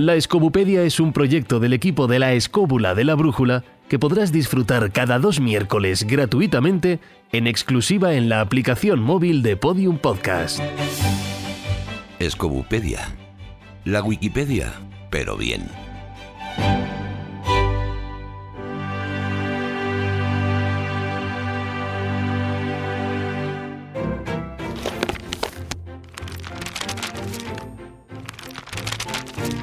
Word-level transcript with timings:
La 0.00 0.14
Escobupedia 0.14 0.82
es 0.84 0.98
un 0.98 1.12
proyecto 1.12 1.60
del 1.60 1.74
equipo 1.74 2.06
de 2.06 2.18
la 2.18 2.32
Escóbula 2.32 2.94
de 2.94 3.04
la 3.04 3.14
Brújula 3.16 3.64
que 3.86 3.98
podrás 3.98 4.32
disfrutar 4.32 4.92
cada 4.92 5.18
dos 5.18 5.40
miércoles 5.40 6.06
gratuitamente 6.06 7.00
en 7.32 7.46
exclusiva 7.46 8.14
en 8.14 8.30
la 8.30 8.40
aplicación 8.40 9.02
móvil 9.02 9.42
de 9.42 9.58
Podium 9.58 9.98
Podcast. 9.98 10.58
Escobupedia. 12.18 13.14
La 13.84 14.02
Wikipedia, 14.02 14.72
pero 15.10 15.36
bien. 15.36 15.68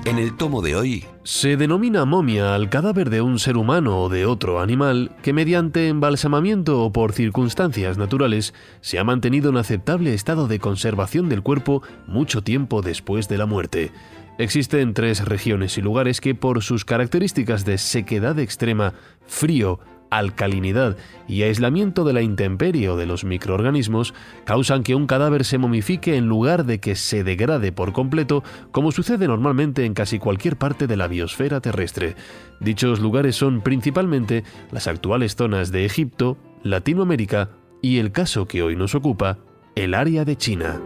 En 0.07 0.19
el 0.19 0.37
tomo 0.37 0.61
de 0.61 0.73
hoy... 0.73 1.05
Se 1.23 1.57
denomina 1.57 2.05
momia 2.05 2.55
al 2.55 2.69
cadáver 2.69 3.09
de 3.09 3.19
un 3.19 3.39
ser 3.39 3.57
humano 3.57 4.03
o 4.03 4.07
de 4.07 4.25
otro 4.25 4.61
animal 4.61 5.11
que 5.21 5.33
mediante 5.33 5.89
embalsamamiento 5.89 6.81
o 6.81 6.93
por 6.93 7.11
circunstancias 7.11 7.97
naturales 7.97 8.53
se 8.79 8.99
ha 8.99 9.03
mantenido 9.03 9.49
en 9.49 9.57
aceptable 9.57 10.13
estado 10.13 10.47
de 10.47 10.59
conservación 10.59 11.27
del 11.27 11.43
cuerpo 11.43 11.83
mucho 12.07 12.41
tiempo 12.41 12.81
después 12.81 13.27
de 13.27 13.37
la 13.37 13.47
muerte. 13.47 13.91
Existen 14.37 14.93
tres 14.93 15.25
regiones 15.25 15.77
y 15.77 15.81
lugares 15.81 16.21
que 16.21 16.33
por 16.35 16.63
sus 16.63 16.85
características 16.85 17.65
de 17.65 17.77
sequedad 17.77 18.39
extrema, 18.39 18.93
frío, 19.25 19.81
alcalinidad 20.09 20.97
y 21.27 21.43
aislamiento 21.43 22.03
de 22.03 22.13
la 22.13 22.21
intemperie 22.21 22.89
o 22.89 22.97
de 22.97 23.05
los 23.05 23.23
microorganismos 23.23 24.13
causan 24.45 24.83
que 24.83 24.95
un 24.95 25.07
cadáver 25.07 25.45
se 25.45 25.57
momifique 25.57 26.15
en 26.15 26.27
lugar 26.27 26.65
de 26.65 26.79
que 26.79 26.95
se 26.95 27.23
degrade 27.23 27.71
por 27.71 27.93
completo, 27.93 28.43
como 28.71 28.91
sucede 28.91 29.27
normalmente 29.27 29.85
en 29.85 29.93
casi 29.93 30.19
cualquier 30.19 30.57
parte 30.57 30.87
de 30.87 30.97
la 30.97 31.07
biosfera 31.07 31.61
terrestre. 31.61 32.15
Dichos 32.59 32.99
lugares 32.99 33.35
son 33.35 33.61
principalmente 33.61 34.43
las 34.71 34.87
actuales 34.87 35.35
zonas 35.35 35.71
de 35.71 35.85
Egipto, 35.85 36.37
Latinoamérica 36.63 37.49
y 37.81 37.99
el 37.99 38.11
caso 38.11 38.47
que 38.47 38.63
hoy 38.63 38.75
nos 38.75 38.95
ocupa, 38.95 39.39
el 39.75 39.93
área 39.93 40.25
de 40.25 40.35
China. 40.35 40.81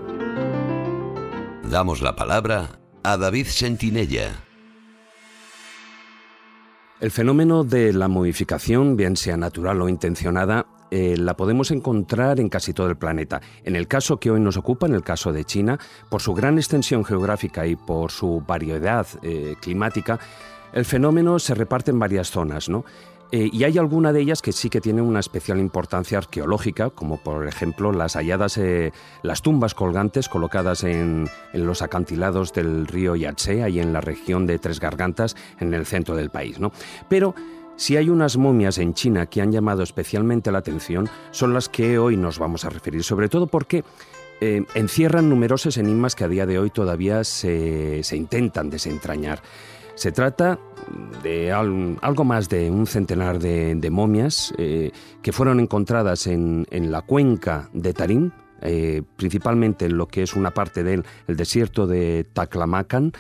Damos 1.64 2.02
la 2.02 2.16
palabra 2.16 2.80
a 3.04 3.18
David 3.18 3.46
Sentinella. 3.46 4.51
El 7.02 7.10
fenómeno 7.10 7.64
de 7.64 7.94
la 7.94 8.08
modificación, 8.08 8.96
bien 8.96 9.18
sea 9.18 9.36
natural 9.36 9.82
o 9.82 9.90
intencionada, 9.90 10.68
eh, 10.92 11.16
la 11.18 11.36
podemos 11.36 11.72
encontrar 11.72 12.40
en 12.40 12.48
casi 12.48 12.74
todo 12.74 12.92
el 12.92 12.96
planeta. 12.96 13.42
En 13.64 13.76
el 13.76 13.88
caso 13.88 14.20
que 14.20 14.30
hoy 14.30 14.40
nos 14.40 14.56
ocupa, 14.56 14.86
en 14.86 14.94
el 14.94 15.02
caso 15.02 15.34
de 15.34 15.44
China, 15.44 15.80
por 16.10 16.22
su 16.22 16.36
gran 16.36 16.60
extensión 16.60 17.04
geográfica 17.04 17.66
y 17.66 17.76
por 17.76 18.12
su 18.12 18.44
variedad 18.48 19.08
eh, 19.24 19.56
climática, 19.60 20.20
el 20.74 20.86
fenómeno 20.86 21.40
se 21.40 21.56
reparte 21.56 21.90
en 21.90 21.98
varias 21.98 22.30
zonas, 22.30 22.70
¿no? 22.70 22.86
Eh, 23.32 23.50
y 23.52 23.64
hay 23.64 23.78
alguna 23.78 24.12
de 24.12 24.20
ellas 24.20 24.42
que 24.42 24.52
sí 24.52 24.70
que 24.70 24.82
tienen 24.82 25.06
una 25.06 25.22
especial 25.22 25.60
importancia 25.60 26.18
arqueológica, 26.18 26.90
como 26.90 27.18
por 27.18 27.48
ejemplo 27.48 27.94
las 27.94 28.16
halladas, 28.16 28.58
eh, 28.58 28.92
las 29.24 29.42
tumbas 29.42 29.74
colgantes 29.74 30.28
colocadas 30.28 30.84
en, 30.84 31.30
los 31.54 31.82
acantilados 31.82 32.52
del 32.52 32.88
río 32.88 33.16
Yangtze, 33.16 33.64
ahí 33.64 33.80
en 33.80 33.94
la 33.94 34.02
región 34.02 34.46
de 34.48 34.60
Tres 34.60 34.80
Gargantas, 34.82 35.38
en 35.60 35.74
el 35.74 35.86
centro 35.86 36.16
del 36.16 36.30
país. 36.30 36.60
¿no? 36.60 36.74
Pero 37.08 37.34
si 37.78 37.96
hay 37.96 38.10
unas 38.10 38.36
momias 38.36 38.78
en 38.80 38.94
China 38.94 39.28
que 39.28 39.42
han 39.42 39.54
llamado 39.54 39.82
especialmente 39.82 40.52
la 40.52 40.60
atención, 40.60 41.08
son 41.32 41.54
las 41.54 41.70
que 41.70 41.98
hoy 41.98 42.18
nos 42.18 42.38
vamos 42.38 42.66
a 42.66 42.70
referir, 42.70 43.04
sobre 43.04 43.30
todo 43.30 43.48
porque 43.48 43.86
eh, 44.42 44.66
encierran 44.76 45.30
numerosos 45.30 45.78
enigmas 45.78 46.16
que 46.16 46.26
a 46.26 46.28
día 46.28 46.46
de 46.46 46.60
hoy 46.60 46.70
todavía 46.70 47.24
se, 47.24 48.04
se 48.04 48.18
intentan 48.18 48.70
desentrañar. 48.70 49.42
Se 49.96 50.12
trata 50.12 50.60
de 51.24 51.52
algo 51.52 52.24
más 52.24 52.50
de 52.50 52.70
un 52.72 52.88
centenar 52.88 53.40
de, 53.40 53.90
momias 53.92 54.54
eh, 54.58 54.92
que 55.22 55.32
fueron 55.32 55.60
encontradas 55.60 56.28
en, 56.28 56.66
la 56.72 57.02
cuenca 57.02 57.70
de 57.74 57.94
Tarim, 57.94 58.32
eh, 58.62 59.02
principalmente 59.16 59.86
en 59.86 59.98
lo 59.98 60.08
que 60.08 60.24
es 60.24 60.36
una 60.36 60.52
parte 60.52 60.84
del 60.84 61.04
desierto 61.28 61.88
de 61.88 62.26
Taclamacan, 62.34 63.14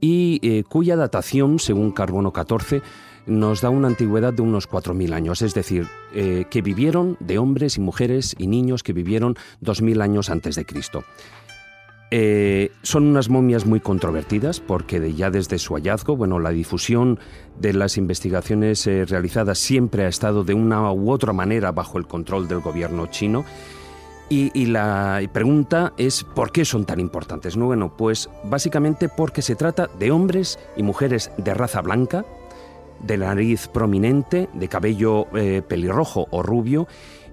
y 0.00 0.40
eh, 0.42 0.64
cuya 0.64 0.96
datación, 0.96 1.58
según 1.58 1.90
Carbono 1.90 2.32
14, 2.32 2.82
nos 3.26 3.60
da 3.60 3.68
una 3.68 3.88
antigüedad 3.88 4.32
de 4.32 4.42
unos 4.42 4.68
4.000 4.68 5.12
años, 5.12 5.42
es 5.42 5.52
decir, 5.52 5.86
que 6.12 6.62
vivieron 6.62 7.18
de 7.20 7.36
hombres 7.36 7.76
y 7.76 7.80
mujeres 7.80 8.34
y 8.38 8.46
niños 8.46 8.82
que 8.82 8.94
vivieron 8.94 9.36
2.000 9.60 10.00
años 10.02 10.30
antes 10.30 10.56
de 10.56 10.64
Cristo. 10.64 11.04
Eh, 12.10 12.72
son 12.82 13.06
unas 13.06 13.28
momias 13.28 13.66
muy 13.66 13.80
controvertidas 13.80 14.60
porque 14.60 15.12
ya 15.12 15.30
desde 15.30 15.58
su 15.58 15.74
hallazgo, 15.74 16.16
bueno, 16.16 16.38
la 16.38 16.50
difusión 16.50 17.18
de 17.60 17.74
las 17.74 17.98
investigaciones 17.98 18.86
eh, 18.86 19.04
realizadas 19.04 19.58
siempre 19.58 20.04
ha 20.04 20.08
estado 20.08 20.42
de 20.42 20.54
una 20.54 20.90
u 20.90 21.10
otra 21.10 21.34
manera 21.34 21.70
bajo 21.70 21.98
el 21.98 22.06
control 22.06 22.48
del 22.48 22.60
gobierno 22.60 23.06
chino. 23.06 23.44
Y, 24.30 24.66
la 24.66 25.22
pregunta 25.32 25.94
es 25.96 26.22
¿por 26.22 26.52
qué 26.52 26.66
son 26.66 26.84
tan 26.84 27.00
importantes? 27.00 27.56
No, 27.56 27.64
bueno, 27.64 27.96
pues 27.96 28.28
básicamente 28.44 29.08
porque 29.08 29.40
se 29.40 29.56
trata 29.56 29.88
de 29.98 30.10
hombres 30.10 30.58
y 30.76 30.82
mujeres 30.82 31.30
de 31.38 31.54
raza 31.54 31.80
blanca, 31.80 32.26
de 33.00 33.16
nariz 33.16 33.68
prominente, 33.68 34.50
de 34.52 34.68
cabello 34.68 35.26
eh, 35.34 35.62
pelirrojo 35.66 36.26
o 36.30 36.42
rubio 36.42 36.86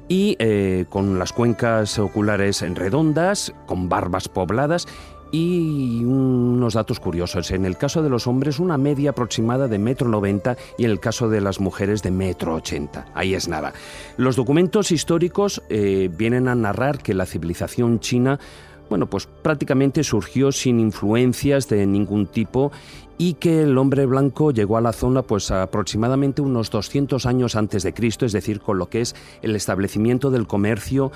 y 0.08 0.36
eh, 0.40 0.86
con 0.90 1.18
las 1.20 1.34
cuencas 1.34 1.98
oculares 2.00 2.62
redondas, 2.76 3.54
con 3.66 3.90
barbas 3.90 4.28
pobladas 4.30 4.88
y 5.32 6.04
unos 6.06 6.76
datos 6.76 7.00
curiosos. 7.00 7.52
En 7.52 7.66
el 7.66 7.78
caso 7.78 8.02
de 8.04 8.10
los 8.10 8.28
hombres, 8.28 8.60
una 8.60 8.78
media 8.78 9.10
aproximada 9.10 9.68
de 9.68 9.80
metro 9.80 10.08
noventa 10.08 10.56
y 10.78 10.86
en 10.86 10.92
el 10.92 11.00
caso 11.00 11.28
de 11.28 11.42
las 11.42 11.60
mujeres 11.60 12.04
de 12.04 12.12
metro 12.12 12.56
ochenta. 12.56 13.08
Ahí 13.14 13.34
es 13.34 13.48
nada. 13.48 13.74
Los 14.18 14.36
documentos 14.36 14.92
históricos 14.92 15.62
eh, 15.70 16.10
vienen 16.16 16.48
a 16.48 16.56
narrar 16.56 17.00
que 17.00 17.14
la 17.14 17.26
civilización 17.26 18.00
china 18.00 18.40
bueno, 18.88 19.10
pues 19.10 19.28
prácticamente 19.42 20.04
surgió 20.04 20.52
sin 20.52 20.80
influencias 20.80 21.68
de 21.68 21.88
ningún 21.88 22.28
tipo 22.28 22.72
y 23.18 23.36
que 23.36 23.64
el 23.64 23.78
hombre 23.78 24.06
blanco 24.06 24.52
llegó 24.52 24.78
a 24.78 24.82
la 24.82 24.94
zona 24.94 25.22
pues 25.22 25.52
aproximadamente 25.52 26.42
unos 26.42 26.70
200 26.70 27.26
años 27.26 27.56
antes 27.56 27.84
de 27.84 27.94
Cristo, 27.94 28.26
es 28.26 28.34
decir, 28.34 28.60
con 28.60 28.78
lo 28.78 28.90
que 28.90 29.02
es 29.02 29.16
el 29.42 29.56
establecimiento 29.56 30.32
del 30.32 30.48
comercio, 30.48 31.12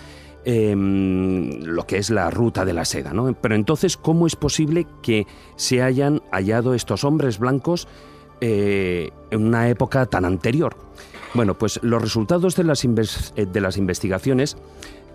em, 0.46 1.62
lo 1.64 1.86
que 1.86 1.98
es 1.98 2.10
la 2.10 2.30
ruta 2.30 2.64
de 2.64 2.74
la 2.74 2.86
seda. 2.86 3.12
Pero 3.42 3.56
entonces, 3.56 3.98
¿cómo 3.98 4.28
es 4.28 4.36
posible 4.36 4.88
que 5.02 5.28
se 5.56 5.82
hayan 5.82 6.22
hallado 6.32 6.74
estos 6.74 7.04
hombres 7.04 7.40
blancos 7.40 7.88
eh, 8.42 9.10
en 9.32 9.46
una 9.46 9.68
época 9.70 10.06
tan 10.06 10.24
anterior? 10.24 10.78
Bueno, 11.34 11.58
pues 11.58 11.80
los 11.84 12.02
resultados 12.02 12.56
de 12.56 12.64
las, 12.64 12.84
eh, 12.86 13.46
de 13.46 13.62
las 13.62 13.78
investigaciones 13.78 14.58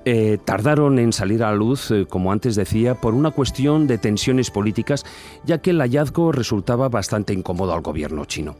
eh, 0.06 0.38
tardaron 0.44 0.98
en 0.98 1.12
salir 1.12 1.42
a 1.42 1.50
la 1.50 1.56
luz, 1.56 1.91
eh, 1.91 2.06
como 2.06 2.31
antes 2.31 2.56
decía, 2.56 2.94
por 2.94 3.15
una 3.15 3.31
cuestión 3.31 3.87
de 3.87 3.97
tensiones 3.97 4.50
políticas, 4.50 5.04
ya 5.44 5.59
que 5.59 5.70
el 5.70 5.81
hallazgo 5.81 6.31
resultaba 6.31 6.91
bastante 6.91 7.32
incómodo 7.32 7.72
al 7.72 7.81
gobierno 7.81 8.26
chino. 8.26 8.56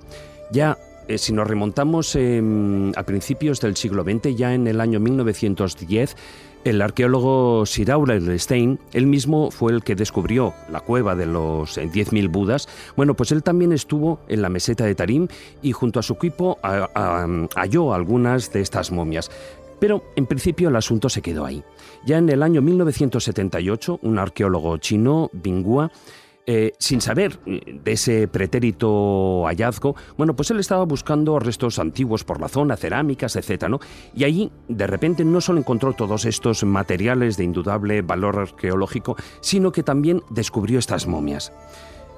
Ya 0.51 0.79
eh, 1.07 1.19
si 1.19 1.35
nos 1.35 1.47
remontamos 1.47 2.17
a 2.17 3.03
principios 3.03 3.61
del 3.61 3.77
siglo 3.77 4.05
XX, 4.05 4.35
ya 4.37 4.55
en 4.55 4.67
el 4.67 4.81
año 4.81 5.01
1910, 5.01 6.17
el 6.65 6.81
arqueólogo 6.81 7.67
Sir 7.67 7.93
Aurel 7.93 8.41
Stein, 8.41 8.79
él 8.95 9.07
mismo 9.07 9.51
fue 9.51 9.73
el 9.73 9.85
que 9.85 9.95
descubrió 9.95 10.55
la 10.71 10.81
cueva 10.81 11.15
de 11.15 11.27
los 11.27 11.77
10.000 11.77 12.31
Budas. 12.31 12.69
Bueno, 12.97 13.13
pues 13.13 13.33
él 13.33 13.43
también 13.43 13.73
estuvo 13.73 14.19
en 14.29 14.41
la 14.41 14.49
meseta 14.49 14.85
de 14.87 14.95
Tarim 14.95 15.29
y 15.61 15.73
junto 15.73 16.01
a 16.01 16.03
su 16.03 16.15
equipo 16.15 16.59
halló 16.63 17.93
algunas 17.93 18.51
de 18.51 18.63
estas 18.63 18.91
momias. 18.91 19.31
Pero 19.79 20.05
en 20.17 20.27
principio 20.27 20.69
el 20.69 20.77
asunto 20.77 21.09
se 21.09 21.23
quedó 21.23 21.45
ahí. 21.45 21.63
Ya 22.07 22.19
en 22.19 22.29
el 22.29 22.43
año 22.43 22.63
1978, 22.63 24.01
un 24.03 24.19
arqueólogo 24.19 24.77
chino, 24.79 25.31
Bingua, 25.33 25.91
eh, 26.47 26.73
sin 26.79 27.01
saber 27.01 27.39
eh, 27.47 27.81
de 27.83 27.93
ese 27.93 28.29
pretérito 28.29 29.45
hallazgo, 29.47 29.97
bueno, 30.19 30.37
pues 30.37 30.51
él 30.51 30.61
estaba 30.61 30.85
buscando 30.85 31.39
restos 31.39 31.79
antiguos 31.79 32.23
por 32.23 32.39
la 32.39 32.49
zona, 32.49 32.77
cerámicas, 32.77 33.37
etc. 33.37 33.69
¿no? 33.69 33.81
Y 34.15 34.25
allí, 34.25 34.53
de 34.69 34.87
repente, 34.87 35.25
no 35.25 35.41
solo 35.41 35.61
encontró 35.61 35.95
todos 35.95 36.27
estos 36.27 36.63
materiales 36.65 37.39
de 37.39 37.45
indudable 37.45 38.03
valor 38.03 38.39
arqueológico, 38.39 39.17
sino 39.41 39.73
que 39.73 39.83
también 39.83 40.23
descubrió 40.29 40.79
estas 40.79 41.07
momias 41.07 41.51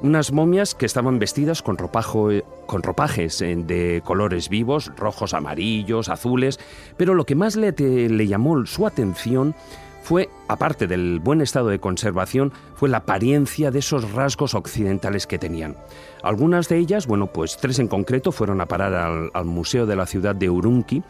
unas 0.00 0.32
momias 0.32 0.74
que 0.74 0.86
estaban 0.86 1.18
vestidas 1.18 1.62
con, 1.62 1.78
ropajo, 1.78 2.30
eh, 2.30 2.44
con 2.66 2.82
ropajes 2.82 3.40
eh, 3.40 3.56
de 3.56 4.02
colores 4.04 4.48
vivos, 4.48 4.92
rojos, 4.96 5.34
amarillos, 5.34 6.08
azules, 6.08 6.58
pero 6.96 7.14
lo 7.14 7.24
que 7.24 7.34
más 7.34 7.56
le, 7.56 7.72
le 7.72 8.26
llamó 8.26 8.66
su 8.66 8.86
atención 8.86 9.54
fue, 10.02 10.28
aparte 10.46 10.86
del 10.86 11.18
buen 11.18 11.40
estado 11.40 11.68
de 11.68 11.80
conservación, 11.80 12.52
fue 12.76 12.88
la 12.88 12.98
apariencia 12.98 13.72
de 13.72 13.80
esos 13.80 14.12
rasgos 14.12 14.54
occidentales 14.54 15.26
que 15.26 15.36
tenían. 15.36 15.74
Algunas 16.22 16.68
de 16.68 16.78
ellas, 16.78 17.08
bueno, 17.08 17.26
pues 17.26 17.56
tres 17.56 17.80
en 17.80 17.88
concreto, 17.88 18.30
fueron 18.30 18.60
a 18.60 18.66
parar 18.66 18.94
al, 18.94 19.30
al 19.34 19.44
Museo 19.46 19.84
de 19.84 19.96
la 19.96 20.06
ciudad 20.06 20.36
de 20.36 20.48
Urumqi, 20.48 21.02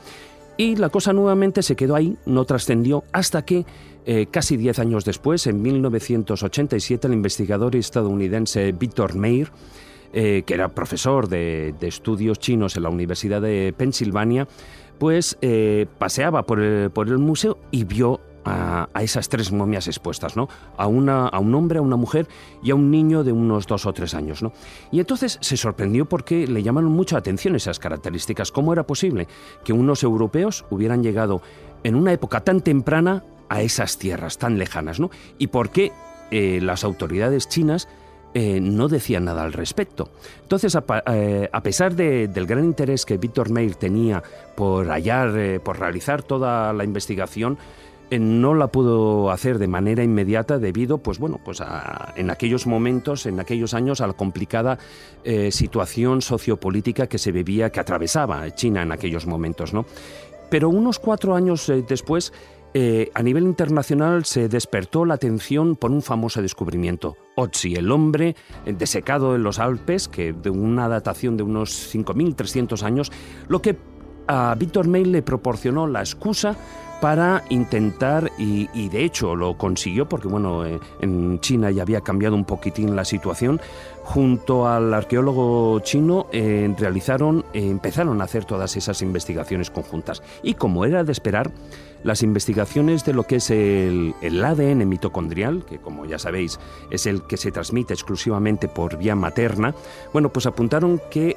y 0.56 0.76
la 0.76 0.88
cosa 0.88 1.12
nuevamente 1.12 1.62
se 1.62 1.76
quedó 1.76 1.94
ahí, 1.94 2.16
no 2.26 2.44
trascendió, 2.44 3.04
hasta 3.12 3.44
que 3.44 3.64
eh, 4.04 4.26
casi 4.30 4.56
diez 4.56 4.78
años 4.78 5.04
después, 5.04 5.46
en 5.46 5.60
1987, 5.62 7.06
el 7.06 7.12
investigador 7.14 7.76
estadounidense 7.76 8.72
Victor 8.72 9.14
Meir 9.14 9.50
que 10.12 10.44
era 10.48 10.68
profesor 10.70 11.28
de, 11.28 11.74
estudios 11.82 12.38
chinos 12.38 12.74
en 12.78 12.84
la 12.84 12.88
Universidad 12.88 13.42
de 13.42 13.74
Pensilvania, 13.76 14.48
pues 14.98 15.36
paseaba 15.98 16.44
por 16.44 16.58
el 16.62 17.18
museo 17.18 17.58
y 17.70 17.84
vio 17.84 18.20
a, 18.46 18.88
esas 19.02 19.28
tres 19.28 19.52
momias 19.52 19.86
expuestas, 19.88 20.36
¿no? 20.36 20.48
A, 20.76 20.86
una, 20.86 21.26
a 21.26 21.38
un 21.38 21.54
hombre, 21.54 21.78
a 21.78 21.82
una 21.82 21.96
mujer 21.96 22.28
y 22.62 22.70
a 22.70 22.74
un 22.74 22.90
niño 22.90 23.24
de 23.24 23.32
unos 23.32 23.66
dos 23.66 23.86
o 23.86 23.92
tres 23.92 24.14
años, 24.14 24.42
¿no? 24.42 24.52
Y 24.90 25.00
entonces 25.00 25.38
se 25.40 25.56
sorprendió 25.56 26.06
porque 26.06 26.46
le 26.46 26.62
llamaron 26.62 26.92
mucha 26.92 27.18
atención 27.18 27.56
esas 27.56 27.78
características. 27.78 28.52
¿Cómo 28.52 28.72
era 28.72 28.86
posible 28.86 29.26
que 29.64 29.72
unos 29.72 30.02
europeos 30.02 30.64
hubieran 30.70 31.02
llegado 31.02 31.42
en 31.82 31.94
una 31.94 32.12
época 32.12 32.40
tan 32.40 32.60
temprana 32.60 33.24
a 33.48 33.62
esas 33.62 33.98
tierras 33.98 34.38
tan 34.38 34.58
lejanas, 34.58 35.00
¿no? 35.00 35.10
Y 35.38 35.48
por 35.48 35.70
qué 35.70 35.92
eh, 36.30 36.60
las 36.60 36.84
autoridades 36.84 37.48
chinas 37.48 37.88
eh, 38.34 38.60
no 38.60 38.88
decían 38.88 39.24
nada 39.24 39.44
al 39.44 39.52
respecto. 39.52 40.10
Entonces, 40.42 40.76
a, 40.76 40.84
eh, 41.06 41.48
pesar 41.62 41.94
del 41.94 42.46
gran 42.46 42.64
interés 42.64 43.06
que 43.06 43.16
Víctor 43.16 43.50
Meir 43.50 43.76
tenía 43.76 44.22
por 44.56 44.88
hallar, 44.88 45.60
por 45.62 45.78
realizar 45.78 46.22
toda 46.22 46.72
la 46.72 46.84
investigación, 46.84 47.56
no 48.10 48.54
la 48.54 48.68
pudo 48.68 49.30
hacer 49.30 49.58
de 49.58 49.66
manera 49.66 50.04
inmediata 50.04 50.58
debido, 50.58 50.98
pues 50.98 51.18
bueno, 51.18 51.40
pues 51.44 51.62
en 52.16 52.30
aquellos 52.30 52.66
momentos, 52.66 53.26
en 53.26 53.40
aquellos 53.40 53.74
años, 53.74 54.00
a 54.00 54.06
la 54.06 54.12
complicada 54.12 54.78
eh, 55.24 55.50
situación 55.50 56.22
sociopolítica 56.22 57.08
que 57.08 57.18
se 57.18 57.32
vivía, 57.32 57.70
que 57.70 57.80
atravesaba 57.80 58.54
China 58.54 58.82
en 58.82 58.92
aquellos 58.92 59.26
momentos, 59.26 59.72
¿no? 59.72 59.86
Pero 60.50 60.68
unos 60.68 60.98
cuatro 60.98 61.34
años 61.34 61.68
eh, 61.68 61.84
después, 61.86 62.32
a 63.14 63.22
nivel 63.22 63.44
internacional 63.44 64.26
se 64.26 64.50
despertó 64.50 65.06
la 65.06 65.14
atención 65.14 65.76
por 65.76 65.90
un 65.90 66.02
famoso 66.02 66.42
descubrimiento. 66.42 67.16
Otzi, 67.34 67.74
el 67.74 67.90
hombre 67.90 68.36
desecado 68.66 69.34
en 69.34 69.44
los 69.44 69.58
Alpes, 69.58 70.08
que 70.08 70.34
de 70.34 70.50
una 70.50 70.86
datación 70.86 71.38
de 71.38 71.42
unos 71.42 71.94
5.300 71.94 72.82
años, 72.82 73.10
lo 73.48 73.62
que 73.62 73.78
a 74.26 74.54
Víctor 74.58 74.88
May 74.88 75.04
le 75.04 75.22
proporcionó 75.22 75.86
la 75.86 76.00
excusa 76.00 76.56
para 77.00 77.44
intentar, 77.50 78.32
y, 78.38 78.88
de 78.88 79.04
hecho 79.04 79.36
lo 79.36 79.56
consiguió, 79.56 80.08
porque 80.08 80.28
bueno, 80.28 80.64
eh, 80.64 80.80
en 81.00 81.40
China 81.40 81.70
ya 81.70 81.82
había 81.82 82.00
cambiado 82.00 82.34
un 82.34 82.44
poquitín 82.44 82.96
la 82.96 83.04
situación, 83.04 83.60
junto 84.02 84.68
al 84.68 84.94
arqueólogo 84.94 85.80
chino 85.80 86.26
eh, 86.32 86.72
realizaron, 86.78 87.44
eh, 87.52 87.68
empezaron 87.68 88.20
a 88.20 88.24
hacer 88.24 88.44
todas 88.44 88.76
esas 88.76 89.02
investigaciones 89.02 89.70
conjuntas. 89.70 90.22
Y 90.42 90.54
como 90.54 90.84
era 90.84 91.04
de 91.04 91.12
esperar, 91.12 91.50
las 92.04 92.22
investigaciones 92.22 93.04
de 93.04 93.14
lo 93.14 93.24
que 93.24 93.36
es 93.36 93.50
el, 93.50 94.14
ADN 94.22 94.88
mitocondrial, 94.88 95.64
que 95.64 95.78
como 95.78 96.06
ya 96.06 96.20
sabéis 96.20 96.60
es 96.90 97.06
el 97.06 97.22
que 97.22 97.36
se 97.36 97.50
transmite 97.50 97.94
exclusivamente 97.94 98.68
por 98.68 98.96
vía 98.96 99.16
materna, 99.16 99.74
bueno, 100.12 100.28
pues 100.28 100.46
apuntaron 100.46 101.00
que 101.10 101.36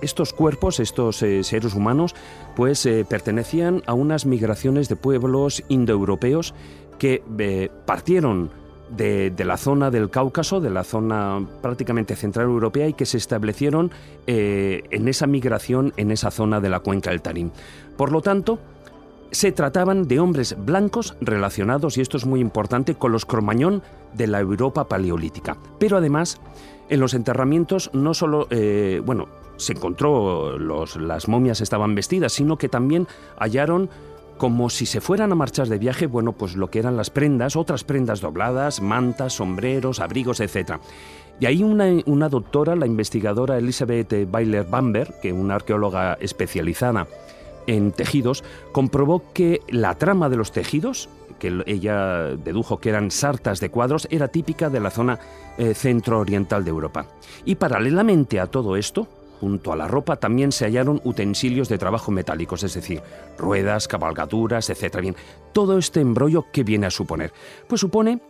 estos 0.00 0.32
cuerpos, 0.32 0.78
estos 0.78 1.16
seres 1.16 1.74
humanos, 1.74 2.14
pues 2.58 2.84
eh, 2.86 3.06
pertenecían 3.08 3.84
a 3.86 3.94
unas 3.94 4.26
migraciones 4.26 4.88
de 4.88 4.96
pueblos 4.96 5.62
indoeuropeos 5.68 6.54
que 6.98 7.22
partieron 7.86 8.50
de, 8.90 9.32
la 9.44 9.56
zona 9.56 9.92
del 9.92 10.10
Cáucaso, 10.10 10.60
de 10.60 10.70
la 10.70 10.82
zona 10.82 11.46
prácticamente 11.62 12.16
central 12.16 12.46
europea 12.46 12.88
y 12.88 12.94
que 12.94 13.06
se 13.06 13.16
establecieron 13.16 13.92
en 14.26 15.06
esa 15.06 15.28
migración 15.28 15.92
en 15.96 16.10
esa 16.10 16.32
zona 16.32 16.58
de 16.58 16.68
la 16.68 16.80
cuenca 16.80 17.10
del 17.10 17.22
Tarim. 17.22 17.52
Por 17.96 18.10
lo 18.10 18.22
tanto, 18.22 18.58
se 19.30 19.52
trataban 19.52 20.08
de 20.08 20.18
hombres 20.18 20.56
blancos 20.58 21.16
relacionados, 21.20 21.96
y 21.96 22.00
esto 22.00 22.16
es 22.16 22.26
muy 22.26 22.40
importante, 22.40 22.96
con 22.96 23.12
los 23.12 23.24
cromañón 23.24 23.82
de 24.14 24.26
la 24.26 24.40
Europa 24.40 24.88
paleolítica. 24.88 25.56
Pero 25.78 25.96
además, 25.96 26.40
en 26.88 26.98
los 26.98 27.14
enterramientos 27.14 27.90
no 27.92 28.14
solo, 28.14 28.48
eh, 28.50 29.00
bueno, 29.04 29.28
se 29.58 29.74
encontró, 29.74 30.58
los, 30.58 30.96
las 30.96 31.28
momias 31.28 31.60
estaban 31.60 31.94
vestidas, 31.94 32.32
sino 32.32 32.56
que 32.56 32.68
también 32.68 33.06
hallaron 33.38 33.90
como 34.38 34.70
si 34.70 34.86
se 34.86 35.00
fueran 35.00 35.32
a 35.32 35.34
marchar 35.34 35.68
de 35.68 35.78
viaje, 35.78 36.06
bueno, 36.06 36.32
pues 36.32 36.56
lo 36.56 36.70
que 36.70 36.78
eran 36.78 36.96
las 36.96 37.10
prendas, 37.10 37.56
otras 37.56 37.84
prendas 37.84 38.20
dobladas, 38.20 38.80
mantas, 38.80 39.34
sombreros, 39.34 40.00
abrigos, 40.00 40.40
etc. 40.40 40.76
Y 41.40 41.46
ahí 41.46 41.62
una, 41.62 41.86
una 42.06 42.28
doctora, 42.28 42.76
la 42.76 42.86
investigadora 42.86 43.58
Elizabeth 43.58 44.28
Weiler 44.32 44.64
Bamber, 44.64 45.12
que 45.20 45.28
es 45.28 45.34
una 45.34 45.56
arqueóloga 45.56 46.16
especializada 46.20 47.06
en 47.66 47.92
tejidos, 47.92 48.44
comprobó 48.72 49.32
que 49.34 49.60
la 49.68 49.96
trama 49.96 50.28
de 50.28 50.36
los 50.36 50.52
tejidos, 50.52 51.08
que 51.38 51.62
ella 51.66 52.36
dedujo 52.36 52.78
que 52.78 52.88
eran 52.88 53.10
sartas 53.10 53.60
de 53.60 53.70
cuadros, 53.70 54.08
era 54.10 54.28
típica 54.28 54.70
de 54.70 54.80
la 54.80 54.90
zona 54.90 55.18
eh, 55.58 55.74
centro-oriental 55.74 56.64
de 56.64 56.70
Europa. 56.70 57.06
Y 57.44 57.56
paralelamente 57.56 58.40
a 58.40 58.46
todo 58.46 58.76
esto, 58.76 59.06
junto 59.40 59.72
a 59.72 59.76
la 59.76 59.88
ropa 59.88 60.16
también 60.16 60.52
se 60.52 60.64
hallaron 60.64 61.00
utensilios 61.04 61.68
de 61.68 61.78
trabajo 61.78 62.10
metálicos, 62.10 62.62
es 62.62 62.74
decir, 62.74 63.02
ruedas, 63.36 63.88
cabalgaduras, 63.88 64.70
etc. 64.70 65.00
Bien, 65.00 65.16
todo 65.52 65.78
este 65.78 66.00
embrollo, 66.00 66.46
¿qué 66.52 66.64
viene 66.64 66.86
a 66.86 66.90
suponer? 66.90 67.32
Pues 67.66 67.80
supone 67.80 68.20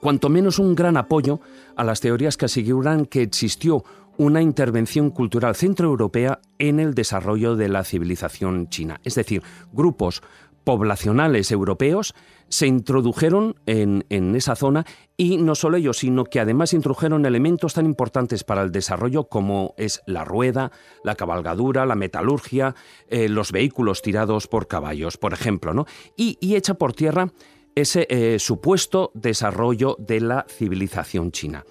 cuanto 0.00 0.28
menos 0.28 0.58
un 0.58 0.74
gran 0.74 0.96
apoyo 0.96 1.40
a 1.76 1.84
las 1.84 2.00
teorías 2.00 2.36
que 2.36 2.44
aseguran 2.44 3.06
que 3.06 3.22
existió 3.22 3.84
una 4.16 4.42
intervención 4.42 5.10
cultural 5.10 5.56
centroeuropea 5.56 6.40
en 6.58 6.78
el 6.78 6.94
desarrollo 6.94 7.56
de 7.56 7.68
la 7.68 7.84
civilización 7.84 8.68
china. 8.68 9.00
Es 9.02 9.14
decir, 9.14 9.42
grupos 9.72 10.22
poblacionales 10.62 11.50
europeos 11.50 12.14
se 12.48 12.66
introdujeron 12.66 13.56
en, 13.66 14.04
esa 14.36 14.54
zona 14.56 14.84
y 15.16 15.38
no 15.38 15.54
solo 15.54 15.76
ellos, 15.76 15.98
sino 15.98 16.24
que 16.24 16.40
además 16.40 16.72
introdujeron 16.72 17.26
elementos 17.26 17.74
tan 17.74 17.86
importantes 17.86 18.44
para 18.44 18.62
el 18.62 18.72
desarrollo 18.72 19.24
como 19.24 19.74
es 19.76 20.02
la 20.06 20.24
rueda, 20.24 20.70
la 21.02 21.14
cabalgadura, 21.14 21.86
la 21.86 21.94
metalurgia, 21.94 22.74
eh, 23.08 23.28
los 23.28 23.52
vehículos 23.52 24.02
tirados 24.02 24.46
por 24.46 24.66
caballos, 24.68 25.16
por 25.16 25.32
ejemplo, 25.32 25.74
¿no? 25.74 25.86
y, 26.16 26.38
echa 26.54 26.74
por 26.74 26.92
tierra 26.92 27.32
ese 27.74 28.06
eh, 28.08 28.38
supuesto 28.38 29.10
desarrollo 29.14 29.96
de 29.98 30.20
la 30.20 30.46
civilización 30.48 31.32
china. 31.32 31.64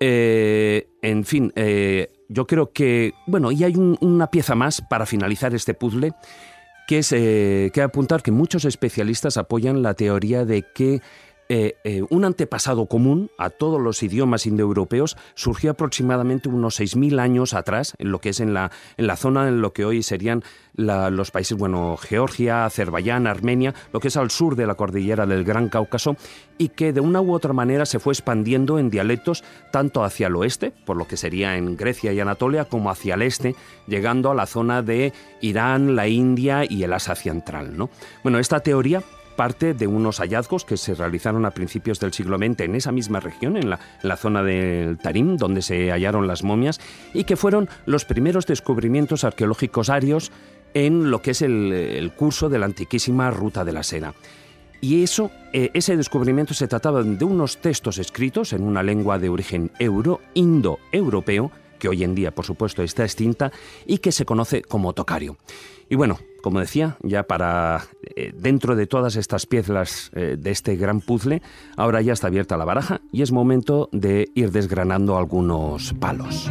Eh, 0.00 0.88
en 1.02 1.24
fin, 1.24 1.52
yo 2.28 2.46
creo 2.46 2.72
que, 2.72 3.12
bueno, 3.26 3.52
y 3.52 3.64
hay 3.64 3.74
una 3.76 4.30
pieza 4.30 4.54
más 4.54 4.80
para 4.80 5.06
finalizar 5.06 5.54
este 5.54 5.74
puzzle, 5.74 6.12
que 6.86 6.98
es 6.98 7.12
eh, 7.12 7.70
que 7.74 7.82
apuntar 7.82 8.22
que 8.22 8.30
muchos 8.30 8.64
especialistas 8.64 9.36
apoyan 9.36 9.82
la 9.82 9.94
teoría 9.94 10.44
de 10.44 10.62
que 10.62 11.02
eh, 11.48 11.76
eh, 11.84 12.02
un 12.10 12.24
antepasado 12.24 12.86
común 12.86 13.30
a 13.38 13.50
todos 13.50 13.80
los 13.80 14.02
idiomas 14.02 14.46
indoeuropeos 14.46 15.16
surgió 15.34 15.70
aproximadamente 15.70 16.48
unos 16.48 16.80
6.000 16.80 17.20
años 17.20 17.54
atrás, 17.54 17.94
en 17.98 18.10
lo 18.10 18.20
que 18.20 18.30
es 18.30 18.40
en 18.40 18.52
la, 18.52 18.72
en 18.96 19.06
la 19.06 19.16
zona 19.16 19.46
en 19.48 19.60
lo 19.60 19.72
que 19.72 19.84
hoy 19.84 20.02
serían 20.02 20.42
los 20.74 21.30
países, 21.30 21.56
bueno, 21.56 21.96
Georgia, 21.96 22.66
Azerbaiyán, 22.66 23.26
Armenia, 23.26 23.74
lo 23.92 24.00
que 24.00 24.08
es 24.08 24.16
al 24.16 24.30
sur 24.30 24.56
de 24.56 24.66
la 24.66 24.74
cordillera 24.74 25.24
del 25.24 25.44
Gran 25.44 25.68
Cáucaso, 25.68 26.16
y 26.58 26.68
que 26.68 26.92
de 26.92 27.00
una 27.00 27.20
u 27.22 27.32
otra 27.32 27.52
manera 27.52 27.86
se 27.86 27.98
fue 27.98 28.12
expandiendo 28.12 28.78
en 28.78 28.90
dialectos 28.90 29.42
tanto 29.70 30.04
hacia 30.04 30.26
el 30.26 30.36
oeste, 30.36 30.72
por 30.84 30.96
lo 30.96 31.06
que 31.06 31.16
sería 31.16 31.56
en 31.56 31.76
Grecia 31.76 32.12
y 32.12 32.20
Anatolia, 32.20 32.66
como 32.66 32.90
hacia 32.90 33.14
el 33.14 33.22
este, 33.22 33.54
llegando 33.86 34.30
a 34.30 34.34
la 34.34 34.46
zona 34.46 34.82
de 34.82 35.12
Irán, 35.40 35.96
la 35.96 36.08
India 36.08 36.64
y 36.68 36.82
el 36.82 36.92
Asia 36.92 37.14
Central. 37.14 37.76
¿no? 37.76 37.88
Bueno, 38.22 38.38
esta 38.38 38.60
teoría 38.60 39.02
parte 39.36 39.74
de 39.74 39.86
unos 39.86 40.18
hallazgos 40.18 40.64
que 40.64 40.76
se 40.76 40.94
realizaron 40.94 41.44
a 41.44 41.52
principios 41.52 42.00
del 42.00 42.12
siglo 42.12 42.38
XX 42.38 42.60
en 42.60 42.74
esa 42.74 42.92
misma 42.92 43.20
región, 43.20 43.56
en 43.56 43.70
la, 43.70 44.16
zona 44.16 44.42
del 44.42 44.98
Tarim, 44.98 45.36
donde 45.36 45.62
se 45.62 45.90
hallaron 45.90 46.26
las 46.26 46.42
momias, 46.42 46.80
y 47.14 47.24
que 47.24 47.36
fueron 47.36 47.68
los 47.84 48.04
primeros 48.04 48.46
descubrimientos 48.46 49.24
arqueológicos 49.24 49.90
arios 49.90 50.32
en 50.74 51.10
lo 51.10 51.22
que 51.22 51.30
es 51.32 51.42
el, 51.42 52.12
curso 52.16 52.48
de 52.48 52.58
la 52.58 52.66
antiquísima 52.66 53.30
Ruta 53.30 53.64
de 53.64 53.72
la 53.72 53.82
Seda. 53.82 54.14
Y 54.80 55.02
eso, 55.02 55.30
eh, 55.52 55.70
ese 55.72 55.96
descubrimiento 55.96 56.52
se 56.52 56.68
trataba 56.68 57.02
de 57.02 57.24
unos 57.24 57.58
textos 57.58 57.98
escritos 57.98 58.52
en 58.52 58.62
una 58.62 58.82
lengua 58.82 59.18
de 59.18 59.28
origen 59.28 59.70
euro-indo-europeo, 59.78 61.50
que 61.78 61.88
hoy 61.88 62.04
en 62.04 62.14
día, 62.14 62.34
por 62.34 62.44
supuesto, 62.44 62.82
está 62.82 63.04
extinta 63.04 63.52
y 63.86 63.98
que 63.98 64.12
se 64.12 64.24
conoce 64.24 64.62
como 64.62 64.92
tocario. 64.92 65.36
Y 65.88 65.94
bueno, 65.94 66.18
como 66.42 66.60
decía, 66.60 66.96
ya 67.02 67.24
para 67.24 67.86
eh, 68.16 68.32
dentro 68.34 68.76
de 68.76 68.86
todas 68.86 69.16
estas 69.16 69.46
piezas 69.46 70.10
eh, 70.14 70.36
de 70.38 70.50
este 70.50 70.76
gran 70.76 71.00
puzzle, 71.00 71.42
ahora 71.76 72.02
ya 72.02 72.12
está 72.12 72.26
abierta 72.26 72.56
la 72.56 72.64
baraja 72.64 73.00
y 73.12 73.22
es 73.22 73.32
momento 73.32 73.88
de 73.92 74.28
ir 74.34 74.50
desgranando 74.50 75.16
algunos 75.16 75.92
palos. 75.94 76.50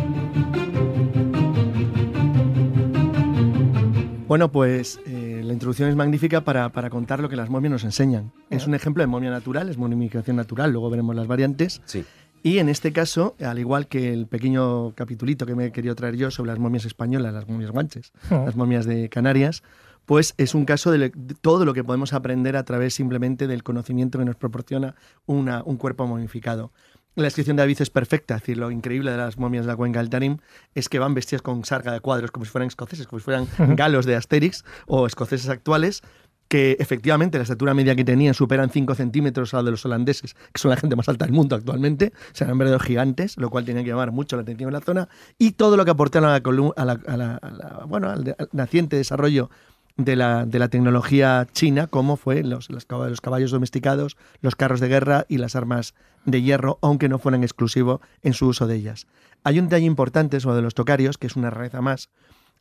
Bueno, 4.27 4.51
pues 4.51 4.99
eh, 5.05 5.41
la 5.43 5.53
introducción 5.53 5.87
es 5.87 5.95
magnífica 5.95 6.41
para, 6.41 6.69
contar 6.89 7.19
lo 7.19 7.29
que 7.29 7.35
las 7.35 7.49
momias 7.49 7.71
nos 7.71 7.83
enseñan. 7.83 8.31
Es 8.49 8.65
un 8.65 8.73
ejemplo 8.73 9.03
de 9.03 9.07
momia 9.07 9.29
natural, 9.29 9.69
es 9.69 9.77
momificación 9.77 10.35
natural, 10.35 10.71
luego 10.71 10.89
veremos 10.89 11.15
las 11.15 11.27
variantes. 11.27 11.81
Sí. 11.85 12.03
Y 12.45 12.59
en 12.59 12.69
este 12.69 12.93
caso, 12.93 13.35
al 13.43 13.57
igual 13.57 13.87
que 13.87 14.13
el 14.13 14.27
pequeño 14.27 14.93
capitulito 14.93 15.47
que 15.47 15.55
me 15.55 15.65
he 15.65 15.71
querido 15.71 15.95
traer 15.95 16.15
yo 16.15 16.29
sobre 16.29 16.51
las 16.51 16.59
momias 16.59 16.85
españolas, 16.85 17.33
las 17.33 17.47
momias 17.47 17.71
guanches, 17.71 18.13
las 18.29 18.55
momias 18.55 18.85
de 18.85 19.09
Canarias, 19.09 19.63
pues 20.05 20.35
es 20.37 20.53
un 20.53 20.65
caso 20.65 20.91
de, 20.91 21.09
todo 21.41 21.65
lo 21.65 21.73
que 21.73 21.83
podemos 21.83 22.13
aprender 22.13 22.55
a 22.55 22.63
través 22.63 22.93
simplemente 22.93 23.47
del 23.47 23.63
conocimiento 23.63 24.19
que 24.19 24.25
nos 24.25 24.35
proporciona 24.35 24.93
una, 25.25 25.63
un 25.63 25.77
cuerpo 25.77 26.05
momificado. 26.05 26.71
la 27.15 27.23
descripción 27.23 27.57
de 27.57 27.63
David 27.63 27.81
es 27.81 27.89
perfecta. 27.89 28.35
Es 28.35 28.41
decir, 28.41 28.57
lo 28.57 28.69
increíble 28.69 29.09
de 29.09 29.17
las 29.17 29.39
momias 29.39 29.65
de 29.65 29.71
la 29.71 29.75
cuenca 29.75 29.97
del 29.97 30.11
Tarim 30.11 30.37
es 30.75 30.87
que 30.87 30.99
van 30.99 31.15
vestidas 31.15 31.41
con 31.41 31.65
sarga 31.65 31.93
de 31.93 31.99
cuadros, 31.99 32.29
como 32.29 32.45
si 32.45 32.51
fueran 32.51 32.67
escoceses, 32.67 33.07
como 33.07 33.21
si 33.21 33.23
fueran 33.23 33.47
galos 33.75 34.05
de 34.05 34.15
Asterix 34.15 34.63
o 34.85 35.07
escoceses 35.07 35.49
actuales, 35.49 36.03
que 36.47 36.77
efectivamente 36.79 37.37
la 37.37 37.43
estatura 37.43 37.73
media 37.73 37.95
que 37.95 38.03
tenían 38.03 38.33
superan 38.33 38.69
5 38.69 38.95
centímetros 38.95 39.53
a 39.53 39.57
la 39.57 39.63
de 39.63 39.71
los 39.71 39.85
holandeses, 39.85 40.33
que 40.33 40.59
son 40.59 40.69
la 40.69 40.77
gente 40.77 40.95
más 40.95 41.09
alta 41.09 41.25
del 41.25 41.33
mundo 41.33 41.55
actualmente, 41.55 42.13
serán 42.33 42.57
verdaderos 42.57 42.85
gigantes, 42.85 43.37
lo 43.37 43.49
cual 43.49 43.65
tiene 43.65 43.83
que 43.83 43.89
llamar 43.89 44.11
mucho 44.11 44.35
la 44.35 44.43
atención 44.43 44.69
en 44.69 44.73
la 44.73 44.81
zona, 44.81 45.09
y 45.37 45.51
todo 45.51 45.77
lo 45.77 45.85
que 45.85 45.91
aportaron 45.91 46.29
a 46.29 46.85
la, 46.85 47.85
bueno, 47.87 48.09
al 48.09 48.35
naciente 48.51 48.95
desarrollo 48.95 49.49
de 49.97 50.15
la, 50.15 50.45
de 50.45 50.59
la 50.59 50.67
tecnología 50.67 51.47
china, 51.53 51.87
como 51.87 52.17
fue 52.17 52.43
los, 52.43 52.69
los, 52.69 52.85
caballos 52.85 53.51
domesticados, 53.51 54.17
los 54.41 54.55
carros 54.55 54.79
de 54.79 54.87
guerra 54.87 55.25
y 55.29 55.37
las 55.37 55.55
armas 55.55 55.93
de 56.25 56.41
hierro, 56.41 56.79
aunque 56.81 57.09
no 57.09 57.19
fueran 57.19 57.43
exclusivos 57.43 58.01
en 58.21 58.33
su 58.33 58.47
uso 58.47 58.67
de 58.67 58.75
ellas. 58.75 59.07
Hay 59.43 59.59
un 59.59 59.65
detalle 59.65 59.85
importante 59.85 60.39
sobre 60.39 60.61
los 60.61 60.73
tocarios, 60.73 61.17
que 61.17 61.27
es 61.27 61.35
una 61.35 61.49
rareza 61.49 61.81
más. 61.81 62.09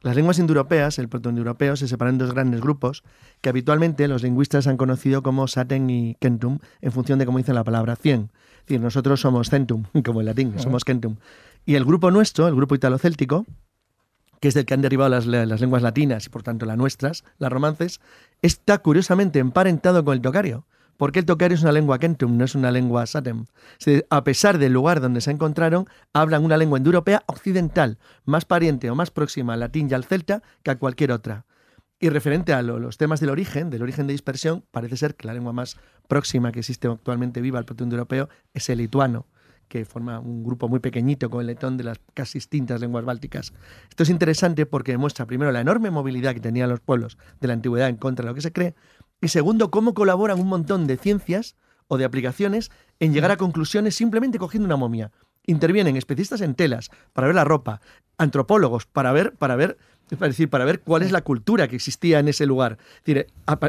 Las 0.05 0.17
lenguas 0.17 0.39
indoeuropeas, 0.39 0.99
el 0.99 1.09
protoindoeuropeo, 1.09 1.77
se 1.77 1.89
separan 1.89 2.17
en 2.17 2.19
dos 2.19 2.35
grandes 2.35 2.61
grupos 2.61 3.05
que 3.41 3.49
habitualmente 3.49 4.07
los 4.07 4.23
lingüistas 4.23 4.67
han 4.67 4.77
conocido 4.77 5.23
como 5.23 5.49
Saten 5.49 5.89
y 5.89 6.15
Kentum, 6.21 6.59
en 6.83 6.93
función 6.93 7.19
de 7.19 7.25
cómo 7.25 7.39
dice 7.39 7.55
la 7.55 7.65
palabra 7.65 7.97
cien. 7.97 8.31
Es 8.59 8.67
decir, 8.67 8.83
nosotros 8.83 9.23
somos 9.23 9.49
Centum, 9.49 9.85
como 10.05 10.21
en 10.21 10.27
latín, 10.27 10.59
somos 10.59 10.85
Kentum. 10.85 11.17
Y 11.65 11.77
el 11.77 11.87
grupo 11.87 12.11
nuestro, 12.11 12.47
el 12.49 12.55
grupo 12.55 12.75
italo-céltico, 12.75 13.47
que 14.41 14.49
es 14.49 14.53
del 14.53 14.67
que 14.67 14.75
han 14.75 14.83
derivado 14.83 15.09
las, 15.09 15.25
lenguas 15.25 15.83
latinas 15.83 16.27
y 16.27 16.29
por 16.29 16.43
tanto 16.43 16.67
las 16.67 16.77
nuestras, 16.77 17.25
las 17.39 17.51
romances, 17.51 18.03
está 18.43 18.77
curiosamente 18.77 19.39
emparentado 19.39 20.05
con 20.05 20.13
el 20.13 20.21
tocario. 20.21 20.67
Porque 20.97 21.19
el 21.19 21.27
tocario 21.27 21.57
es 21.57 21.63
una 21.63 21.73
lengua 21.73 21.99
kentum, 21.99 22.37
no 22.37 22.45
es 22.45 22.55
una 22.55 22.71
lengua 22.71 23.07
satem. 23.07 23.47
A 24.11 24.25
pesar 24.25 24.59
del 24.59 24.73
lugar 24.73 25.01
donde 25.01 25.21
se 25.21 25.31
encontraron, 25.31 25.87
hablan 26.13 26.45
una 26.45 26.57
lengua 26.57 26.79
indoeuropea 26.79 27.23
occidental, 27.27 27.99
más 28.25 28.45
pariente 28.45 28.91
o 28.91 28.95
más 28.95 29.11
próxima 29.11 29.55
al 29.55 29.61
latín 29.61 29.89
y 29.91 29.95
al 29.95 30.05
celta 30.05 30.43
que 30.63 30.71
a 30.71 30.79
cualquier 30.79 31.13
otra. 31.13 31.47
Y 31.99 32.09
referente 32.11 32.53
a 32.53 32.63
los 32.63 32.99
temas 32.99 33.21
del 33.21 33.31
origen, 33.31 33.71
del 33.71 33.83
origen 33.83 34.07
de 34.07 34.13
dispersión, 34.13 34.65
parece 34.71 34.97
ser 34.97 35.15
que 35.15 35.27
la 35.27 35.35
lengua 35.35 35.53
más 35.53 35.79
próxima 36.07 36.53
que 36.53 36.61
existe 36.61 36.89
actualmente 36.89 37.41
viva 37.41 37.59
al 37.59 37.65
proto-indoeuropeo 37.65 38.29
es 38.53 38.69
el 38.69 38.79
lituano 38.79 39.27
que 39.69 39.85
forma 39.85 40.21
un 40.21 40.45
grupo 40.45 40.69
muy 40.69 40.81
pequeñito 40.81 41.31
con 41.31 41.41
el 41.41 41.47
letón 41.47 41.77
de 41.77 41.85
las 41.85 41.99
casi 42.13 42.39
distintas 42.39 42.81
lenguas 42.81 43.05
bálticas. 43.05 43.53
Esto 43.89 44.03
es 44.03 44.11
interesante 44.11 44.67
porque 44.67 44.93
demuestra 44.93 45.27
primero 45.27 45.53
la 45.53 45.61
enorme 45.61 45.91
movilidad 45.91 46.35
que 46.35 46.41
tenían 46.41 46.69
los 46.69 46.81
pueblos 46.81 47.19
de 47.41 47.49
la 47.49 47.55
antigüedad 47.55 47.89
en 47.89 47.97
contra 47.97 48.25
de 48.25 48.31
lo 48.31 48.35
que 48.35 48.43
se 48.43 48.53
cree, 48.53 48.75
y 49.25 49.29
segundo, 49.29 49.71
cómo 49.71 49.95
colaboran 49.95 50.39
un 50.39 50.49
montón 50.49 50.87
de 50.87 50.99
ciencias 50.99 51.57
o 51.89 51.97
de 51.97 52.05
aplicaciones 52.05 52.71
en 53.01 53.15
llegar 53.15 53.31
a 53.31 53.39
conclusiones 53.39 53.95
simplemente 53.95 54.39
cogiendo 54.39 54.67
una 54.67 54.77
momia. 54.77 55.13
Intervienen 55.47 55.97
especialistas 55.97 56.43
en 56.43 56.55
telas 56.55 56.91
para 57.15 57.27
ver 57.27 57.35
la 57.35 57.45
ropa, 57.45 57.81
antropólogos 58.19 58.85
para 58.85 59.13
ver, 59.13 59.33
para 59.33 59.57
ver 59.57 59.79
es 60.11 60.19
decir, 60.19 60.51
para 60.51 60.67
ver 60.67 60.81
cuál 60.81 61.03
es 61.03 61.11
la 61.11 61.23
cultura 61.23 61.67
que 61.67 61.77
existía 61.77 62.19
en 62.19 62.29
ese 62.29 62.45
lugar. 62.45 62.77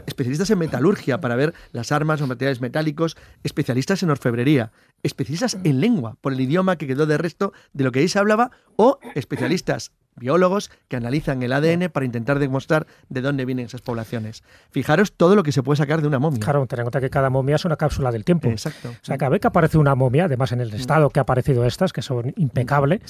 especialistas 0.05 0.49
en 0.49 0.59
metalurgia 0.59 1.21
para 1.21 1.37
ver 1.37 1.53
las 1.71 1.93
armas 1.93 2.21
o 2.21 2.27
materiales 2.27 2.59
metálicos, 2.59 3.15
especialistas 3.43 4.03
en 4.03 4.09
orfebrería, 4.09 4.73
especialistas 5.03 5.57
en 5.63 5.79
lengua, 5.79 6.17
por 6.19 6.33
el 6.33 6.41
idioma 6.41 6.75
que 6.75 6.87
quedó 6.87 7.05
de 7.05 7.17
resto 7.17 7.53
de 7.71 7.85
lo 7.85 7.93
que 7.93 7.99
ahí 7.99 8.09
se 8.09 8.19
hablaba, 8.19 8.51
o 8.75 8.99
especialistas 9.15 9.93
biólogos 10.15 10.71
que 10.87 10.95
analizan 10.95 11.43
el 11.43 11.53
ADN 11.53 11.89
para 11.89 12.05
intentar 12.05 12.39
demostrar 12.39 12.87
de 13.09 13.21
dónde 13.21 13.45
vienen 13.45 13.65
esas 13.65 13.81
poblaciones. 13.81 14.43
Fijaros 14.71 15.13
todo 15.13 15.35
lo 15.35 15.43
que 15.43 15.51
se 15.51 15.63
puede 15.63 15.77
sacar 15.77 16.01
de 16.01 16.07
una 16.07 16.19
momia. 16.19 16.39
Claro, 16.39 16.65
ten 16.67 16.79
en 16.79 16.85
cuenta 16.85 17.01
que 17.01 17.09
cada 17.09 17.29
momia 17.29 17.55
es 17.55 17.65
una 17.65 17.75
cápsula 17.75 18.11
del 18.11 18.23
tiempo. 18.23 18.49
Exacto. 18.49 18.89
O 18.89 19.05
sea, 19.05 19.17
cada 19.17 19.29
vez 19.29 19.41
que 19.41 19.47
aparece 19.47 19.77
una 19.77 19.95
momia, 19.95 20.25
además 20.25 20.51
en 20.51 20.61
el 20.61 20.71
mm. 20.71 20.75
estado 20.75 21.09
que 21.09 21.19
ha 21.19 21.23
aparecido 21.23 21.65
estas, 21.65 21.93
que 21.93 22.01
son 22.01 22.33
impecables, 22.37 23.01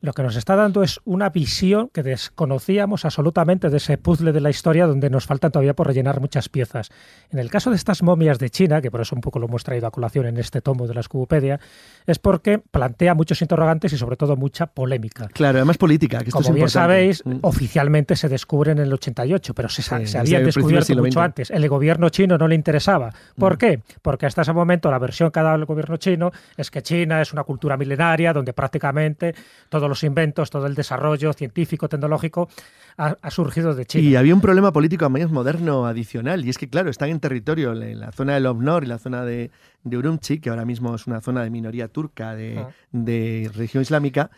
lo 0.00 0.12
que 0.12 0.22
nos 0.22 0.36
está 0.36 0.56
dando 0.56 0.82
es 0.82 1.00
una 1.04 1.30
visión 1.30 1.88
que 1.92 2.02
desconocíamos 2.02 3.04
absolutamente 3.04 3.68
de 3.70 3.76
ese 3.76 3.98
puzzle 3.98 4.32
de 4.32 4.40
la 4.40 4.50
historia 4.50 4.86
donde 4.86 5.10
nos 5.10 5.26
faltan 5.26 5.52
todavía 5.52 5.74
por 5.74 5.86
rellenar 5.86 6.20
muchas 6.20 6.48
piezas. 6.48 6.90
En 7.30 7.38
el 7.38 7.50
caso 7.50 7.70
de 7.70 7.76
estas 7.76 8.02
momias 8.02 8.38
de 8.38 8.50
China, 8.50 8.80
que 8.80 8.90
por 8.90 9.00
eso 9.00 9.14
un 9.14 9.20
poco 9.20 9.38
lo 9.38 9.46
hemos 9.46 9.64
traído 9.64 9.86
a 9.86 9.90
colación 9.90 10.26
en 10.26 10.38
este 10.38 10.60
tomo 10.60 10.86
de 10.86 10.94
la 10.94 11.00
Escubopedia, 11.00 11.60
es 12.06 12.18
porque 12.18 12.58
plantea 12.58 13.14
muchos 13.14 13.42
interrogantes 13.42 13.92
y 13.92 13.98
sobre 13.98 14.16
todo 14.16 14.36
mucha 14.36 14.66
polémica. 14.66 15.28
Claro, 15.28 15.58
además 15.58 15.78
política, 15.78 16.18
que 16.18 16.30
como 16.50 16.56
bien 16.56 16.68
sabéis, 16.68 17.24
mm. 17.24 17.38
oficialmente 17.42 18.16
se 18.16 18.28
descubren 18.28 18.78
en 18.78 18.84
el 18.84 18.92
88, 18.92 19.54
pero 19.54 19.68
se, 19.68 20.18
habían 20.18 20.44
descubierto 20.44 20.94
mucho 20.96 21.20
antes. 21.20 21.50
El 21.50 21.68
gobierno 21.68 22.08
chino 22.08 22.36
no 22.36 22.48
le 22.48 22.54
interesaba. 22.54 23.12
¿Por 23.38 23.54
mm. 23.54 23.58
qué? 23.58 23.80
Porque 24.02 24.26
hasta 24.26 24.42
ese 24.42 24.52
momento 24.52 24.90
la 24.90 24.98
versión 24.98 25.30
que 25.30 25.40
ha 25.40 25.42
dado 25.42 25.56
el 25.56 25.64
gobierno 25.64 25.96
chino 25.96 26.30
es 26.56 26.70
que 26.70 26.82
China 26.82 27.20
es 27.20 27.32
una 27.32 27.44
cultura 27.44 27.76
milenaria 27.76 28.32
donde 28.32 28.52
prácticamente 28.52 29.34
todos 29.68 29.88
los 29.88 30.02
inventos, 30.04 30.50
todo 30.50 30.66
el 30.66 30.74
desarrollo 30.74 31.32
científico, 31.32 31.88
tecnológico 31.88 32.48
ha, 32.96 33.30
surgido 33.30 33.74
de 33.74 33.86
China. 33.86 34.04
Y 34.04 34.16
había 34.16 34.34
un 34.34 34.40
problema 34.40 34.72
político 34.72 35.08
más 35.08 35.30
moderno 35.30 35.86
adicional, 35.86 36.44
y 36.44 36.50
es 36.50 36.58
que, 36.58 36.68
claro, 36.68 36.90
están 36.90 37.08
en 37.08 37.20
territorio, 37.20 37.72
en 37.72 38.00
la 38.00 38.12
zona 38.12 38.34
del 38.34 38.46
Obnor 38.46 38.84
y 38.84 38.86
la 38.86 38.98
zona 38.98 39.24
de, 39.24 39.50
de 39.84 39.96
Urumqi, 39.96 40.38
que 40.40 40.50
ahora 40.50 40.64
mismo 40.64 40.94
es 40.94 41.06
una 41.06 41.20
zona 41.20 41.42
de 41.42 41.50
minoría 41.50 41.88
turca 41.88 42.34
de, 42.34 42.58
ah. 42.58 42.70
de 42.92 43.50
religión 43.54 43.82
islámica, 43.82 44.30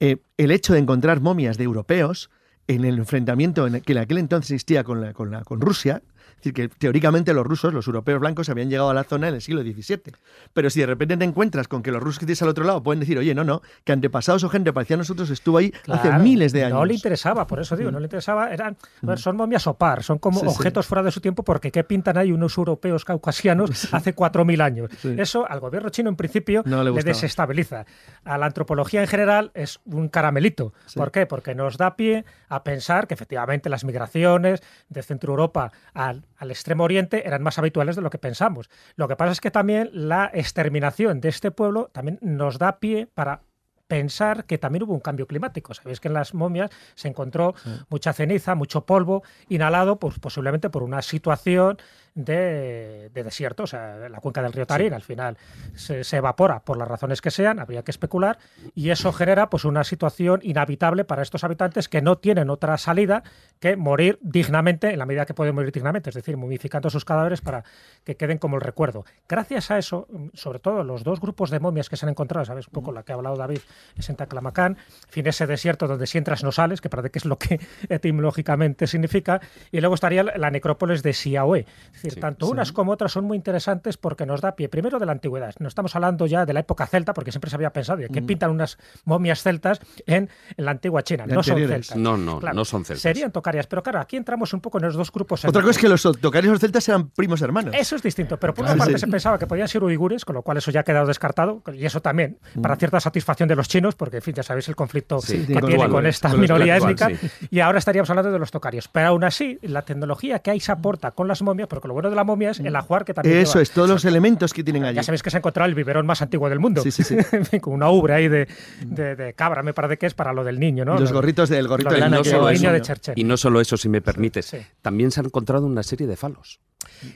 eh, 0.00 0.18
el 0.36 0.50
hecho 0.50 0.72
de 0.72 0.80
encontrar 0.80 1.20
momias 1.20 1.56
de 1.58 1.64
europeos 1.64 2.30
en 2.66 2.84
el 2.84 2.98
enfrentamiento 2.98 3.66
que 3.82 3.92
en 3.92 3.98
aquel 3.98 4.18
entonces 4.18 4.52
existía 4.52 4.84
con, 4.84 5.00
la, 5.00 5.12
con, 5.12 5.30
la, 5.30 5.42
con 5.44 5.60
Rusia, 5.60 6.02
decir, 6.44 6.54
que 6.54 6.68
teóricamente 6.68 7.32
los 7.32 7.46
rusos, 7.46 7.72
los 7.72 7.86
europeos 7.86 8.20
blancos, 8.20 8.48
habían 8.48 8.70
llegado 8.70 8.90
a 8.90 8.94
la 8.94 9.04
zona 9.04 9.28
en 9.28 9.34
el 9.34 9.42
siglo 9.42 9.62
XVII. 9.62 10.14
Pero 10.52 10.70
si 10.70 10.80
de 10.80 10.86
repente 10.86 11.16
te 11.16 11.24
encuentras 11.24 11.68
con 11.68 11.82
que 11.82 11.90
los 11.90 12.02
rusos 12.02 12.18
que 12.18 12.26
tienes 12.26 12.42
al 12.42 12.48
otro 12.48 12.64
lado 12.64 12.82
pueden 12.82 13.00
decir, 13.00 13.18
oye, 13.18 13.34
no, 13.34 13.44
no, 13.44 13.62
que 13.84 13.92
antepasados 13.92 14.44
o 14.44 14.48
gente 14.48 14.72
parecía 14.72 14.94
a 14.94 14.98
nosotros 14.98 15.30
estuvo 15.30 15.58
ahí 15.58 15.72
hace 15.88 16.12
miles 16.18 16.52
de 16.52 16.64
años. 16.64 16.78
No 16.78 16.84
le 16.84 16.94
interesaba, 16.94 17.46
por 17.46 17.60
eso 17.60 17.76
digo, 17.76 17.90
no 17.90 17.98
le 17.98 18.06
interesaba. 18.06 18.52
Eran, 18.52 18.76
mm. 19.02 19.14
son 19.16 19.36
momias 19.36 19.66
opar, 19.66 20.02
son 20.02 20.18
como 20.18 20.40
objetos 20.40 20.86
fuera 20.86 21.02
de 21.02 21.10
su 21.10 21.20
tiempo, 21.20 21.42
porque 21.42 21.70
¿qué 21.70 21.84
pintan 21.84 22.18
ahí 22.18 22.32
unos 22.32 22.56
europeos 22.56 23.04
caucasianos 23.04 23.92
hace 23.92 24.14
4.000 24.14 24.62
años? 24.62 24.90
Eso 25.04 25.48
al 25.48 25.60
gobierno 25.60 25.88
chino 25.90 26.08
en 26.10 26.16
principio 26.16 26.62
le, 26.64 27.02
desestabiliza. 27.02 27.86
A 28.24 28.38
la 28.38 28.46
antropología 28.46 29.00
en 29.00 29.08
general 29.08 29.50
es 29.54 29.80
un 29.84 30.08
caramelito. 30.08 30.72
¿Por 30.94 31.10
qué? 31.10 31.26
Porque 31.26 31.54
nos 31.54 31.76
da 31.76 31.96
pie 31.96 32.24
a 32.48 32.62
pensar 32.64 33.06
que 33.06 33.14
efectivamente 33.14 33.68
las 33.68 33.84
migraciones 33.84 34.62
de 34.88 35.02
Centro 35.02 35.32
Europa 35.32 35.72
al 35.92 36.24
al 36.44 36.50
extremo 36.50 36.84
oriente 36.84 37.26
eran 37.26 37.42
más 37.42 37.58
habituales 37.58 37.96
de 37.96 38.02
lo 38.02 38.10
que 38.10 38.18
pensamos. 38.18 38.70
Lo 38.96 39.08
que 39.08 39.16
pasa 39.16 39.32
es 39.32 39.40
que 39.40 39.50
también 39.50 39.90
la 39.92 40.30
exterminación 40.32 41.20
de 41.20 41.30
este 41.30 41.50
pueblo 41.50 41.90
también 41.92 42.18
nos 42.22 42.58
da 42.58 42.78
pie 42.78 43.06
para 43.06 43.42
pensar 43.86 44.44
que 44.46 44.58
también 44.58 44.84
hubo 44.84 44.94
un 44.94 45.00
cambio 45.00 45.26
climático. 45.26 45.74
Sabéis 45.74 46.00
que 46.00 46.08
en 46.08 46.14
las 46.14 46.34
momias 46.34 46.70
se 46.94 47.08
encontró 47.08 47.54
mucha 47.88 48.12
ceniza, 48.12 48.54
mucho 48.54 48.86
polvo 48.86 49.22
inhalado, 49.48 49.98
pues 49.98 50.18
posiblemente 50.18 50.70
por 50.70 50.82
una 50.82 51.02
situación 51.02 51.78
de, 52.14 53.10
desierto, 53.12 53.64
o 53.64 53.66
sea, 53.66 54.08
la 54.08 54.20
cuenca 54.20 54.42
del 54.42 54.52
río 54.52 54.66
Tarín 54.66 54.94
al 54.94 55.02
final 55.02 55.36
se, 55.74 56.02
evapora 56.16 56.60
por 56.60 56.76
las 56.76 56.86
razones 56.86 57.20
que 57.20 57.30
sean, 57.30 57.58
habría 57.58 57.82
que 57.82 57.90
especular, 57.90 58.38
y 58.74 58.90
eso 58.90 59.12
genera 59.12 59.50
pues 59.50 59.64
una 59.64 59.82
situación 59.84 60.40
inhabitable 60.42 61.04
para 61.04 61.22
estos 61.22 61.42
habitantes 61.42 61.88
que 61.88 62.02
no 62.02 62.18
tienen 62.18 62.50
otra 62.50 62.78
salida 62.78 63.24
que 63.58 63.76
morir 63.76 64.18
dignamente 64.22 64.90
en 64.90 64.98
la 64.98 65.06
medida 65.06 65.26
que 65.26 65.34
pueden 65.34 65.54
morir 65.54 65.72
dignamente, 65.72 66.10
es 66.10 66.14
decir, 66.14 66.36
momificando 66.36 66.88
sus 66.88 67.04
cadáveres 67.04 67.40
para 67.40 67.64
que 68.04 68.16
queden 68.16 68.38
como 68.38 68.56
el 68.56 68.62
recuerdo. 68.62 69.04
Gracias 69.28 69.70
a 69.70 69.78
eso, 69.78 70.06
sobre 70.34 70.60
todo 70.60 70.84
los 70.84 71.02
dos 71.02 71.20
grupos 71.20 71.50
de 71.50 71.58
momias 71.58 71.88
que 71.88 71.96
se 71.96 72.06
han 72.06 72.10
encontrado, 72.10 72.44
sabes 72.44 72.68
un 72.68 72.72
poco 72.72 72.92
la 72.92 73.02
que 73.02 73.12
ha 73.12 73.16
hablado 73.16 73.36
David, 73.36 73.60
es 73.96 74.08
en 74.08 74.16
Taclamacán, 74.16 74.76
fin 75.08 75.26
ese 75.26 75.46
desierto 75.46 75.88
donde 75.88 76.06
si 76.06 76.18
entras 76.18 76.44
no 76.44 76.52
sales, 76.52 76.80
que 76.80 76.88
parece 76.88 77.10
que 77.10 77.18
es 77.18 77.24
lo 77.24 77.38
que 77.38 77.58
etimológicamente 77.88 78.86
significa, 78.86 79.40
y 79.72 79.80
luego 79.80 79.94
estaría 79.94 80.22
la 80.22 80.50
necrópolis 80.50 81.02
de 81.02 81.12
Siaoé, 81.12 81.66
tanto 82.10 82.48
unas 82.48 82.72
como 82.72 82.92
otras 82.92 83.12
son 83.12 83.24
muy 83.24 83.36
interesantes 83.36 83.96
porque 83.96 84.26
nos 84.26 84.40
da 84.40 84.56
pie, 84.56 84.68
primero 84.68 84.98
de 84.98 85.06
la 85.06 85.12
antigüedad. 85.12 85.54
No 85.58 85.68
estamos 85.68 85.94
hablando 85.94 86.26
ya 86.26 86.46
de 86.46 86.52
la 86.52 86.60
época 86.60 86.86
celta, 86.86 87.14
porque 87.14 87.32
siempre 87.32 87.50
se 87.50 87.56
había 87.56 87.72
pensado 87.72 87.98
que 88.10 88.20
mm. 88.20 88.26
pintan 88.26 88.50
unas 88.50 88.78
momias 89.04 89.42
celtas 89.42 89.80
en, 90.06 90.28
la 90.56 90.72
antigua 90.72 91.02
China. 91.02 91.26
No 91.26 91.42
son 91.42 91.58
celtas. 91.58 91.96
No, 91.96 92.16
no, 92.16 92.40
no 92.40 92.64
son 92.64 92.84
celtas. 92.84 93.02
Serían 93.02 93.32
tocarias, 93.32 93.66
pero 93.66 93.82
claro, 93.82 94.00
aquí 94.00 94.16
entramos 94.16 94.52
un 94.52 94.60
poco 94.60 94.78
en 94.78 94.84
los 94.84 94.94
dos 94.94 95.10
grupos. 95.12 95.44
Otra 95.44 95.62
cosa 95.62 95.72
es 95.72 95.78
que 95.78 95.88
los 95.88 96.02
tocarios 96.02 96.50
y 96.50 96.52
los 96.52 96.60
celtas 96.60 96.88
eran 96.88 97.08
primos 97.10 97.40
hermanos. 97.42 97.74
Eso 97.76 97.96
es 97.96 98.02
distinto, 98.02 98.38
pero 98.38 98.54
por 98.54 98.64
una 98.64 98.76
parte 98.76 98.98
se 98.98 99.06
pensaba 99.06 99.38
que 99.38 99.46
podían 99.46 99.68
ser 99.68 99.82
uigures, 99.82 100.24
con 100.24 100.34
lo 100.34 100.42
cual 100.42 100.58
eso 100.58 100.70
ya 100.70 100.80
ha 100.80 100.84
quedado 100.84 101.06
descartado, 101.06 101.62
y 101.72 101.84
eso 101.84 102.00
también 102.00 102.38
mm. 102.54 102.60
para 102.60 102.76
cierta 102.76 103.00
satisfacción 103.00 103.48
de 103.48 103.56
los 103.56 103.68
chinos, 103.68 103.94
porque 103.94 104.16
en 104.16 104.22
fin, 104.22 104.34
ya 104.34 104.42
sabéis 104.42 104.68
el 104.68 104.76
conflicto 104.76 105.20
que 105.20 105.38
tiene 105.38 105.88
con 105.88 106.06
esta 106.06 106.34
minoría 106.34 106.76
étnica, 106.76 107.10
y 107.50 107.60
ahora 107.60 107.78
estaríamos 107.78 108.10
hablando 108.10 108.32
de 108.32 108.38
los 108.38 108.50
tocarios. 108.50 108.88
Pero 108.88 109.08
aún 109.08 109.24
así, 109.24 109.58
la 109.62 109.82
tecnología 109.82 110.40
que 110.40 110.50
ahí 110.50 110.60
se 110.60 110.72
aporta 110.72 111.12
con 111.12 111.28
las 111.28 111.42
momias, 111.42 111.68
porque 111.68 111.88
lo 111.88 111.93
bueno 111.94 112.10
de 112.10 112.16
la 112.16 112.24
momia 112.24 112.50
es 112.50 112.60
el 112.60 112.76
ajuar 112.76 113.04
que 113.04 113.14
también. 113.14 113.38
Eso 113.38 113.60
es, 113.60 113.70
todos 113.70 113.88
los 113.88 114.04
elementos 114.04 114.52
que 114.52 114.62
tienen 114.62 114.84
allí. 114.84 114.96
Ya 114.96 115.02
sabéis 115.02 115.22
que 115.22 115.30
se 115.30 115.36
ha 115.36 115.38
encontrado 115.38 115.68
el 115.68 115.74
biberón 115.74 116.06
más 116.06 116.20
antiguo 116.20 116.48
del 116.48 116.58
mundo. 116.58 116.82
Sí, 116.82 116.90
sí, 116.90 117.02
sí. 117.02 117.16
con 117.60 117.72
una 117.72 117.88
ubre 117.90 118.14
ahí 118.14 118.28
de, 118.28 118.46
de, 118.84 119.34
cabra, 119.34 119.62
me 119.62 119.72
parece 119.72 119.96
que 119.96 120.06
es 120.06 120.14
para 120.14 120.32
lo 120.32 120.44
del 120.44 120.60
niño, 120.60 120.84
¿no? 120.84 120.98
los 120.98 121.12
gorritos 121.12 121.48
del 121.48 121.68
gorrito 121.68 121.90
de 121.90 122.00
lana. 122.00 122.16
No 122.18 122.22
que 122.22 122.30
niño 122.30 122.72
de 122.72 122.82
Y 123.16 123.24
no 123.24 123.36
solo 123.36 123.60
eso, 123.60 123.76
si 123.76 123.88
me 123.88 124.00
permites. 124.00 124.54
También 124.82 125.10
se 125.10 125.20
han 125.20 125.26
encontrado 125.26 125.66
una 125.66 125.82
serie 125.82 126.06
de 126.06 126.16
falos. 126.16 126.60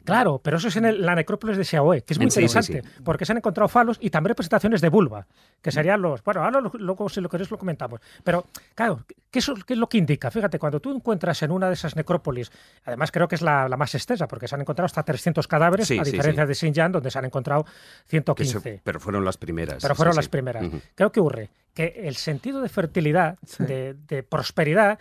Claro, 0.05 0.41
pero 0.43 0.57
eso 0.57 0.69
es 0.69 0.77
en 0.77 1.05
la 1.05 1.15
necrópolis 1.15 1.57
de 1.57 1.65
Xiaoe, 1.65 2.03
que 2.03 2.15
es 2.15 2.19
muy 2.19 2.27
interesante, 2.27 2.83
porque 3.05 3.25
se 3.25 3.33
han 3.33 3.39
encontrado 3.39 3.69
falos 3.69 3.99
y 4.01 4.11
también 4.11 4.31
representaciones 4.31 4.81
de 4.81 4.89
vulva, 4.89 5.27
que 5.63 5.71
serían 5.71 6.03
los... 6.03 6.23
Bueno, 6.23 6.45
ahora 6.45 6.61
luego 6.61 7.09
si 7.09 7.21
lo 7.21 7.29
queréis 7.29 7.51
lo 7.51 7.59
comentamos. 7.59 8.01
Pero, 8.25 8.47
claro, 8.75 9.05
¿qué 9.31 9.39
es, 9.39 9.51
¿qué 9.67 9.73
es, 9.75 9.79
lo 9.79 9.89
que 9.89 9.99
indica? 9.99 10.31
Fíjate, 10.31 10.59
cuando 10.59 10.81
tú 10.81 10.95
encuentras 10.95 11.43
en 11.43 11.51
una 11.51 11.69
de 11.69 11.75
esas 11.75 11.97
necrópolis, 11.97 12.51
además 12.85 13.11
creo 13.11 13.29
que 13.29 13.35
es 13.35 13.43
la, 13.43 13.69
más 13.77 13.95
extensa, 13.95 14.27
porque 14.29 14.49
se 14.49 14.55
han 14.55 14.61
encontrado 14.61 14.87
hasta 14.87 15.03
300 15.03 15.47
cadáveres, 15.47 15.91
a 15.91 16.03
diferencia 16.03 16.47
de 16.47 16.55
Xinjiang, 16.55 16.93
donde 16.93 17.11
se 17.11 17.19
han 17.19 17.25
encontrado 17.25 17.65
115. 18.07 18.81
pero 18.83 19.01
fueron 19.01 19.25
las 19.25 19.37
primeras. 19.37 19.83
Pero 19.83 19.95
fueron 19.95 20.17
las 20.17 20.29
primeras. 20.29 20.65
Creo 20.95 21.13
que 21.13 21.21
ocurre 21.21 21.51
que 21.75 22.03
el 22.05 22.17
sentido 22.17 22.61
de 22.61 22.69
fertilidad, 22.69 23.39
de, 23.59 23.95
de 23.95 24.23
prosperidad, 24.23 24.99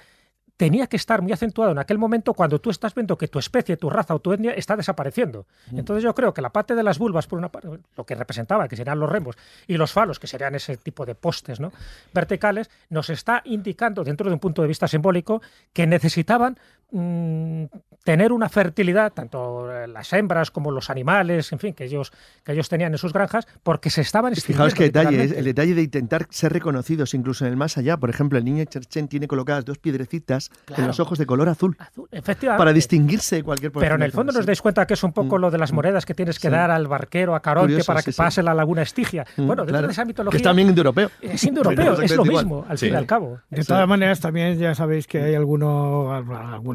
tenía 0.57 0.87
que 0.87 0.97
estar 0.97 1.21
muy 1.21 1.31
acentuado 1.31 1.71
en 1.71 1.77
aquel 1.77 1.99
momento 1.99 2.33
cuando 2.33 2.59
tú 2.59 2.71
estás 2.71 2.93
viendo 2.95 3.17
que 3.17 3.27
tu 3.27 3.37
especie, 3.37 3.77
tu 3.77 3.89
raza 3.89 4.15
o 4.15 4.19
tu 4.19 4.33
etnia 4.33 4.51
está 4.53 4.75
desapareciendo. 4.75 5.45
Mm. 5.71 5.79
Entonces 5.79 6.03
yo 6.03 6.13
creo 6.15 6.33
que 6.33 6.41
la 6.41 6.49
parte 6.49 6.73
de 6.75 6.83
las 6.83 6.97
vulvas, 6.97 7.27
por 7.27 7.37
una 7.37 7.49
parte, 7.49 7.69
lo 7.95 8.03
que 8.03 8.15
representaba, 8.15 8.67
que 8.67 8.75
serían 8.75 8.99
los 8.99 9.09
remos, 9.09 9.37
y 9.67 9.77
los 9.77 9.93
falos, 9.93 10.19
que 10.19 10.25
serían 10.25 10.55
ese 10.55 10.75
tipo 10.77 11.05
de 11.05 11.13
postes 11.13 11.59
¿no? 11.59 11.71
verticales, 12.11 12.71
nos 12.89 13.09
está 13.11 13.43
indicando, 13.45 14.03
dentro 14.03 14.29
de 14.29 14.33
un 14.33 14.39
punto 14.39 14.63
de 14.63 14.67
vista 14.67 14.87
simbólico, 14.87 15.41
que 15.73 15.85
necesitaban 15.85 16.57
mm, 16.91 17.65
tener 18.07 18.31
una 18.31 18.47
fertilidad, 18.47 19.11
tanto 19.11 19.67
las 19.85 20.13
hembras 20.13 20.49
como 20.49 20.71
los 20.71 20.89
animales, 20.89 21.51
en 21.51 21.59
fin, 21.59 21.73
que 21.73 21.83
ellos, 21.83 22.13
que 22.45 22.53
ellos 22.53 22.69
tenían 22.69 22.93
en 22.93 22.97
sus 22.97 23.11
granjas, 23.11 23.45
porque 23.63 23.89
se 23.89 23.99
estaban 23.99 24.33
Fijaos 24.33 24.73
que 24.73 24.85
detalle, 24.85 25.23
el 25.23 25.43
detalle 25.43 25.75
de 25.75 25.81
intentar 25.81 26.25
ser 26.29 26.53
reconocidos 26.53 27.13
incluso 27.13 27.45
en 27.45 27.51
el 27.51 27.57
más 27.57 27.77
allá. 27.77 27.97
Por 27.97 28.09
ejemplo, 28.09 28.37
el 28.37 28.45
niño 28.45 28.63
Cherchen 28.63 29.09
tiene 29.09 29.27
colocadas 29.27 29.65
dos 29.65 29.77
piedrecitas 29.77 30.51
en 30.77 30.87
los 30.87 31.01
ojos 31.01 31.19
de 31.19 31.25
color 31.25 31.49
azul. 31.49 31.75
efectivamente. 32.11 32.59
Para 32.59 32.71
distinguirse 32.71 33.37
de 33.37 33.43
cualquier 33.43 33.73
Pero 33.73 33.95
en 33.95 34.03
el 34.03 34.13
fondo 34.13 34.31
nos 34.31 34.45
dais 34.45 34.61
cuenta 34.61 34.87
que 34.87 34.93
es 34.93 35.03
un 35.03 35.11
poco 35.11 35.37
mm, 35.37 35.41
lo 35.41 35.51
de 35.51 35.57
las 35.57 35.73
mm. 35.73 35.75
monedas 35.75 36.05
que 36.05 36.13
tienes 36.13 36.39
que 36.39 36.49
dar 36.49 36.71
al 36.71 36.87
barquero, 36.87 37.35
a 37.35 37.41
Caronte, 37.41 37.83
para 37.83 38.01
que 38.01 38.13
pase 38.13 38.41
la 38.41 38.53
laguna 38.53 38.83
Estigia. 38.83 39.25
Mm, 39.35 39.47
bueno, 39.47 39.65
dentro 39.65 39.85
de 39.85 39.91
esa 39.91 40.05
mitología. 40.05 40.31
Que 40.31 40.37
es 40.37 40.43
también 40.43 40.69
indoeuropeo. 40.69 41.11
Es 41.21 41.43
indoeuropeo, 41.43 42.01
es 42.01 42.15
lo 42.15 42.23
mismo, 42.23 42.65
al 42.69 42.77
fin 42.77 42.93
y 42.93 42.95
al 42.95 43.05
cabo. 43.05 43.39
De 43.49 43.65
todas 43.65 43.85
maneras, 43.85 44.21
también 44.21 44.57
ya 44.57 44.73
sabéis 44.75 45.07
que 45.07 45.21
hay 45.21 45.35
alguno, 45.35 46.13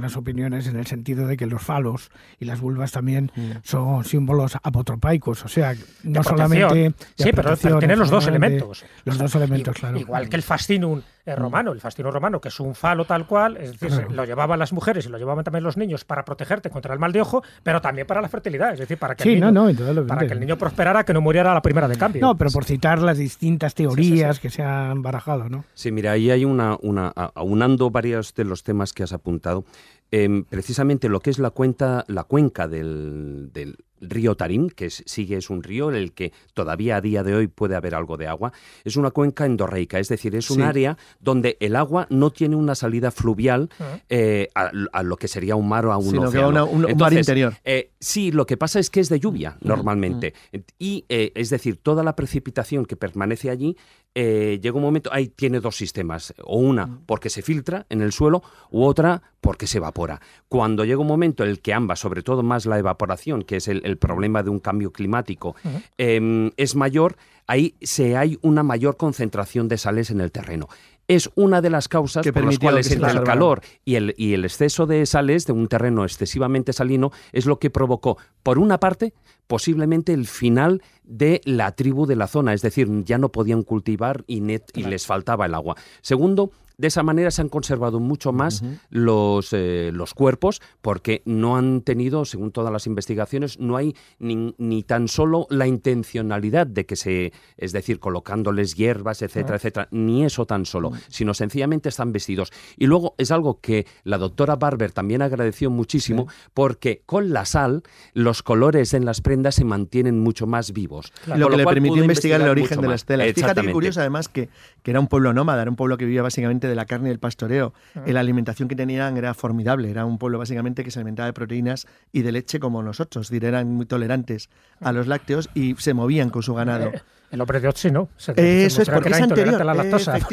algunas 0.02 0.16
opiniones 0.16 0.66
en 0.66 0.76
el 0.76 0.86
sentido 0.86 1.26
de 1.28 1.36
que 1.36 1.46
los 1.46 1.62
falos 1.62 2.10
y 2.40 2.44
las 2.44 2.60
vulvas 2.60 2.90
también 2.90 3.30
son 3.62 4.04
símbolos 4.04 4.56
apotropaicos, 4.62 5.44
o 5.44 5.48
sea, 5.48 5.76
no 6.02 6.22
solamente. 6.24 6.92
sí, 7.14 7.30
pero 7.32 7.56
tienen 7.56 7.98
los 7.98 8.10
dos 8.10 8.26
elementos. 8.26 8.84
Los 9.04 9.18
dos 9.18 9.34
elementos, 9.36 9.76
claro. 9.76 9.98
Igual 9.98 10.28
que 10.28 10.36
el 10.36 10.42
fascinum 10.42 11.02
romano, 11.26 11.72
el 11.72 11.80
fascinum 11.80 12.12
romano, 12.12 12.40
que 12.40 12.48
es 12.48 12.60
un 12.60 12.74
falo 12.74 13.04
tal 13.04 13.26
cual, 13.26 13.56
es 13.56 13.78
decir, 13.78 14.10
lo 14.10 14.24
llevaban 14.24 14.58
las 14.58 14.72
mujeres 14.72 15.06
y 15.06 15.08
lo 15.08 15.18
llevaban 15.18 15.44
también 15.44 15.62
los 15.62 15.76
niños 15.76 16.04
para 16.04 16.24
protegerte 16.24 16.70
contra 16.70 16.92
el 16.92 17.00
mal 17.00 17.12
de 17.12 17.20
ojo, 17.20 17.42
pero 17.62 17.80
también 17.80 18.06
para 18.06 18.20
la 18.20 18.28
fertilidad, 18.28 18.72
es 18.72 18.80
decir, 18.80 18.98
para 18.98 19.14
que, 19.14 19.22
el, 19.24 19.40
niño, 19.40 20.06
para 20.06 20.26
que 20.26 20.32
el 20.32 20.40
niño 20.40 20.58
prosperara, 20.58 21.04
que 21.04 21.14
no 21.14 21.20
muriera 21.20 21.52
a 21.52 21.54
la 21.54 21.62
primera 21.62 21.86
de 21.86 21.96
cambio. 21.96 22.20
No, 22.22 22.36
pero 22.36 22.50
por 22.50 22.64
citar 22.64 23.00
las 23.00 23.18
distintas 23.18 23.74
teorías 23.74 24.40
que 24.40 24.50
se 24.50 24.62
han 24.62 25.02
barajado, 25.02 25.48
¿no? 25.48 25.64
Sí, 25.74 25.92
mira, 25.92 26.12
ahí 26.12 26.30
hay 26.30 26.44
una, 26.44 26.76
una 26.82 27.08
aunando 27.08 27.90
varios 27.90 28.34
de 28.34 28.44
los 28.44 28.62
temas 28.64 28.92
que 28.92 29.02
has 29.02 29.12
apuntado, 29.12 29.64
em, 30.10 30.44
precisamente 30.44 31.08
lo 31.08 31.20
que 31.20 31.30
es 31.30 31.38
la, 31.38 31.50
cuenta, 31.50 32.04
la 32.08 32.24
cuenca 32.24 32.66
del, 32.66 33.50
del 33.52 33.76
río 34.02 34.34
Tarim, 34.34 34.68
que 34.68 34.90
sigue 34.90 35.36
es 35.36 35.48
un 35.48 35.62
río 35.62 35.88
en 35.90 35.96
el 35.96 36.12
que 36.12 36.32
todavía 36.54 36.96
a 36.96 37.00
día 37.00 37.22
de 37.22 37.34
hoy 37.34 37.46
puede 37.46 37.76
haber 37.76 37.94
algo 37.94 38.16
de 38.16 38.26
agua, 38.26 38.52
es 38.84 38.96
una 38.96 39.10
cuenca 39.10 39.46
endorreica, 39.46 39.98
es 39.98 40.08
decir, 40.08 40.34
es 40.36 40.50
un 40.50 40.62
área 40.62 40.98
donde 41.20 41.56
el 41.60 41.76
agua 41.76 42.06
no 42.10 42.30
tiene 42.30 42.56
una 42.56 42.74
salida 42.74 43.10
fluvial 43.10 43.70
eh, 44.08 44.48
a, 44.54 45.02
lo 45.02 45.16
que 45.16 45.28
sería 45.28 45.56
un 45.56 45.68
mar 45.68 45.86
o 45.86 45.92
a 45.92 45.98
un 45.98 46.18
océano. 46.18 46.66
un, 46.66 46.96
mar 46.98 47.12
interior. 47.12 47.54
Eh, 47.64 47.91
sí, 48.02 48.32
lo 48.32 48.46
que 48.46 48.56
pasa 48.56 48.80
es 48.80 48.90
que 48.90 49.00
es 49.00 49.08
de 49.08 49.20
lluvia 49.20 49.56
normalmente. 49.60 50.34
Y 50.78 51.04
eh, 51.08 51.32
es 51.34 51.50
decir, 51.50 51.76
toda 51.76 52.02
la 52.02 52.16
precipitación 52.16 52.84
que 52.84 52.96
permanece 52.96 53.50
allí 53.50 53.76
llega 54.14 54.72
un 54.74 54.82
momento, 54.82 55.08
ahí 55.10 55.28
tiene 55.28 55.60
dos 55.60 55.74
sistemas, 55.74 56.34
o 56.44 56.58
una 56.58 57.00
porque 57.06 57.30
se 57.30 57.40
filtra 57.40 57.86
en 57.88 58.02
el 58.02 58.12
suelo, 58.12 58.42
u 58.70 58.84
otra 58.84 59.22
porque 59.40 59.66
se 59.66 59.78
evapora. 59.78 60.20
Cuando 60.48 60.84
llega 60.84 61.00
un 61.00 61.06
momento 61.06 61.44
en 61.44 61.48
el 61.48 61.60
que 61.60 61.72
ambas, 61.72 62.00
sobre 62.00 62.22
todo 62.22 62.42
más 62.42 62.66
la 62.66 62.78
evaporación, 62.78 63.42
que 63.42 63.56
es 63.56 63.68
el 63.68 63.82
el 63.84 63.98
problema 63.98 64.42
de 64.42 64.50
un 64.50 64.58
cambio 64.58 64.92
climático 64.92 65.54
em, 65.98 66.50
es 66.56 66.74
mayor, 66.74 67.16
ahí 67.46 67.74
se 67.82 68.16
hay 68.16 68.38
una 68.42 68.62
mayor 68.62 68.96
concentración 68.96 69.68
de 69.68 69.78
sales 69.78 70.10
en 70.10 70.20
el 70.20 70.32
terreno 70.32 70.68
es 71.14 71.30
una 71.34 71.60
de 71.60 71.70
las 71.70 71.88
causas 71.88 72.26
por 72.26 72.44
las 72.44 72.58
cuales 72.58 72.90
entre 72.90 73.10
el 73.10 73.22
calor. 73.22 73.60
Y 73.84 73.96
el, 73.96 74.14
y 74.16 74.32
el 74.32 74.44
exceso 74.44 74.86
de 74.86 75.04
sales 75.04 75.46
de 75.46 75.52
un 75.52 75.68
terreno 75.68 76.04
excesivamente 76.04 76.72
salino 76.72 77.12
es 77.32 77.46
lo 77.46 77.58
que 77.58 77.70
provocó, 77.70 78.16
por 78.42 78.58
una 78.58 78.78
parte, 78.78 79.12
posiblemente 79.46 80.14
el 80.14 80.26
final 80.26 80.82
de 81.04 81.40
la 81.44 81.72
tribu 81.72 82.06
de 82.06 82.16
la 82.16 82.26
zona, 82.26 82.54
es 82.54 82.62
decir, 82.62 82.88
ya 83.04 83.18
no 83.18 83.30
podían 83.30 83.62
cultivar 83.62 84.24
y, 84.26 84.40
net, 84.40 84.64
y 84.74 84.84
les 84.84 85.06
faltaba 85.06 85.46
el 85.46 85.54
agua. 85.54 85.76
Segundo, 86.00 86.52
de 86.78 86.88
esa 86.88 87.02
manera 87.02 87.30
se 87.30 87.42
han 87.42 87.48
conservado 87.48 88.00
mucho 88.00 88.32
más 88.32 88.62
los, 88.90 89.52
eh, 89.52 89.90
los 89.92 90.14
cuerpos 90.14 90.60
porque 90.80 91.22
no 91.24 91.56
han 91.56 91.82
tenido, 91.82 92.24
según 92.24 92.52
todas 92.52 92.72
las 92.72 92.86
investigaciones, 92.86 93.58
no 93.58 93.76
hay 93.76 93.94
ni, 94.18 94.54
ni, 94.58 94.82
tan 94.82 95.08
solo 95.08 95.46
la 95.50 95.66
intencionalidad 95.66 96.66
de 96.66 96.86
que 96.86 96.96
se, 96.96 97.32
es 97.56 97.72
decir, 97.72 98.00
colocándoles 98.00 98.74
hierbas, 98.74 99.22
etcétera, 99.22 99.56
etcétera, 99.56 99.88
ni 99.90 100.24
eso 100.24 100.46
tan 100.46 100.66
solo, 100.66 100.92
sino 101.08 101.34
sencillamente 101.34 101.88
están 101.88 102.12
vestidos. 102.12 102.52
Y 102.76 102.86
luego 102.86 103.14
es 103.18 103.30
algo 103.30 103.60
que 103.60 103.86
la 104.04 104.18
doctora 104.18 104.56
Barber 104.56 104.92
también 104.92 105.22
agradeció 105.22 105.70
muchísimo 105.70 106.28
porque 106.54 107.02
con 107.06 107.32
la 107.32 107.44
sal 107.44 107.82
los 108.14 108.42
colores 108.42 108.94
en 108.94 109.04
las 109.04 109.20
prendas 109.20 109.54
se 109.54 109.64
mantienen 109.64 110.20
mucho 110.20 110.46
más 110.46 110.72
vivos. 110.72 111.12
Lo 111.26 111.48
que 111.48 111.56
le 111.56 111.64
permitió 111.64 112.02
investigar, 112.02 112.40
el 112.40 112.48
origen 112.48 112.80
de 112.80 112.88
las 112.88 113.04
telas. 113.04 113.32
Fíjate 113.32 113.62
que 113.62 113.72
curioso 113.72 114.00
además 114.00 114.28
que, 114.28 114.48
que 114.82 114.90
era 114.90 115.00
un 115.00 115.08
pueblo 115.08 115.32
nómada, 115.32 115.62
era 115.62 115.70
un 115.70 115.76
pueblo 115.76 115.96
que 115.96 116.04
vivía 116.04 116.22
básicamente 116.22 116.61
de 116.68 116.74
la 116.74 116.86
carne 116.86 117.08
y 117.08 117.12
el 117.12 117.18
pastoreo. 117.18 117.72
La 118.06 118.20
alimentación 118.20 118.68
que 118.68 118.76
tenían 118.76 119.16
era 119.16 119.34
formidable. 119.34 119.90
Era 119.90 120.04
un 120.04 120.18
pueblo 120.18 120.38
básicamente 120.38 120.84
que 120.84 120.90
se 120.90 120.98
alimentaba 120.98 121.26
de 121.26 121.32
proteínas 121.32 121.86
y 122.12 122.22
de 122.22 122.32
leche 122.32 122.60
como 122.60 122.82
nosotros. 122.82 123.30
eran 123.30 123.72
muy 123.72 123.86
tolerantes 123.86 124.50
a 124.80 124.92
los 124.92 125.06
lácteos 125.06 125.50
y 125.54 125.74
se 125.76 125.94
movían 125.94 126.30
con 126.30 126.42
su 126.42 126.54
ganado. 126.54 126.92
El 127.32 127.40
hombre 127.40 127.60
de 127.60 127.68
Otsi, 127.68 127.90
¿no? 127.90 128.10
Eso 128.36 128.82
es 128.82 128.90
porque 128.90 129.08
es 129.08 129.20
anterior. 129.22 129.62
A 129.62 129.64
la 129.64 129.72
lactosa. 129.72 130.16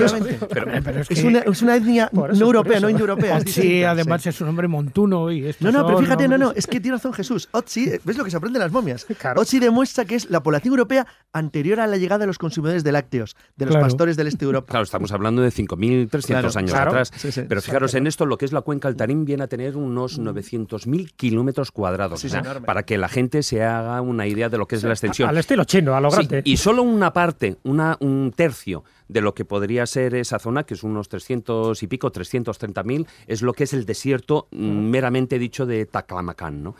es, 1.09 1.23
una, 1.23 1.39
es, 1.39 1.61
una, 1.61 1.77
etnia 1.77 2.09
no 2.11 2.27
europea, 2.33 2.81
no 2.81 2.89
indoeuropea. 2.89 3.39
Sí, 3.45 3.85
además 3.85 4.27
es 4.27 4.41
un 4.41 4.49
hombre 4.49 4.67
montuno. 4.67 5.31
Y 5.31 5.55
no, 5.61 5.71
no, 5.71 5.85
pero 5.85 5.99
fíjate, 5.99 6.27
no, 6.27 6.37
no, 6.37 6.51
es 6.51 6.67
que 6.67 6.81
tiene 6.81 6.97
razón 6.97 7.13
Jesús. 7.13 7.47
Otsi, 7.51 7.89
¿ves 8.03 8.17
lo 8.17 8.25
que 8.25 8.31
se 8.31 8.35
aprende 8.35 8.59
en 8.59 8.63
las 8.63 8.73
momias? 8.73 9.05
Claro. 9.17 9.39
Otsi 9.39 9.59
demuestra 9.59 10.03
que 10.03 10.15
es 10.15 10.29
la 10.29 10.43
población 10.43 10.73
europea 10.73 11.07
anterior 11.31 11.79
a 11.79 11.87
la 11.87 11.95
llegada 11.95 12.19
de 12.19 12.27
los 12.27 12.37
consumidores 12.37 12.83
de 12.83 12.91
lácteos, 12.91 13.37
de 13.55 13.65
los 13.65 13.77
pastores 13.77 14.17
del 14.17 14.27
este 14.27 14.39
de 14.39 14.45
Europa. 14.45 14.67
Claro, 14.71 14.83
estamos 14.83 15.13
hablando 15.13 15.41
de 15.41 15.49
5.300 15.49 16.55
años 16.57 16.73
atrás. 16.73 17.11
pero 17.47 17.61
fijaros, 17.61 17.93
en 17.93 18.07
esto 18.07 18.25
lo 18.25 18.37
que 18.37 18.43
es 18.43 18.51
la 18.51 18.61
cuenca 18.61 18.89
Altarín 18.89 19.23
viene 19.23 19.43
a 19.43 19.47
tener 19.47 19.77
unos 19.77 20.19
900.000 20.19 21.13
kilómetros 21.15 21.71
cuadrados. 21.71 22.25
para 22.65 22.83
que 22.83 22.97
la 22.97 23.07
gente 23.07 23.41
se 23.41 23.63
haga 23.63 24.01
una 24.01 24.27
idea 24.27 24.49
de 24.49 24.57
lo 24.57 24.67
que 24.67 24.75
es 24.75 24.83
la 24.83 24.91
extensión. 24.91 25.29
Al 25.29 25.37
estilo 25.37 25.63
chino, 25.63 25.95
a 25.95 26.01
lo 26.01 26.09
grande. 26.09 26.41
y 26.43 26.57
solo 26.57 26.88
una 26.89 27.13
parte, 27.13 27.57
una, 27.63 27.97
un 27.99 28.31
tercio 28.35 28.83
de 29.09 29.21
lo 29.21 29.33
que 29.33 29.43
podría 29.43 29.85
ser 29.85 30.15
esa 30.15 30.39
zona, 30.39 30.63
que 30.63 30.75
es 30.75 30.83
unos 30.83 31.09
300 31.09 31.83
y 31.83 31.87
pico, 31.87 32.11
330 32.11 32.83
mil, 32.83 33.07
es 33.27 33.41
lo 33.41 33.53
que 33.53 33.65
es 33.65 33.73
el 33.73 33.85
desierto 33.85 34.47
mm, 34.51 34.57
meramente 34.57 35.37
dicho 35.39 35.65
de 35.65 35.85
Taclamacán. 35.85 36.63
¿no? 36.63 36.75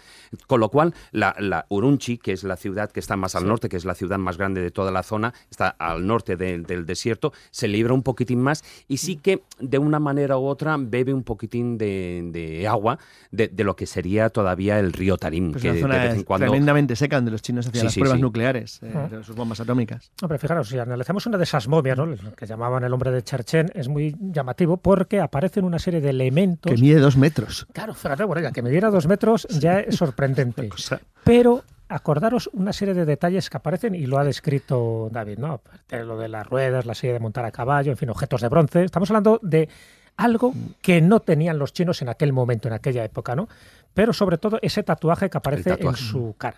Con 0.47 0.61
lo 0.61 0.69
cual, 0.69 0.93
la, 1.11 1.35
la, 1.39 1.65
Urunchi, 1.69 2.17
que 2.17 2.31
es 2.31 2.43
la 2.43 2.55
ciudad 2.55 2.91
que 2.91 2.99
está 2.99 3.17
más 3.17 3.35
al 3.35 3.47
norte, 3.47 3.67
que 3.67 3.77
es 3.77 3.85
la 3.85 3.95
ciudad 3.95 4.17
más 4.19 4.37
grande 4.37 4.61
de 4.61 4.71
toda 4.71 4.91
la 4.91 5.03
zona, 5.03 5.33
está 5.49 5.69
al 5.69 6.05
norte 6.05 6.37
del 6.37 6.85
desierto, 6.85 7.33
se 7.51 7.67
libra 7.67 7.93
un 7.93 8.03
poquitín 8.03 8.41
más 8.41 8.63
y 8.87 8.97
sí 8.97 9.15
que 9.15 9.43
de 9.59 9.79
una 9.79 9.99
manera 9.99 10.37
u 10.37 10.45
otra 10.45 10.77
bebe 10.79 11.13
un 11.13 11.23
poquitín 11.23 11.77
de, 11.77 12.65
agua 12.69 12.99
de, 13.31 13.51
lo 13.63 13.75
que 13.75 13.87
sería 13.87 14.29
todavía 14.29 14.79
el 14.79 14.93
río 14.93 15.17
Tarim. 15.17 15.51
Pues 15.51 15.63
que 15.63 15.73
de 15.73 15.83
vez 15.83 16.15
en 16.15 16.23
cuando... 16.23 16.45
tremendamente 16.45 16.95
seca, 16.95 17.15
donde 17.15 17.31
los 17.31 17.41
chinos 17.41 17.67
hacían 17.67 17.85
las 17.85 17.95
pruebas 17.95 18.19
nucleares 18.19 18.79
eh, 18.83 19.07
de 19.09 19.23
sus 19.23 19.35
bombas 19.35 19.59
atómicas. 19.59 20.11
No, 20.21 20.27
pero 20.27 20.39
fijaros, 20.39 20.69
si 20.69 20.77
analizamos 20.77 21.25
una 21.25 21.37
de 21.37 21.43
esas 21.43 21.67
momias, 21.67 21.97
¿no? 21.97 22.05
Que 22.35 22.45
llamaban 22.45 22.83
el 22.83 22.93
hombre 22.93 23.11
de 23.11 23.23
Cherchen, 23.23 23.71
es 23.73 23.87
muy 23.87 24.15
llamativo 24.19 24.77
porque 24.77 25.19
aparecen 25.19 25.65
una 25.65 25.79
serie 25.79 26.01
de 26.01 26.09
elementos. 26.09 26.71
Que 26.71 26.79
mide 26.79 26.99
dos 26.99 27.17
metros. 27.17 27.67
Claro, 27.73 27.93
fíjate, 27.93 28.23
bueno, 28.23 28.41
ya 28.41 28.51
que 28.51 28.61
me 28.61 28.69
diera 28.69 28.89
dos 28.89 29.07
metros 29.07 29.47
ya 29.49 29.79
es 29.79 29.95
sorprendente. 29.95 30.69
Pero 31.23 31.63
acordaros 31.89 32.49
una 32.53 32.71
serie 32.71 32.93
de 32.93 33.05
detalles 33.05 33.49
que 33.49 33.57
aparecen 33.57 33.95
y 33.95 34.05
lo 34.05 34.19
ha 34.19 34.23
descrito 34.23 35.09
David, 35.11 35.39
¿no? 35.39 35.53
Aparte 35.53 36.03
lo 36.03 36.17
de 36.17 36.29
las 36.29 36.45
ruedas, 36.47 36.85
la 36.85 36.93
silla 36.93 37.13
de 37.13 37.19
montar 37.19 37.45
a 37.45 37.51
caballo, 37.51 37.91
en 37.91 37.97
fin, 37.97 38.09
objetos 38.09 38.41
de 38.41 38.47
bronce. 38.47 38.83
Estamos 38.83 39.09
hablando 39.09 39.39
de 39.41 39.67
algo 40.15 40.53
que 40.81 41.01
no 41.01 41.21
tenían 41.21 41.57
los 41.57 41.73
chinos 41.73 42.01
en 42.01 42.09
aquel 42.09 42.33
momento, 42.33 42.67
en 42.67 42.73
aquella 42.73 43.03
época, 43.03 43.35
¿no? 43.35 43.47
Pero 43.93 44.13
sobre 44.13 44.37
todo 44.37 44.59
ese 44.61 44.83
tatuaje 44.83 45.29
que 45.29 45.37
aparece 45.37 45.77
en 45.79 45.95
su 45.95 46.35
cara. 46.37 46.57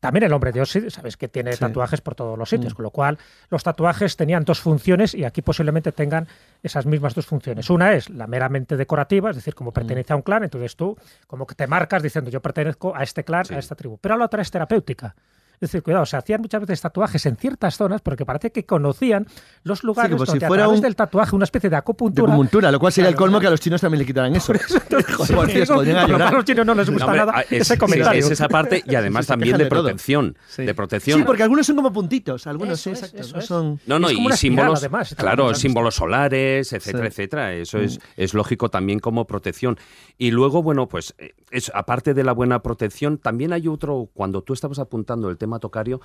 También 0.00 0.24
el 0.24 0.32
hombre 0.32 0.52
Dios, 0.52 0.76
sabes 0.88 1.16
que 1.16 1.28
tiene 1.28 1.56
tatuajes 1.56 2.00
por 2.00 2.14
todos 2.14 2.38
los 2.38 2.48
sitios, 2.48 2.72
mm. 2.72 2.76
con 2.76 2.82
lo 2.84 2.90
cual 2.90 3.18
los 3.50 3.62
tatuajes 3.62 4.16
tenían 4.16 4.44
dos 4.44 4.60
funciones 4.60 5.14
y 5.14 5.24
aquí 5.24 5.42
posiblemente 5.42 5.92
tengan 5.92 6.28
esas 6.62 6.86
mismas 6.86 7.14
dos 7.14 7.26
funciones. 7.26 7.68
Una 7.70 7.92
es 7.92 8.08
la 8.10 8.26
meramente 8.26 8.76
decorativa, 8.76 9.30
es 9.30 9.36
decir, 9.36 9.54
como 9.54 9.70
mm. 9.70 9.74
pertenece 9.74 10.12
a 10.12 10.16
un 10.16 10.22
clan, 10.22 10.44
entonces 10.44 10.76
tú 10.76 10.96
como 11.26 11.46
que 11.46 11.54
te 11.54 11.66
marcas 11.66 12.02
diciendo 12.02 12.30
yo 12.30 12.40
pertenezco 12.40 12.94
a 12.94 13.02
este 13.02 13.24
clan, 13.24 13.44
a 13.50 13.58
esta 13.58 13.74
tribu. 13.74 13.98
Pero 14.00 14.16
la 14.16 14.26
otra 14.26 14.42
es 14.42 14.50
terapéutica. 14.50 15.14
Es 15.60 15.70
decir, 15.72 15.82
cuidado, 15.82 16.06
se 16.06 16.16
hacían 16.16 16.40
muchas 16.40 16.60
veces 16.60 16.80
tatuajes 16.80 17.26
en 17.26 17.36
ciertas 17.36 17.76
zonas 17.76 18.00
porque 18.00 18.24
parece 18.24 18.52
que 18.52 18.64
conocían 18.64 19.26
los 19.64 19.82
lugares 19.82 20.16
donde 20.16 20.32
si 20.32 20.38
fuera 20.38 20.64
a 20.64 20.66
través 20.66 20.82
del 20.82 20.94
tatuaje 20.94 21.34
una 21.34 21.44
especie 21.44 21.68
de 21.68 21.76
acupuntura. 21.76 22.26
De 22.26 22.32
acupuntura, 22.32 22.70
lo 22.70 22.78
cual 22.78 22.92
sería 22.92 23.08
el 23.08 23.16
colmo 23.16 23.40
que 23.40 23.48
a 23.48 23.50
los 23.50 23.60
chinos 23.60 23.80
también 23.80 23.98
le 23.98 24.06
quitaran 24.06 24.34
eso. 24.36 24.52
a 26.28 26.32
los 26.32 26.44
chinos 26.44 26.64
no 26.66 26.74
les 26.74 26.88
gusta 26.88 27.12
nada 27.12 27.44
ese 27.50 27.76
comentario. 27.76 28.24
Es 28.24 28.30
esa 28.30 28.48
parte 28.48 28.82
y 28.86 28.94
además 28.94 29.26
también 29.26 29.58
de 29.58 29.66
protección, 29.66 30.36
de 30.56 30.74
protección. 30.74 31.20
Sí, 31.20 31.24
porque 31.24 31.42
algunos 31.42 31.66
son 31.66 31.76
como 31.76 31.92
puntitos, 31.92 32.46
algunos 32.46 32.80
sí, 32.80 32.90
exacto, 32.90 33.22
no 33.34 33.40
son 33.40 33.80
No, 33.86 33.98
no, 33.98 34.10
y 34.10 34.32
símbolos, 34.32 34.86
claro, 35.16 35.54
símbolos 35.54 35.96
solares, 35.96 36.72
etcétera, 36.72 37.06
etcétera, 37.08 37.54
eso 37.54 37.78
es, 37.78 37.98
mm. 37.98 38.02
es 38.16 38.34
lógico 38.34 38.68
también 38.70 39.00
como 39.00 39.26
protección. 39.26 39.78
Y 40.16 40.30
luego, 40.30 40.62
bueno, 40.62 40.88
pues 40.88 41.14
es, 41.50 41.70
aparte 41.74 42.14
de 42.14 42.24
la 42.24 42.32
buena 42.32 42.62
protección, 42.62 43.18
también 43.18 43.52
hay 43.52 43.68
otro 43.68 44.08
cuando 44.14 44.42
tú 44.42 44.52
estabas 44.52 44.78
apuntando 44.78 45.30
el 45.30 45.38
tema 45.38 45.47
Tocario, 45.58 46.00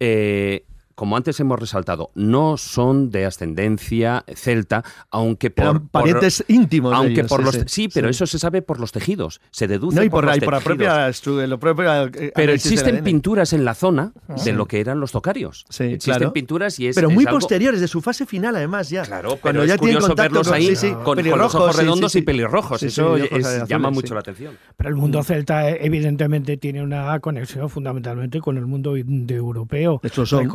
eh, 0.00 0.64
como 0.96 1.16
antes 1.16 1.38
hemos 1.40 1.60
resaltado, 1.60 2.10
no 2.14 2.56
son 2.56 3.10
de 3.10 3.26
ascendencia 3.26 4.24
celta, 4.34 4.82
aunque 5.10 5.50
por... 5.50 5.86
parientes 5.88 6.42
íntimos 6.48 6.94
aunque 6.94 7.22
por 7.24 7.44
los, 7.44 7.54
sí, 7.66 7.88
pero 7.92 8.08
eso 8.08 8.26
se 8.26 8.38
sabe 8.38 8.62
por 8.62 8.80
los 8.80 8.92
tejidos, 8.92 9.40
se 9.50 9.68
deduce 9.68 10.04
y 10.04 10.08
por, 10.08 10.24
la 10.24 10.34
propia... 10.36 11.10
Eh, 11.10 12.32
pero 12.34 12.52
existen 12.52 13.04
pinturas 13.04 13.52
en 13.52 13.64
la 13.66 13.74
zona 13.74 14.12
de 14.44 14.52
lo 14.52 14.66
que 14.66 14.80
eran 14.80 14.98
los 14.98 15.12
tocarios. 15.12 15.66
Sí, 15.68 15.84
existen 15.84 16.32
pinturas 16.32 16.80
y 16.80 16.88
es 16.88 16.96
Pero 16.96 17.10
muy 17.10 17.26
posteriores, 17.26 17.80
de 17.80 17.88
su 17.88 18.00
fase 18.00 18.24
final 18.24 18.56
además 18.56 18.88
ya. 18.88 19.02
Claro, 19.02 19.36
cuando 19.36 19.64
ya 19.66 19.76
curioso 19.76 20.14
verlos 20.14 20.50
ahí 20.50 20.74
con, 21.04 21.22
los 21.22 21.54
ojos 21.54 21.76
redondos 21.76 22.16
y 22.16 22.22
pelirrojos, 22.22 22.82
eso 22.82 23.18
llama 23.68 23.90
mucho 23.90 24.14
la 24.14 24.20
atención. 24.20 24.56
Pero 24.76 24.88
el 24.88 24.96
mundo 24.96 25.22
celta 25.22 25.70
eh, 25.70 25.78
evidentemente 25.82 26.56
tiene 26.56 26.82
una 26.82 27.20
conexión 27.20 27.68
fundamentalmente 27.68 28.40
con 28.40 28.56
el 28.56 28.66
mundo 28.66 28.96
europeo. 28.96 30.00
Eso 30.02 30.24
son, 30.24 30.48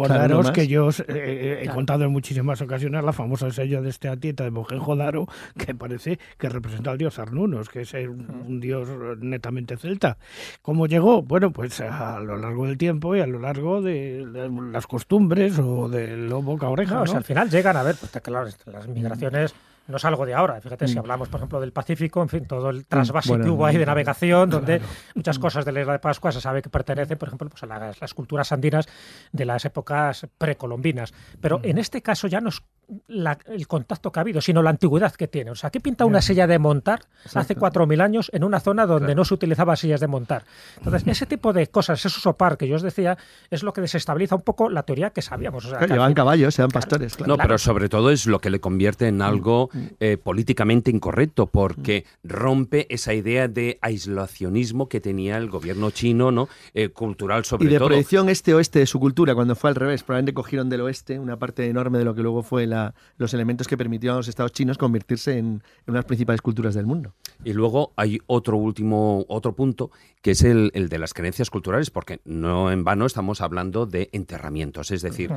que 0.54 0.68
yo 0.68 0.90
eh, 0.90 0.94
eh, 1.08 1.60
he 1.64 1.70
contado 1.70 2.04
en 2.04 2.12
muchísimas 2.12 2.62
ocasiones 2.62 3.04
la 3.04 3.14
famosa 3.14 3.52
sello 3.52 3.82
de 3.82 3.90
este 3.90 4.08
atieta 4.08 4.44
de 4.44 4.52
Mohenjo-Daro, 4.52 5.28
que 5.58 5.74
parece 5.76 6.20
que 6.38 6.50
representa 6.50 6.92
al 6.92 6.98
dios 6.98 7.20
Arnunos, 7.20 7.70
que 7.70 7.82
es 7.82 7.94
un, 7.94 8.60
dios 8.60 8.88
netamente 9.20 9.78
celta. 9.78 10.18
¿Cómo 10.62 10.88
llegó? 10.88 11.22
Bueno, 11.22 11.52
pues 11.52 11.80
a 11.82 12.20
lo 12.20 12.38
largo 12.38 12.66
del 12.66 12.78
tiempo 12.78 13.16
y 13.16 13.22
a 13.22 13.28
lo 13.28 13.40
largo 13.40 13.82
de, 13.82 14.26
las 14.72 14.88
costumbres 14.88 15.58
o 15.60 15.90
del 15.90 16.30
lobo 16.30 16.52
boca 16.54 16.68
oreja. 16.68 17.02
al 17.02 17.24
final 17.24 17.50
llegan 17.50 17.78
a 17.78 17.84
ver, 17.84 17.96
pues, 17.96 18.12
claro, 18.24 18.50
las 18.66 18.88
migraciones 18.88 19.54
no 19.92 19.98
es 19.98 20.06
algo 20.06 20.26
de 20.26 20.34
ahora. 20.34 20.60
Fíjate, 20.62 20.88
si 20.88 20.96
mm. 20.96 21.00
hablamos, 21.00 21.30
por 21.30 21.40
ejemplo, 21.40 21.60
del 21.60 21.72
Pacífico, 21.72 22.22
en 22.22 22.30
fin, 22.30 22.46
todo 22.46 22.70
el 22.70 22.86
trasvase 22.86 23.40
que 23.40 23.50
hubo 23.50 23.66
ahí 23.66 23.78
de 23.78 23.86
navegación, 23.86 24.50
donde 24.50 24.82
muchas 25.16 25.38
mm. 25.38 25.42
cosas 25.42 25.66
de 25.66 25.72
la 25.72 25.82
isla 25.82 25.94
de 25.94 26.00
Pascua 26.00 26.32
se 26.32 26.42
sabe 26.42 26.62
que 26.62 26.70
pertenecen, 26.70 27.18
por 27.18 27.28
ejemplo, 27.28 27.50
pues 27.50 27.62
a 27.64 27.68
las, 27.68 28.14
culturas 28.14 28.52
andinas 28.52 28.88
de 29.32 29.46
las 29.46 29.66
épocas 29.66 30.28
precolombinas. 30.38 31.14
Pero 31.40 31.60
mm. 31.60 31.66
en 31.66 31.78
este 31.78 32.02
caso 32.02 32.28
ya 32.28 32.42
no 32.42 32.50
es 32.92 33.38
el 33.48 33.68
contacto 33.68 34.12
que 34.12 34.20
ha 34.20 34.22
habido, 34.22 34.42
sino 34.42 34.62
la 34.62 34.70
antigüedad 34.70 35.14
que 35.14 35.28
tiene. 35.28 35.52
O 35.52 35.56
sea, 35.56 35.70
¿qué 35.70 35.80
pinta 35.80 36.06
una 36.06 36.22
silla 36.22 36.48
de 36.48 36.60
montar 36.60 37.02
hace 37.34 37.56
4.000 37.56 38.02
años 38.02 38.30
en 38.34 38.44
una 38.44 38.60
zona 38.60 38.86
donde 38.86 39.16
no 39.16 39.24
se 39.24 39.34
utilizaba 39.34 39.76
sillas 39.76 40.00
de 40.00 40.08
montar? 40.08 40.44
Entonces, 40.78 41.08
ese 41.08 41.26
tipo 41.26 41.54
de 41.54 41.68
cosas, 41.68 42.04
ese 42.04 42.20
sopar 42.20 42.58
que 42.58 42.68
yo 42.68 42.76
os 42.76 42.82
decía, 42.82 43.18
es 43.50 43.64
lo 43.64 43.74
que 43.74 43.82
desestabiliza 43.82 44.36
un 44.36 44.42
poco 44.42 44.70
la 44.70 44.84
teoría 44.84 45.12
que 45.12 45.22
sabíamos. 45.22 45.66
O 45.66 45.70
sea, 45.70 45.86
llevan 45.86 46.14
caballos, 46.14 46.56
sean 46.56 46.70
pastores. 46.70 47.20
No, 47.26 47.38
pero 47.38 47.58
sobre 47.58 47.90
todo 47.90 48.12
es 48.12 48.26
lo 48.28 48.40
que 48.40 48.50
le 48.50 48.60
convierte 48.60 49.08
en 49.08 49.22
algo 49.22 49.70
eh, 50.00 50.18
políticamente 50.18 50.92
incorrecto, 50.92 51.48
porque 51.48 52.06
rompe 52.24 52.88
esa 52.94 53.14
idea 53.14 53.48
de 53.48 53.80
aislacionismo 53.82 54.90
que 54.90 55.00
tenía 55.00 55.38
el 55.38 55.50
gobierno 55.50 55.92
chino, 55.92 56.32
¿no? 56.32 56.50
Eh, 56.74 56.90
cultural 56.90 57.46
sobre 57.46 57.66
todo. 57.66 57.70
Y 57.70 57.74
de 57.74 57.86
proyección 57.86 58.30
este-oeste 58.30 58.80
de 58.80 58.86
su 58.86 59.00
cultura, 59.00 59.36
cuando 59.36 59.56
fue 59.56 59.70
al 59.70 59.76
revés. 59.76 60.04
Probablemente 60.04 60.34
cogieron 60.34 60.70
del 60.70 60.82
oeste 60.82 61.20
una 61.20 61.38
parte 61.38 61.68
enorme 61.68 61.98
de 61.98 62.06
lo 62.06 62.16
que 62.16 62.22
luego 62.22 62.44
fue 62.44 62.68
la, 62.68 62.81
los 63.18 63.34
elementos 63.34 63.68
que 63.68 63.78
permitieron 63.78 64.16
a 64.16 64.20
los 64.20 64.28
estados 64.28 64.52
chinos 64.52 64.78
convertirse 64.78 65.38
en, 65.38 65.64
una 65.88 65.94
de 65.94 65.94
las 65.94 66.06
principales 66.06 66.42
culturas 66.42 66.76
del 66.76 66.86
mundo. 66.86 67.14
Y 67.44 67.54
luego 67.54 67.94
hay 67.96 68.20
otro 68.28 68.58
último, 68.58 69.26
otro 69.28 69.56
punto, 69.56 69.92
que 70.22 70.32
es 70.32 70.44
el, 70.44 70.72
de 70.72 71.00
las 71.00 71.14
creencias 71.14 71.50
culturales, 71.50 71.90
porque 71.90 72.22
no 72.26 72.72
en 72.72 72.84
vano 72.84 73.06
estamos 73.06 73.42
hablando 73.42 73.86
de 73.86 74.10
enterramientos. 74.12 74.92
Es 74.92 75.02
decir, 75.02 75.32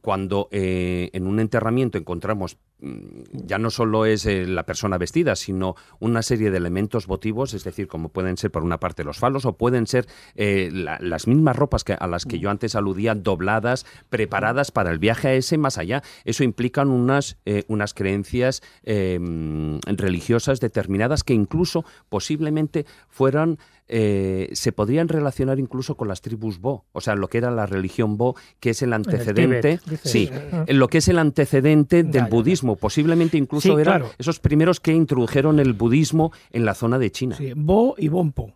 cuando 0.00 0.48
eh, 0.50 1.10
en 1.12 1.26
un 1.26 1.40
enterramiento 1.40 1.98
encontramos 1.98 2.58
mm, 2.80 3.22
ya 3.32 3.58
no 3.58 3.70
solo 3.70 4.06
es 4.06 4.26
eh, 4.26 4.46
la 4.46 4.66
persona 4.66 4.98
vestida, 4.98 5.36
sino 5.36 5.76
una 6.00 6.22
serie 6.22 6.50
de 6.50 6.56
elementos 6.56 7.06
votivos, 7.06 7.54
es 7.54 7.64
decir, 7.64 7.86
como 7.86 8.08
pueden 8.08 8.36
ser 8.36 8.50
por 8.50 8.64
una 8.64 8.80
parte 8.80 9.04
los 9.04 9.18
falos 9.18 9.44
o 9.44 9.56
pueden 9.56 9.86
ser 9.86 10.06
eh, 10.34 10.70
las 10.72 11.26
mismas 11.26 11.56
ropas 11.56 11.84
que, 11.84 11.94
a 11.94 12.06
las 12.06 12.24
que 12.24 12.38
yo 12.38 12.50
antes 12.50 12.74
aludía, 12.74 13.14
dobladas, 13.14 13.86
preparadas 14.08 14.70
para 14.70 14.90
el 14.90 14.98
viaje 14.98 15.28
a 15.28 15.34
ese 15.34 15.58
más 15.58 15.78
allá. 15.78 16.02
Eso 16.24 16.44
implica 16.44 16.65
unas, 16.76 17.36
eh, 17.44 17.64
unas 17.68 17.94
creencias 17.94 18.62
religiosas 18.84 20.60
determinadas 20.60 21.24
que 21.24 21.34
incluso 21.34 21.84
posiblemente 22.08 22.86
fueran 23.08 23.58
eh, 23.88 24.48
se 24.52 24.72
podrían 24.72 25.06
relacionar 25.08 25.60
incluso 25.60 25.96
con 25.96 26.08
las 26.08 26.20
tribus 26.20 26.60
Bo, 26.60 26.84
o 26.92 27.00
sea, 27.00 27.14
lo 27.14 27.28
que 27.28 27.38
era 27.38 27.52
la 27.52 27.66
religión 27.66 28.16
Bo, 28.16 28.34
que 28.58 28.70
es 28.70 28.82
el 28.82 28.92
antecedente, 28.92 29.78
sí, 30.02 30.28
lo 30.66 30.88
que 30.88 30.98
es 30.98 31.06
el 31.06 31.18
antecedente 31.20 32.02
del 32.02 32.24
budismo, 32.24 32.74
posiblemente 32.74 33.36
incluso 33.36 33.78
eran 33.78 34.02
esos 34.18 34.40
primeros 34.40 34.80
que 34.80 34.92
introdujeron 34.92 35.60
el 35.60 35.72
budismo 35.72 36.32
en 36.50 36.64
la 36.64 36.74
zona 36.74 36.98
de 36.98 37.12
China. 37.12 37.36
Sí, 37.36 37.52
Bo 37.54 37.94
y 37.96 38.08
Bonpo. 38.08 38.54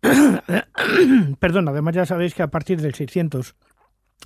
Perdón, 1.40 1.68
además 1.68 1.96
ya 1.96 2.06
sabéis 2.06 2.34
que 2.34 2.44
a 2.44 2.48
partir 2.48 2.80
del 2.80 2.94
600 2.94 3.56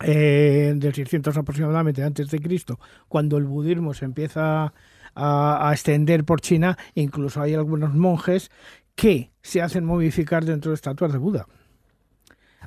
eh, 0.01 0.73
del 0.77 0.95
600 0.95 1.37
aproximadamente 1.37 2.03
antes 2.03 2.31
de 2.31 2.41
Cristo, 2.41 2.81
cuando 3.09 3.37
el 3.37 3.45
budismo 3.45 3.95
se 3.95 4.05
empieza 4.05 4.73
a, 5.15 5.71
extender 5.73 6.25
por 6.25 6.41
China, 6.41 6.79
incluso 6.95 7.43
hay 7.43 7.55
algunos 7.55 7.95
monjes 7.95 8.51
que 8.95 9.31
se 9.43 9.61
hacen 9.63 9.85
modificar 9.85 10.45
dentro 10.45 10.71
de 10.71 10.77
estatuas 10.77 11.13
de 11.13 11.19
Buda. 11.19 11.47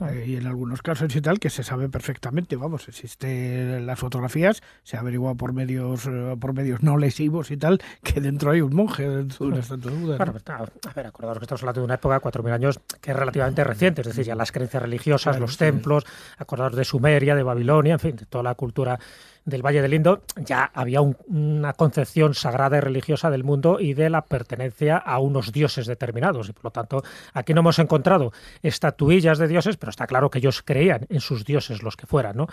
Eh, 0.01 0.25
y 0.27 0.36
en 0.36 0.47
algunos 0.47 0.81
casos 0.81 1.15
y 1.15 1.21
tal, 1.21 1.39
que 1.39 1.49
se 1.49 1.63
sabe 1.63 1.89
perfectamente, 1.89 2.55
vamos, 2.55 2.88
existen 2.88 3.86
las 3.86 3.97
fotografías, 3.97 4.62
se 4.84 4.97
averigua 4.97 5.36
por 5.36 5.53
medios 5.53 6.05
eh, 6.08 6.36
por 6.39 6.53
medios 6.53 6.84
no 6.84 6.97
lesivos 6.97 7.51
y 7.51 7.58
tal, 7.58 7.79
que 8.03 8.19
dentro 8.19 8.51
hay 8.51 8.62
un 8.62 8.75
monje 8.75 9.08
dentro 9.10 9.45
de 9.45 9.51
una 9.53 9.60
estatua 9.62 9.91
de 9.91 9.97
Buda. 9.97 10.17
Pues, 10.17 10.43
a 10.49 10.93
ver, 10.93 11.08
acordaros 11.08 11.39
que 11.39 11.45
estamos 11.45 11.63
hablando 11.63 11.81
de 11.81 11.86
una 11.86 11.95
época, 11.95 12.21
4.000 12.21 12.51
años, 12.51 12.79
que 12.99 13.12
es 13.12 13.17
relativamente 13.17 13.63
reciente, 13.63 14.01
es 14.01 14.08
decir, 14.08 14.25
ya 14.25 14.36
las 14.36 14.51
creencias 14.51 14.84
religiosas, 14.84 15.39
los 15.39 15.58
templos, 15.58 16.05
acordaros 16.38 16.77
de 16.77 16.84
Sumeria, 16.84 17.36
de 17.36 17.43
Babilonia, 17.43 17.93
en 17.93 17.99
fin, 17.99 18.15
de 18.15 18.25
toda 18.25 18.43
la 18.43 18.55
cultura 18.55 18.99
del 19.45 19.62
Valle 19.63 19.81
del 19.81 19.93
Indo 19.93 20.23
ya 20.36 20.71
había 20.73 21.01
una 21.01 21.73
concepción 21.73 22.34
sagrada 22.34 22.77
y 22.77 22.79
religiosa 22.79 23.29
del 23.29 23.43
mundo 23.43 23.79
y 23.79 23.93
de 23.93 24.10
la 24.10 24.23
pertenencia 24.23 24.97
a 24.97 25.19
unos 25.19 25.51
dioses 25.51 25.86
determinados. 25.86 26.49
Y 26.49 26.53
por 26.53 26.65
lo 26.65 26.71
tanto, 26.71 27.03
aquí 27.34 27.53
no 27.53 27.60
hemos 27.60 27.77
encontrado 27.79 28.34
estatuillas 28.63 29.38
de 29.38 29.47
dioses, 29.47 29.77
pero 29.77 29.91
está 29.91 30.08
claro 30.08 30.29
que 30.29 30.39
ellos 30.39 30.63
creían 30.63 31.05
en 31.10 31.19
sus 31.19 31.45
dioses, 31.45 31.84
los 31.84 31.95
que 31.95 32.08
fueran. 32.08 32.38
¿no? 32.38 32.47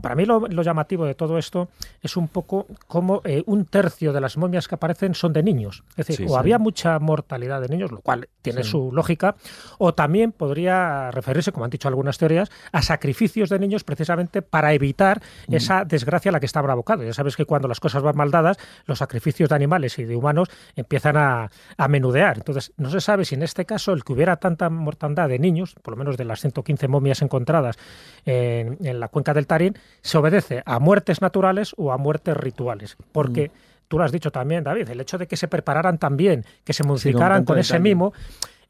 Para 0.00 0.14
mí 0.14 0.24
lo, 0.24 0.48
llamativo 0.48 1.04
de 1.04 1.14
todo 1.14 1.38
esto 1.38 1.68
es 2.00 2.16
un 2.16 2.28
poco 2.28 2.66
como 2.86 3.20
eh, 3.24 3.42
un 3.46 3.66
tercio 3.66 4.12
de 4.12 4.20
las 4.20 4.36
momias 4.36 4.68
que 4.68 4.76
aparecen 4.76 5.14
son 5.14 5.32
de 5.32 5.42
niños. 5.42 5.84
Es 5.96 6.06
decir, 6.06 6.26
o 6.28 6.38
había 6.38 6.58
mucha 6.58 6.98
mortalidad 6.98 7.60
de 7.60 7.68
niños, 7.68 7.90
lo 7.90 8.00
cual 8.00 8.28
tiene 8.40 8.64
su 8.64 8.90
lógica, 8.92 9.36
o 9.78 9.92
también 9.92 10.32
podría 10.32 11.10
referirse, 11.10 11.52
como 11.52 11.64
han 11.64 11.70
dicho 11.70 11.88
algunas 11.88 12.16
teorías, 12.16 12.50
a 12.72 12.80
sacrificios 12.80 13.50
de 13.50 13.58
niños 13.58 13.84
precisamente 13.84 14.40
para 14.40 14.72
evitar 14.72 15.20
mm. 15.48 15.54
esa 15.54 15.84
desgracia 15.84 16.21
a 16.28 16.32
la 16.32 16.40
que 16.40 16.46
está 16.46 16.60
abocado. 16.60 17.02
Ya 17.02 17.12
sabes 17.12 17.36
que 17.36 17.44
cuando 17.44 17.68
las 17.68 17.80
cosas 17.80 18.02
van 18.02 18.16
mal 18.16 18.30
dadas, 18.30 18.58
los 18.86 18.98
sacrificios 18.98 19.48
de 19.48 19.54
animales 19.54 19.98
y 19.98 20.04
de 20.04 20.16
humanos 20.16 20.48
empiezan 20.76 21.16
a, 21.16 21.50
menudear. 21.88 22.38
Entonces, 22.38 22.72
no 22.76 22.90
se 22.90 23.00
sabe 23.00 23.24
si 23.24 23.34
en 23.34 23.42
este 23.42 23.66
caso 23.66 23.92
el 23.92 24.04
que 24.04 24.12
hubiera 24.12 24.36
tanta 24.36 24.70
mortandad 24.70 25.28
de 25.28 25.38
niños, 25.38 25.74
por 25.82 25.92
lo 25.92 25.98
menos 25.98 26.16
de 26.16 26.24
las 26.24 26.40
115 26.40 26.88
momias 26.88 27.22
encontradas 27.22 27.76
en, 28.24 29.00
la 29.00 29.08
cuenca 29.08 29.34
del 29.34 29.46
Tarín, 29.46 29.76
se 30.00 30.18
obedece 30.18 30.62
a 30.64 30.78
muertes 30.78 31.20
naturales 31.20 31.74
o 31.76 31.92
a 31.92 31.98
muertes 31.98 32.36
rituales. 32.36 32.96
Porque... 33.12 33.48
Mm. 33.48 33.72
Tú 33.88 33.98
lo 33.98 34.04
has 34.04 34.12
dicho 34.12 34.30
también, 34.30 34.64
David, 34.64 34.88
el 34.88 35.02
hecho 35.02 35.18
de 35.18 35.26
que 35.26 35.36
se 35.36 35.48
prepararan 35.48 35.98
tan 35.98 36.16
bien, 36.16 36.46
que 36.64 36.72
se 36.72 36.82
modificaran 36.82 37.44
con 37.44 37.58
ese 37.58 37.78
mimo, 37.78 38.14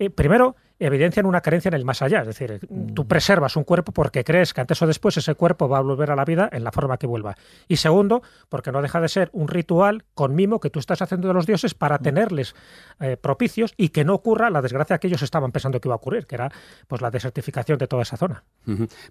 eh, 0.00 0.10
primero, 0.10 0.56
evidencian 0.86 1.26
una 1.26 1.40
carencia 1.40 1.68
en 1.68 1.74
el 1.74 1.84
más 1.84 2.02
allá. 2.02 2.20
Es 2.20 2.26
decir, 2.26 2.60
tú 2.94 3.04
mm. 3.04 3.06
preservas 3.06 3.56
un 3.56 3.64
cuerpo 3.64 3.92
porque 3.92 4.24
crees 4.24 4.52
que 4.52 4.60
antes 4.60 4.80
o 4.82 4.86
después 4.86 5.16
ese 5.16 5.34
cuerpo 5.34 5.68
va 5.68 5.78
a 5.78 5.80
volver 5.80 6.10
a 6.10 6.16
la 6.16 6.24
vida 6.24 6.48
en 6.52 6.64
la 6.64 6.72
forma 6.72 6.98
que 6.98 7.06
vuelva. 7.06 7.36
Y 7.68 7.76
segundo, 7.76 8.22
porque 8.48 8.72
no 8.72 8.82
deja 8.82 9.00
de 9.00 9.08
ser 9.08 9.30
un 9.32 9.48
ritual 9.48 10.04
con 10.14 10.34
mimo 10.34 10.60
que 10.60 10.70
tú 10.70 10.78
estás 10.78 11.00
haciendo 11.02 11.28
de 11.28 11.34
los 11.34 11.46
dioses 11.46 11.74
para 11.74 11.98
mm. 11.98 12.02
tenerles 12.02 12.54
eh, 13.00 13.16
propicios 13.16 13.74
y 13.76 13.90
que 13.90 14.04
no 14.04 14.14
ocurra 14.14 14.50
la 14.50 14.62
desgracia 14.62 14.98
que 14.98 15.06
ellos 15.06 15.22
estaban 15.22 15.52
pensando 15.52 15.80
que 15.80 15.88
iba 15.88 15.94
a 15.94 15.96
ocurrir, 15.96 16.26
que 16.26 16.34
era 16.34 16.50
pues 16.88 17.00
la 17.00 17.10
desertificación 17.10 17.78
de 17.78 17.86
toda 17.86 18.02
esa 18.02 18.16
zona. 18.16 18.44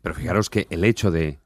Pero 0.01 0.15
fijaros 0.15 0.49
que 0.49 0.67
el 0.69 0.84
hecho 0.84 1.12
de, 1.12 1.39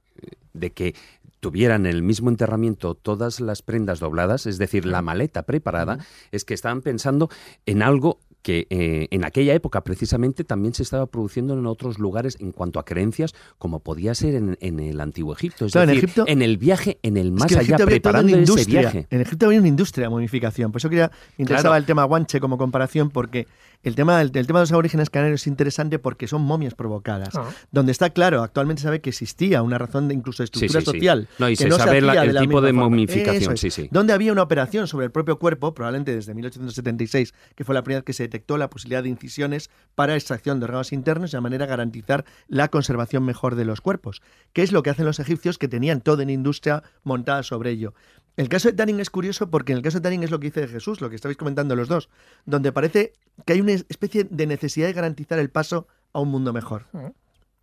de 0.54 0.72
que 0.72 0.96
tuvieran 1.40 1.86
el 1.86 2.02
mismo 2.02 2.30
enterramiento 2.30 2.96
todas 2.96 3.40
las 3.40 3.62
prendas 3.62 4.00
dobladas, 4.00 4.48
es 4.48 4.58
decir, 4.58 4.86
la 4.86 5.04
maleta 5.04 5.44
preparada, 5.44 6.00
es 6.32 6.44
que 6.44 6.56
estaban 6.56 6.82
pensando 6.82 7.30
en 7.68 7.84
algo 7.84 8.20
que 8.46 8.68
eh, 8.70 9.08
en 9.10 9.26
aquella 9.26 9.56
época 9.56 9.84
precisamente 9.84 10.44
también 10.44 10.76
se 10.76 10.84
estaba 10.84 11.08
produciendo 11.08 11.58
en 11.58 11.66
otros 11.66 11.98
lugares 11.98 12.38
en 12.40 12.52
cuanto 12.52 12.78
a 12.78 12.86
creencias, 12.86 13.34
como 13.58 13.80
podía 13.80 14.14
ser 14.14 14.36
en, 14.36 14.80
el 14.80 15.02
antiguo 15.02 15.34
Egipto. 15.34 15.66
Es 15.66 15.74
decir, 15.74 15.90
en, 15.90 15.98
Egipto, 15.98 16.26
en 16.28 16.44
el 16.44 16.60
viaje, 16.60 17.00
en 17.02 17.18
el 17.18 17.32
más 17.32 17.52
allá, 17.52 17.76
preparando 17.76 18.38
ese 18.38 18.66
viaje. 18.66 19.08
En 19.10 19.22
Egipto 19.22 19.48
había 19.48 19.58
una 19.58 19.68
industria 19.68 20.06
de 20.06 20.10
momificación. 20.10 20.72
Por 20.72 20.78
eso 20.78 20.92
quería 20.92 21.10
interesaba 21.40 21.76
el 21.76 21.86
tema 21.86 22.04
guanche 22.04 22.40
como 22.40 22.60
comparación, 22.60 23.10
porque 23.10 23.48
el 23.84 23.96
tema, 23.96 24.18
del 24.20 24.32
tema 24.32 24.60
de 24.60 24.64
los 24.64 24.72
aborígenes 24.72 25.10
canarios 25.10 25.42
es 25.42 25.48
interesante 25.48 26.00
porque 26.00 26.28
son 26.28 26.42
momias 26.42 26.74
provocadas, 26.74 27.36
ah. 27.36 27.50
donde 27.72 27.92
está 27.92 28.10
claro, 28.10 28.44
actualmente 28.44 28.82
sabe 28.82 29.02
que 29.02 29.10
existía 29.10 29.62
una 29.62 29.78
razón 29.78 30.08
de 30.08 30.14
incluso 30.14 30.44
de 30.44 30.46
estructura 30.46 30.82
social. 30.82 31.28
No, 31.40 31.50
y 31.50 31.56
se 31.56 31.70
sabe 31.72 32.00
el 32.00 32.38
tipo 32.40 32.62
de 32.62 32.74
momificación, 32.74 33.58
sí, 33.58 33.72
sí. 33.72 33.90
Donde 33.92 34.14
había 34.14 34.32
una 34.32 34.44
operación 34.44 34.88
sobre 34.88 35.06
el 35.06 35.12
propio 35.12 35.40
cuerpo, 35.40 35.74
probablemente 35.74 36.16
desde 36.16 36.34
1876, 36.34 37.34
que 37.56 37.64
fue 37.64 37.76
la 37.76 37.84
primera 37.84 38.00
vez 38.00 38.06
que 38.06 38.14
se 38.14 38.24
detectó 38.24 38.58
la 38.58 38.70
posibilidad 38.70 39.04
de 39.04 39.10
incisiones 39.10 39.70
para 39.96 40.16
extracción 40.16 40.60
de 40.60 40.66
órganos 40.66 40.94
internos 40.94 41.32
de 41.32 41.42
manera 41.42 41.66
a 41.66 41.68
garantizar 41.68 42.26
la 42.48 42.70
conservación 42.70 43.24
mejor 43.24 43.56
de 43.56 43.66
los 43.66 43.82
cuerpos. 43.82 44.22
¿Qué 44.54 44.64
es 44.64 44.72
lo 44.72 44.84
que 44.84 44.90
hacen 44.90 45.06
los 45.06 45.20
egipcios 45.20 45.58
que 45.58 45.68
tenían 45.68 46.02
toda 46.02 46.24
una 46.24 46.32
industria 46.32 46.84
montada 47.04 47.44
sobre 47.44 47.72
ello? 47.72 47.94
El 48.38 48.50
caso 48.50 48.70
de 48.70 48.76
Tanning 48.76 49.00
es 49.00 49.10
curioso 49.10 49.50
porque 49.50 49.72
en 49.72 49.78
el 49.78 49.84
caso 49.84 50.00
de 50.00 50.04
Tanning 50.04 50.24
es 50.24 50.32
lo 50.32 50.40
que 50.40 50.48
dice 50.48 50.68
Jesús, 50.68 51.00
lo 51.00 51.10
que 51.10 51.16
estabais 51.16 51.38
comentando 51.38 51.76
los 51.76 51.88
dos, 51.88 52.10
donde 52.46 52.72
parece 52.72 53.14
que 53.46 53.54
hay 53.54 53.62
una 53.62 53.72
especie 53.72 54.26
de 54.30 54.48
necesidad 54.48 54.88
de 54.88 54.94
garantizar 54.94 55.40
el 55.40 55.50
paso 55.50 55.88
a 56.12 56.20
un 56.20 56.30
mundo 56.30 56.52
mejor. 56.52 56.86
Mm. 56.92 57.08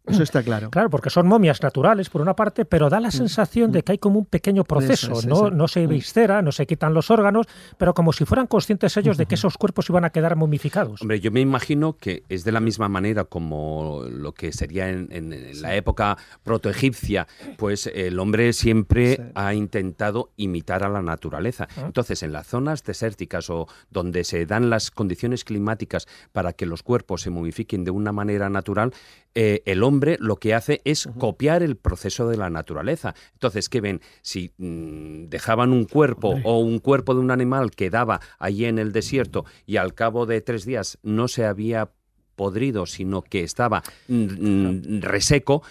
Eso 0.05 0.23
está 0.25 0.43
claro. 0.43 0.71
Claro, 0.71 0.91
porque 0.91 1.11
son 1.11 1.29
momias 1.29 1.63
naturales, 1.63 2.11
por 2.11 2.21
una 2.21 2.35
parte, 2.35 2.65
pero 2.65 2.91
da 2.91 2.99
la 2.99 3.09
mm. 3.09 3.13
sensación 3.13 3.71
de 3.71 3.83
que 3.85 3.93
hay 3.93 3.99
como 3.99 4.19
un 4.19 4.27
pequeño 4.27 4.65
proceso. 4.65 5.21
no, 5.27 5.51
no 5.51 5.69
se 5.69 5.87
mm. 5.87 5.91
viscera, 5.91 6.43
no 6.43 6.51
se 6.51 6.67
quitan 6.67 6.93
los 6.93 7.11
órganos, 7.11 7.47
pero 7.79 7.95
como 7.95 8.13
si 8.13 8.25
fueran 8.25 8.49
conscientes 8.49 8.97
ellos 8.97 9.17
de 9.17 9.27
que 9.27 9.37
esos 9.37 9.57
cuerpos 9.57 9.89
iban 9.91 10.05
a 10.05 10.11
quedar 10.11 10.35
momificados. 10.35 11.03
Hombre, 11.03 11.21
yo 11.21 11.31
me 11.31 11.41
imagino 11.41 11.97
que 11.97 12.25
es 12.29 12.43
de 12.43 12.51
la 12.51 12.59
misma 12.59 12.89
manera 12.89 13.25
como 13.25 14.03
lo 14.11 14.33
que 14.33 14.53
sería 14.53 14.89
en, 14.89 15.33
la 15.61 15.77
época 15.77 16.17
protoegipcia, 16.43 17.29
pues 17.57 17.87
el 17.87 18.19
hombre 18.19 18.53
siempre 18.53 19.31
ha 19.35 19.55
intentado 19.55 20.31
imitar 20.37 20.83
a 20.83 20.89
la 20.89 21.03
naturaleza. 21.03 21.69
Ah. 21.77 21.83
Entonces, 21.87 22.23
en 22.25 22.33
las 22.33 22.49
zonas 22.49 22.83
desérticas 22.83 23.51
o 23.51 23.69
donde 23.91 24.25
se 24.25 24.47
dan 24.47 24.69
las 24.69 24.91
condiciones 24.91 25.45
climáticas 25.45 26.09
para 26.33 26.53
que 26.53 26.67
los 26.67 26.83
cuerpos 26.83 27.23
se 27.23 27.31
momifiquen 27.31 27.85
de 27.85 27.93
una 27.93 28.11
manera 28.11 28.51
natural, 28.51 28.93
eh, 29.35 29.63
el 29.65 29.83
hombre 29.83 29.92
lo 30.21 30.37
que 30.37 30.55
hace 30.55 30.81
es 30.85 31.09
copiar 31.19 31.63
el 31.63 31.77
proceso 31.77 32.29
de 32.29 32.37
la 32.37 32.51
naturaleza. 32.51 33.15
Entonces, 33.35 33.69
¿qué 33.69 33.81
ven? 33.81 34.01
Si 34.23 34.53
mm, 34.59 35.29
dejaban 35.29 35.73
un 35.73 35.85
cuerpo 35.85 36.35
o 36.45 36.59
un 36.59 36.79
cuerpo 36.79 37.15
de 37.15 37.21
un 37.21 37.31
animal 37.31 37.71
quedaba 37.71 38.21
allí 38.39 38.65
en 38.65 38.79
el 38.79 38.93
desierto 38.93 39.45
y 39.67 39.77
al 39.77 39.95
cabo 39.95 40.27
de 40.27 40.41
tres 40.41 40.65
días 40.65 40.99
no 41.03 41.29
se 41.29 41.45
había 41.45 41.91
podrido, 42.35 42.87
sino 42.87 43.23
que 43.23 43.43
estaba 43.43 43.83
mm, 44.09 44.15
mm, 44.17 45.01
reseco, 45.03 45.63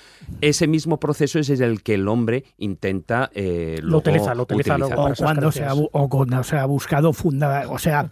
ese 0.42 0.68
mismo 0.68 1.00
proceso 1.00 1.40
es 1.40 1.50
el 1.50 1.82
que 1.84 1.96
el 1.96 2.08
hombre 2.08 2.46
intenta 2.58 3.30
eh, 3.34 3.80
lo 3.82 3.98
utiliza, 3.98 4.36
lo 4.36 4.44
utiliza, 4.44 4.76
o, 4.76 5.14
cuando 5.16 5.52
se 5.52 5.64
ha, 5.66 5.74
o 5.74 6.10
cuando 6.10 6.44
se 6.44 6.58
ha 6.58 6.66
buscado 6.66 7.14
fundada, 7.14 7.70
o 7.70 7.80
sea, 7.80 8.10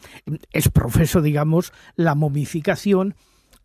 es 0.51 0.69
proceso, 0.69 1.21
digamos, 1.21 1.71
la 1.95 2.15
momificación 2.15 3.15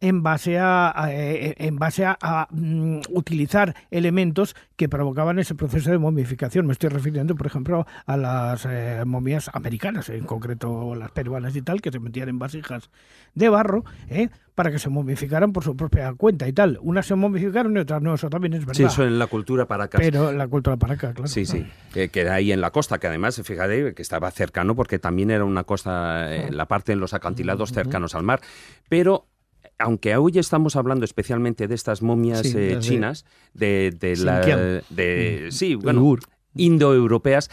en 0.00 0.22
base 0.22 0.58
a, 0.58 0.92
eh, 1.10 1.54
en 1.58 1.76
base 1.76 2.04
a, 2.04 2.48
mm, 2.50 3.00
utilizar 3.10 3.74
elementos 3.90 4.54
que 4.76 4.88
provocaban 4.88 5.38
ese 5.38 5.54
proceso 5.54 5.90
de 5.90 5.98
momificación. 5.98 6.66
Me 6.66 6.72
estoy 6.72 6.90
refiriendo, 6.90 7.34
por 7.34 7.46
ejemplo, 7.46 7.86
a 8.06 8.16
las 8.16 8.66
eh, 8.68 9.02
momias 9.06 9.50
americanas, 9.54 10.08
en 10.08 10.24
concreto 10.24 10.94
las 10.94 11.10
peruanas 11.10 11.54
y 11.56 11.62
tal, 11.62 11.80
que 11.80 11.90
se 11.90 12.00
metían 12.00 12.28
en 12.28 12.38
vasijas 12.38 12.90
de 13.34 13.48
barro 13.48 13.84
¿eh? 14.08 14.28
para 14.54 14.70
que 14.70 14.78
se 14.78 14.88
momificaran 14.88 15.52
por 15.52 15.64
su 15.64 15.76
propia 15.76 16.12
cuenta 16.14 16.46
y 16.48 16.52
tal. 16.52 16.78
Unas 16.82 17.06
se 17.06 17.14
momificaron 17.14 17.76
y 17.76 17.80
otras 17.80 18.02
no, 18.02 18.14
eso 18.14 18.28
también 18.28 18.54
es 18.54 18.60
verdad. 18.60 18.74
Sí, 18.74 18.84
eso 18.84 19.04
en 19.04 19.18
la 19.18 19.26
cultura 19.26 19.66
paracas. 19.66 20.00
Pero 20.00 20.30
en 20.30 20.38
la 20.38 20.48
cultura 20.48 20.76
paracas, 20.76 21.14
claro. 21.14 21.28
Sí, 21.28 21.46
sí, 21.46 21.66
que, 21.92 22.10
era 22.14 22.34
ahí 22.34 22.52
en 22.52 22.60
la 22.60 22.70
costa, 22.70 22.98
que 22.98 23.06
además, 23.06 23.40
fíjate, 23.42 23.94
que 23.94 24.02
estaba 24.02 24.30
cercano 24.30 24.76
porque 24.76 24.98
también 24.98 25.30
era 25.30 25.44
una 25.44 25.64
costa, 25.64 26.28
la 26.50 26.66
parte 26.66 26.92
en 26.92 27.00
los 27.00 27.14
acantilados 27.14 27.72
cercanos 27.72 28.14
al 28.14 28.22
mar. 28.22 28.40
Pero 28.88 29.26
aunque 29.78 30.16
hoy 30.16 30.38
estamos 30.38 30.76
hablando 30.76 31.04
especialmente 31.04 31.68
de 31.68 31.74
estas 31.74 32.02
momias 32.02 32.44
eh, 32.54 32.76
chinas, 32.80 33.24
de, 33.52 33.90
la, 34.18 34.40
de, 34.90 35.46
mm. 35.48 35.50
sí, 35.50 35.74
bueno, 35.74 36.16
indoeuropeas, 36.54 37.50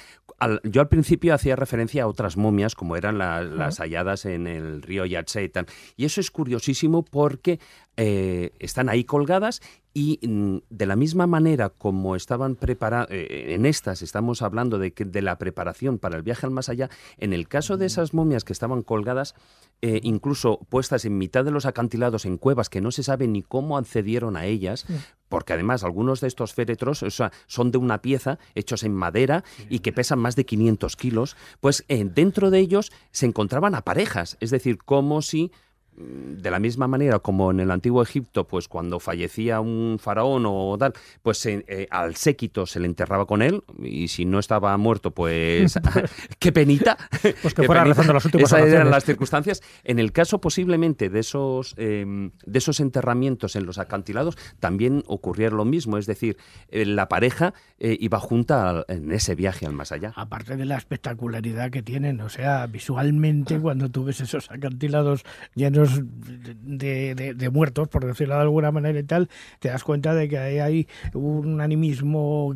yo 0.63 0.81
al 0.81 0.87
principio 0.87 1.33
hacía 1.33 1.55
referencia 1.55 2.03
a 2.03 2.07
otras 2.07 2.35
momias, 2.35 2.73
como 2.73 2.95
eran 2.95 3.17
las 3.17 3.79
halladas 3.79 4.25
en 4.25 4.47
el 4.47 4.81
río 4.81 5.05
Yatse 5.05 5.51
y 5.95 6.05
eso 6.05 6.19
es 6.19 6.31
curiosísimo 6.31 7.03
porque 7.03 7.59
eh, 7.97 8.51
están 8.59 8.89
ahí 8.89 9.03
colgadas 9.03 9.61
y 9.93 10.19
mm, 10.25 10.57
de 10.69 10.85
la 10.85 10.95
misma 10.95 11.27
manera 11.27 11.69
como 11.69 12.15
estaban 12.15 12.55
preparadas, 12.55 13.09
eh, 13.11 13.53
en 13.53 13.65
estas 13.65 14.01
estamos 14.01 14.41
hablando 14.41 14.79
de, 14.79 14.93
que, 14.93 15.05
de 15.05 15.21
la 15.21 15.37
preparación 15.37 15.97
para 15.97 16.15
el 16.15 16.23
viaje 16.23 16.45
al 16.45 16.51
más 16.51 16.69
allá, 16.69 16.89
en 17.17 17.33
el 17.33 17.47
caso 17.47 17.77
de 17.77 17.85
esas 17.85 18.13
momias 18.13 18.43
que 18.43 18.53
estaban 18.53 18.83
colgadas, 18.83 19.35
eh, 19.81 19.99
incluso 20.03 20.59
puestas 20.69 21.05
en 21.05 21.17
mitad 21.17 21.43
de 21.43 21.51
los 21.51 21.65
acantilados 21.65 22.25
en 22.25 22.37
cuevas 22.37 22.69
que 22.69 22.81
no 22.81 22.91
se 22.91 23.03
sabe 23.03 23.27
ni 23.27 23.41
cómo 23.41 23.77
accedieron 23.77 24.37
a 24.37 24.45
ellas, 24.45 24.85
porque 25.27 25.53
además 25.53 25.83
algunos 25.83 26.21
de 26.21 26.27
estos 26.27 26.53
féretros 26.53 27.03
son 27.47 27.71
de 27.71 27.77
una 27.77 28.01
pieza 28.01 28.37
hechos 28.53 28.83
en 28.83 28.93
madera 28.93 29.43
y 29.69 29.79
que 29.79 29.91
pesan 29.91 30.19
más 30.19 30.35
de 30.35 30.45
500 30.45 30.95
kilos, 30.95 31.35
pues 31.59 31.85
dentro 31.87 32.51
de 32.51 32.59
ellos 32.59 32.91
se 33.11 33.25
encontraban 33.25 33.73
a 33.73 33.81
parejas, 33.81 34.37
es 34.39 34.51
decir, 34.51 34.77
como 34.77 35.21
si 35.21 35.51
de 35.97 36.49
la 36.49 36.59
misma 36.59 36.87
manera 36.87 37.19
como 37.19 37.51
en 37.51 37.59
el 37.59 37.71
antiguo 37.71 38.01
Egipto, 38.01 38.47
pues 38.47 38.67
cuando 38.67 38.99
fallecía 38.99 39.59
un 39.59 39.97
faraón 39.99 40.43
o 40.47 40.75
tal, 40.77 40.93
pues 41.21 41.45
eh, 41.45 41.87
al 41.91 42.15
séquito 42.15 42.65
se 42.65 42.79
le 42.79 42.87
enterraba 42.87 43.25
con 43.25 43.41
él 43.41 43.63
y 43.83 44.07
si 44.07 44.25
no 44.25 44.39
estaba 44.39 44.75
muerto, 44.77 45.11
pues 45.11 45.79
qué 46.39 46.51
penita. 46.51 46.97
Pues 47.41 47.53
que 47.53 47.63
fuera 47.63 47.83
rezando 47.83 48.13
las 48.13 48.25
últimas 48.25 48.51
Esas 48.51 48.67
eran 48.67 48.89
las 48.89 49.05
circunstancias. 49.05 49.61
En 49.83 49.99
el 49.99 50.11
caso 50.11 50.39
posiblemente 50.39 51.09
de 51.09 51.19
esos, 51.19 51.75
em, 51.77 52.31
de 52.45 52.59
esos 52.59 52.79
enterramientos 52.79 53.55
en 53.55 53.65
los 53.65 53.77
acantilados, 53.77 54.37
también 54.59 55.03
ocurría 55.07 55.49
lo 55.49 55.65
mismo, 55.65 55.97
es 55.97 56.05
decir, 56.05 56.37
eh, 56.69 56.85
la 56.85 57.07
pareja 57.07 57.53
eh, 57.79 57.97
iba 57.99 58.19
junta 58.19 58.85
en 58.87 59.11
ese 59.11 59.35
viaje 59.35 59.65
al 59.65 59.73
más 59.73 59.91
allá. 59.91 60.13
Aparte 60.15 60.55
de 60.55 60.65
la 60.65 60.77
espectacularidad 60.77 61.71
que 61.71 61.81
tienen, 61.81 62.21
o 62.21 62.29
sea, 62.29 62.67
visualmente 62.67 63.59
cuando 63.59 63.89
tú 63.89 64.05
ves 64.05 64.21
esos 64.21 64.49
acantilados 64.51 65.23
llenos 65.55 65.80
de, 65.89 67.49
muertos, 67.51 67.87
por 67.87 68.05
decirlo 68.05 68.35
de 68.35 68.41
alguna 68.41 68.71
manera 68.71 68.99
y 68.99 69.03
tal, 69.03 69.29
te 69.59 69.69
das 69.69 69.83
cuenta 69.83 70.13
de 70.13 70.29
que 70.29 70.37
hay, 70.37 70.87
un 71.13 71.61
animismo 71.61 72.53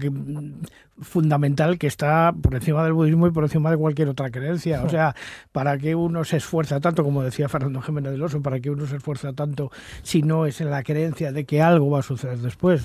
fundamental 1.01 1.77
que 1.77 1.87
está 1.87 2.33
por 2.41 2.55
encima 2.55 2.83
del 2.83 2.93
budismo 2.93 3.27
y 3.27 3.31
por 3.31 3.43
encima 3.43 3.69
de 3.69 3.77
cualquier 3.77 4.09
otra 4.09 4.29
creencia. 4.29 4.83
O 4.83 4.89
sea, 4.89 5.15
¿para 5.51 5.77
qué 5.77 5.95
uno 5.95 6.23
se 6.23 6.37
esfuerza 6.37 6.79
tanto, 6.79 7.03
como 7.03 7.23
decía 7.23 7.49
Fernando 7.49 7.81
Jiménez 7.81 8.11
del 8.11 8.23
Oso, 8.23 8.41
para 8.41 8.59
qué 8.59 8.69
uno 8.69 8.85
se 8.85 8.97
esfuerza 8.97 9.33
tanto 9.33 9.71
si 10.03 10.21
no 10.21 10.45
es 10.45 10.61
en 10.61 10.69
la 10.69 10.83
creencia 10.83 11.31
de 11.31 11.45
que 11.45 11.61
algo 11.61 11.89
va 11.89 11.99
a 11.99 12.03
suceder 12.03 12.37
después? 12.39 12.83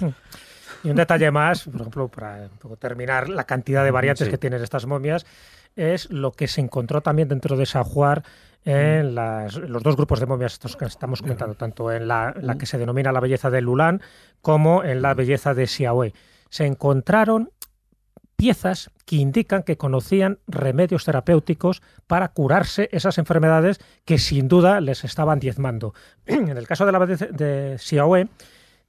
Y 0.85 0.90
un 0.90 0.96
detalle 0.96 1.30
más, 1.30 1.64
por 1.64 1.80
ejemplo, 1.80 2.09
para 2.09 2.48
terminar, 2.78 3.28
la 3.28 3.44
cantidad 3.44 3.85
de 3.85 3.90
variantes 3.90 4.28
que 4.28 4.38
tienen 4.38 4.62
estas 4.62 4.87
momias 4.87 5.26
es 5.76 6.11
lo 6.11 6.33
que 6.33 6.48
se 6.48 6.61
encontró 6.61 7.00
también 7.00 7.28
dentro 7.28 7.56
de 7.56 7.66
Sajuar 7.66 8.22
en 8.64 9.14
los 9.14 9.83
dos 9.83 9.96
grupos 9.96 10.20
de 10.20 10.26
momias 10.26 10.54
estos 10.54 10.76
que 10.76 10.85
estamos 10.85 11.22
comentando, 11.22 11.54
tanto 11.54 11.90
en 11.92 12.09
la, 12.09 12.35
que 12.59 12.66
se 12.66 12.78
denomina 12.78 13.12
la 13.12 13.20
belleza 13.20 13.50
de 13.50 13.62
Lulán 13.62 14.02
como 14.42 14.85
en 14.85 15.00
la 15.00 15.14
belleza 15.14 15.54
de 15.54 15.66
Xiaohe. 15.66 16.12
Se 16.50 16.66
encontraron 16.66 17.50
piezas 18.37 18.90
que 19.06 19.16
indican 19.16 19.62
que 19.62 19.76
conocían 19.76 20.38
remedios 20.46 21.04
terapéuticos 21.04 21.83
para 22.06 22.28
curarse 22.28 22.88
esas 22.92 23.18
enfermedades 23.18 23.80
que 24.04 24.18
sin 24.18 24.48
duda 24.48 24.80
les 24.80 25.04
estaban 25.04 25.40
diezmando. 25.40 25.94
en 26.26 26.48
el 26.48 26.66
caso 26.66 26.87
de 26.87 26.92
la 26.92 27.06
de 27.06 27.76
Xiaohe, 27.78 28.28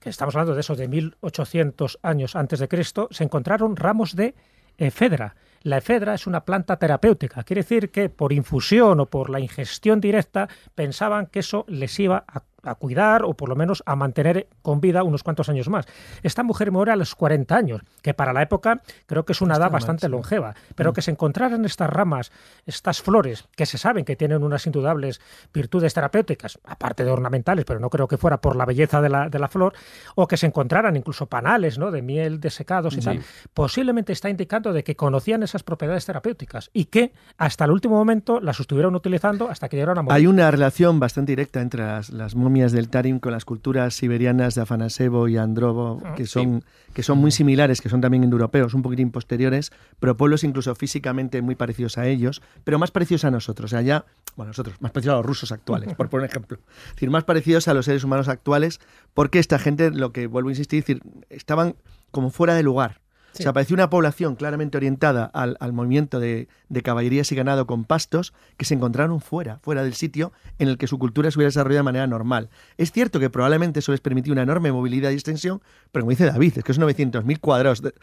que 0.02 0.10
estamos 0.10 0.36
hablando 0.36 0.56
de 0.56 0.62
eso 0.62 0.76
de 0.76 0.88
1800 0.88 2.00
años 2.02 2.36
antes 2.36 2.60
de 2.60 2.68
Cristo, 2.68 3.08
se 3.12 3.24
encontraron 3.24 3.76
ramos 3.76 4.16
de 4.16 4.34
efedra. 4.78 5.36
La 5.62 5.78
efedra 5.78 6.16
es 6.16 6.26
una 6.26 6.44
planta 6.44 6.78
terapéutica, 6.78 7.44
quiere 7.44 7.62
decir 7.62 7.92
que 7.92 8.10
por 8.10 8.34
infusión 8.34 9.00
o 9.00 9.06
por 9.06 9.30
la 9.30 9.40
ingestión 9.40 10.02
directa 10.02 10.50
pensaban 10.74 11.28
que 11.28 11.40
eso 11.40 11.66
les 11.68 12.00
iba 12.00 12.26
a 12.28 12.42
a 12.63 12.76
cuidar 12.76 13.24
o 13.24 13.34
por 13.34 13.50
lo 13.50 13.56
menos 13.56 13.84
a 13.86 13.95
mantener 13.95 14.47
con 14.62 14.82
vida 14.82 15.04
unos 15.04 15.24
cuantos 15.24 15.50
años 15.50 15.69
más. 15.69 15.86
Esta 16.24 16.43
mujer 16.43 16.71
muere 16.71 16.91
a 16.91 16.95
los 16.95 17.15
40 17.15 17.56
años, 17.56 17.82
que 18.02 18.13
para 18.13 18.34
la 18.34 18.41
época 18.41 18.82
creo 19.06 19.26
que 19.26 19.34
es 19.34 19.41
una 19.41 19.56
edad 19.56 19.71
bastante 19.71 20.10
longeva, 20.10 20.56
pero 20.76 20.91
mm. 20.91 20.93
que 20.93 21.02
se 21.02 21.12
encontraran 21.12 21.65
estas 21.65 21.89
ramas, 21.89 22.32
estas 22.65 23.02
flores, 23.02 23.47
que 23.56 23.65
se 23.65 23.78
saben 23.78 24.06
que 24.06 24.15
tienen 24.15 24.43
unas 24.43 24.65
indudables 24.65 25.21
virtudes 25.54 25.93
terapéuticas, 25.93 26.60
aparte 26.63 27.04
de 27.04 27.12
ornamentales, 27.12 27.65
pero 27.65 27.80
no 27.80 27.89
creo 27.89 28.08
que 28.08 28.17
fuera 28.17 28.41
por 28.41 28.56
la 28.56 28.65
belleza 28.65 29.02
de 29.02 29.10
la, 29.10 29.30
de 29.30 29.39
la 29.39 29.47
flor, 29.47 29.74
o 30.15 30.28
que 30.28 30.38
se 30.38 30.47
encontraran 30.47 30.95
incluso 30.95 31.28
panales 31.28 31.78
¿no? 31.78 31.91
de 31.91 32.02
miel 32.02 32.39
desecados 32.39 32.95
y 32.95 33.02
tal, 33.02 33.21
posiblemente 33.54 34.13
está 34.13 34.30
indicando 34.30 34.74
de 34.74 34.84
que 34.84 34.95
conocían 34.95 35.43
esas 35.43 35.63
propiedades 35.63 36.06
terapéuticas 36.06 36.69
y 36.74 36.86
que 36.86 37.13
hasta 37.38 37.65
el 37.65 37.71
último 37.71 37.95
momento 37.95 38.39
las 38.39 38.60
estuvieron 38.60 38.95
utilizando 38.95 39.50
hasta 39.50 39.69
que 39.69 39.78
llegaron 39.78 39.97
a 39.97 40.02
morir. 40.04 40.15
Hay 40.15 40.28
una 40.28 40.50
relación 40.52 41.00
bastante 41.00 41.32
directa 41.32 41.62
entre 41.62 41.82
las, 41.82 42.36
momias 42.36 42.51
del 42.52 42.90
Tarim 42.90 43.20
con 43.20 43.32
las 43.32 43.46
culturas 43.46 43.94
siberianas 43.94 44.56
de 44.56 44.62
Afanasevo 44.62 45.28
y 45.28 45.38
Androbo, 45.38 46.02
ah, 46.04 46.16
que 46.16 46.26
son, 46.26 46.64
que 46.94 47.02
son 47.02 47.18
muy 47.18 47.32
similares, 47.32 47.82
que 47.82 47.90
son 47.90 48.02
también 48.02 48.24
indoeuropeos, 48.24 48.74
un 48.74 48.82
poquitín 48.82 49.12
posteriores, 49.12 49.72
pero 50.00 50.18
pueblos 50.18 50.44
incluso 50.44 50.76
físicamente 50.76 51.42
muy 51.42 51.56
parecidos 51.56 51.98
a 51.98 52.08
ellos, 52.08 52.42
pero 52.64 52.78
más 52.78 52.92
parecidos 52.92 53.26
a 53.26 53.32
nosotros. 53.32 53.74
allá, 53.74 54.06
bueno, 54.36 54.50
nosotros, 54.50 54.76
más 54.82 54.92
parecidos 54.92 55.14
a 55.14 55.18
los 55.18 55.26
rusos 55.26 55.52
actuales, 55.52 55.96
por 55.96 56.10
poner 56.10 56.30
ejemplo. 56.30 56.60
Es 56.90 56.96
decir, 56.96 57.10
más 57.10 57.24
parecidos 57.24 57.68
a 57.68 57.74
los 57.74 57.86
seres 57.86 58.04
humanos 58.04 58.28
actuales, 58.28 58.80
porque 59.14 59.40
esta 59.40 59.58
gente, 59.58 59.90
lo 59.92 60.12
que 60.12 60.28
vuelvo 60.28 60.50
a 60.50 60.52
insistir, 60.52 60.82
decir, 60.82 61.02
estaban 61.30 61.76
como 62.12 62.30
fuera 62.30 62.54
de 62.54 62.64
lugar. 62.64 63.01
Se 63.34 63.48
O 63.48 63.54
una 63.72 63.89
población 63.89 64.36
claramente 64.36 64.78
orientada 64.78 65.26
al, 65.26 65.74
movimiento 65.74 66.20
de, 66.20 66.48
caballerías 66.84 67.32
y 67.32 67.36
ganado 67.36 67.65
con 67.65 67.86
pastos 67.86 68.34
que 68.58 68.65
se 68.65 68.74
encontraron 68.74 69.22
fuera, 69.22 69.60
fuera 69.60 69.84
del 69.84 69.94
sitio 69.94 70.34
en 70.60 70.67
el 70.67 70.78
que 70.78 70.88
su 70.88 71.00
cultura 71.00 71.32
se 71.32 71.38
hubiera 71.38 71.48
desarrollado 71.48 71.80
de 71.80 71.84
manera 71.84 72.08
normal. 72.08 72.50
Es 72.78 72.91
cierto 72.91 73.20
que 73.20 73.30
probablemente 73.30 73.80
eso 73.80 73.91
les 73.91 74.02
permitió 74.02 74.34
una 74.34 74.41
enorme 74.41 74.72
movilidad 74.72 75.12
y 75.12 75.13
extensión, 75.13 75.62
pero 75.91 76.04
como 76.04 76.12
dice 76.12 76.26
David, 76.26 76.58
es 76.58 76.63
que 76.63 76.72
es 76.72 76.80
900.000 76.80 77.39
cuadrados 77.39 77.82
de, 77.82 77.94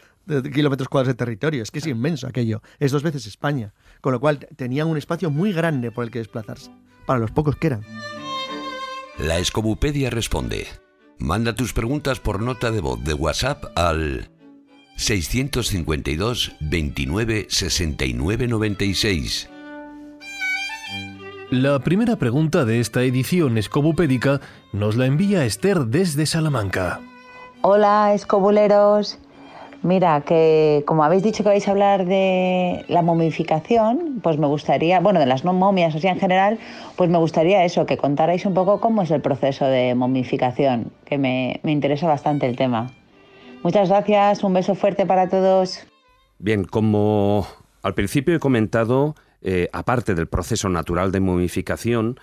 kilómetros 0.51 0.89
cuadrados 0.89 1.15
de 1.15 1.17
territorio, 1.17 1.61
es 1.61 1.71
que 1.71 1.79
es 1.79 1.87
inmenso 1.87 2.27
aquello, 2.27 2.61
es 2.79 2.91
dos 2.91 3.03
veces 3.03 3.27
España, 3.27 3.73
con 4.01 4.13
lo 4.13 4.19
cual 4.19 4.47
tenían 4.55 4.87
un 4.87 4.97
espacio 4.97 5.29
muy 5.29 5.53
grande 5.53 5.91
por 5.91 6.05
el 6.05 6.11
que 6.11 6.19
desplazarse, 6.19 6.71
para 7.05 7.19
los 7.19 7.31
pocos 7.31 7.55
que 7.55 7.67
eran. 7.67 7.85
La 9.19 9.37
Escobupedia 9.37 10.09
responde. 10.09 10.67
Manda 11.19 11.53
tus 11.53 11.73
preguntas 11.73 12.19
por 12.19 12.41
nota 12.41 12.71
de 12.71 12.79
voz 12.79 13.03
de 13.03 13.13
WhatsApp 13.13 13.65
al 13.75 14.29
652 14.99 16.57
29 16.59 17.47
69 17.47 18.47
96. 18.49 19.49
La 21.51 21.79
primera 21.79 22.17
pregunta 22.17 22.65
de 22.65 22.81
esta 22.81 23.01
edición 23.03 23.57
escobupédica 23.57 24.41
nos 24.73 24.97
la 24.97 25.05
envía 25.05 25.45
Esther 25.45 25.85
desde 25.85 26.25
Salamanca. 26.25 26.99
Hola, 27.61 28.13
escobuleros. 28.13 29.17
Mira, 29.83 30.19
que 30.21 30.83
como 30.85 31.05
habéis 31.05 31.23
dicho 31.23 31.43
que 31.43 31.49
vais 31.49 31.67
a 31.69 31.71
hablar 31.71 32.05
de 32.05 32.83
la 32.89 33.01
momificación, 33.01 34.19
pues 34.21 34.37
me 34.37 34.47
gustaría, 34.47 34.99
bueno, 34.99 35.21
de 35.21 35.27
las 35.27 35.45
no 35.45 35.53
momias, 35.53 35.95
o 35.95 35.99
sea, 35.99 36.11
en 36.11 36.19
general, 36.19 36.59
pues 36.97 37.09
me 37.09 37.17
gustaría 37.17 37.63
eso, 37.63 37.85
que 37.85 37.95
contarais 37.95 38.45
un 38.45 38.53
poco 38.53 38.81
cómo 38.81 39.03
es 39.03 39.11
el 39.11 39.21
proceso 39.21 39.65
de 39.65 39.95
momificación, 39.95 40.91
que 41.05 41.17
me, 41.17 41.61
me 41.63 41.71
interesa 41.71 42.05
bastante 42.05 42.45
el 42.47 42.57
tema. 42.57 42.91
Muchas 43.63 43.89
gracias, 43.89 44.43
un 44.43 44.53
beso 44.53 44.75
fuerte 44.75 45.05
para 45.05 45.27
todos. 45.29 45.85
Bien, 46.37 46.63
como 46.63 47.47
al 47.81 47.93
principio 47.93 48.35
he 48.35 48.39
comentado, 48.39 49.15
eh, 49.41 49.69
aparte 49.73 50.15
del 50.15 50.27
proceso 50.27 50.69
natural 50.69 51.11
de 51.11 51.19
momificación, 51.19 52.19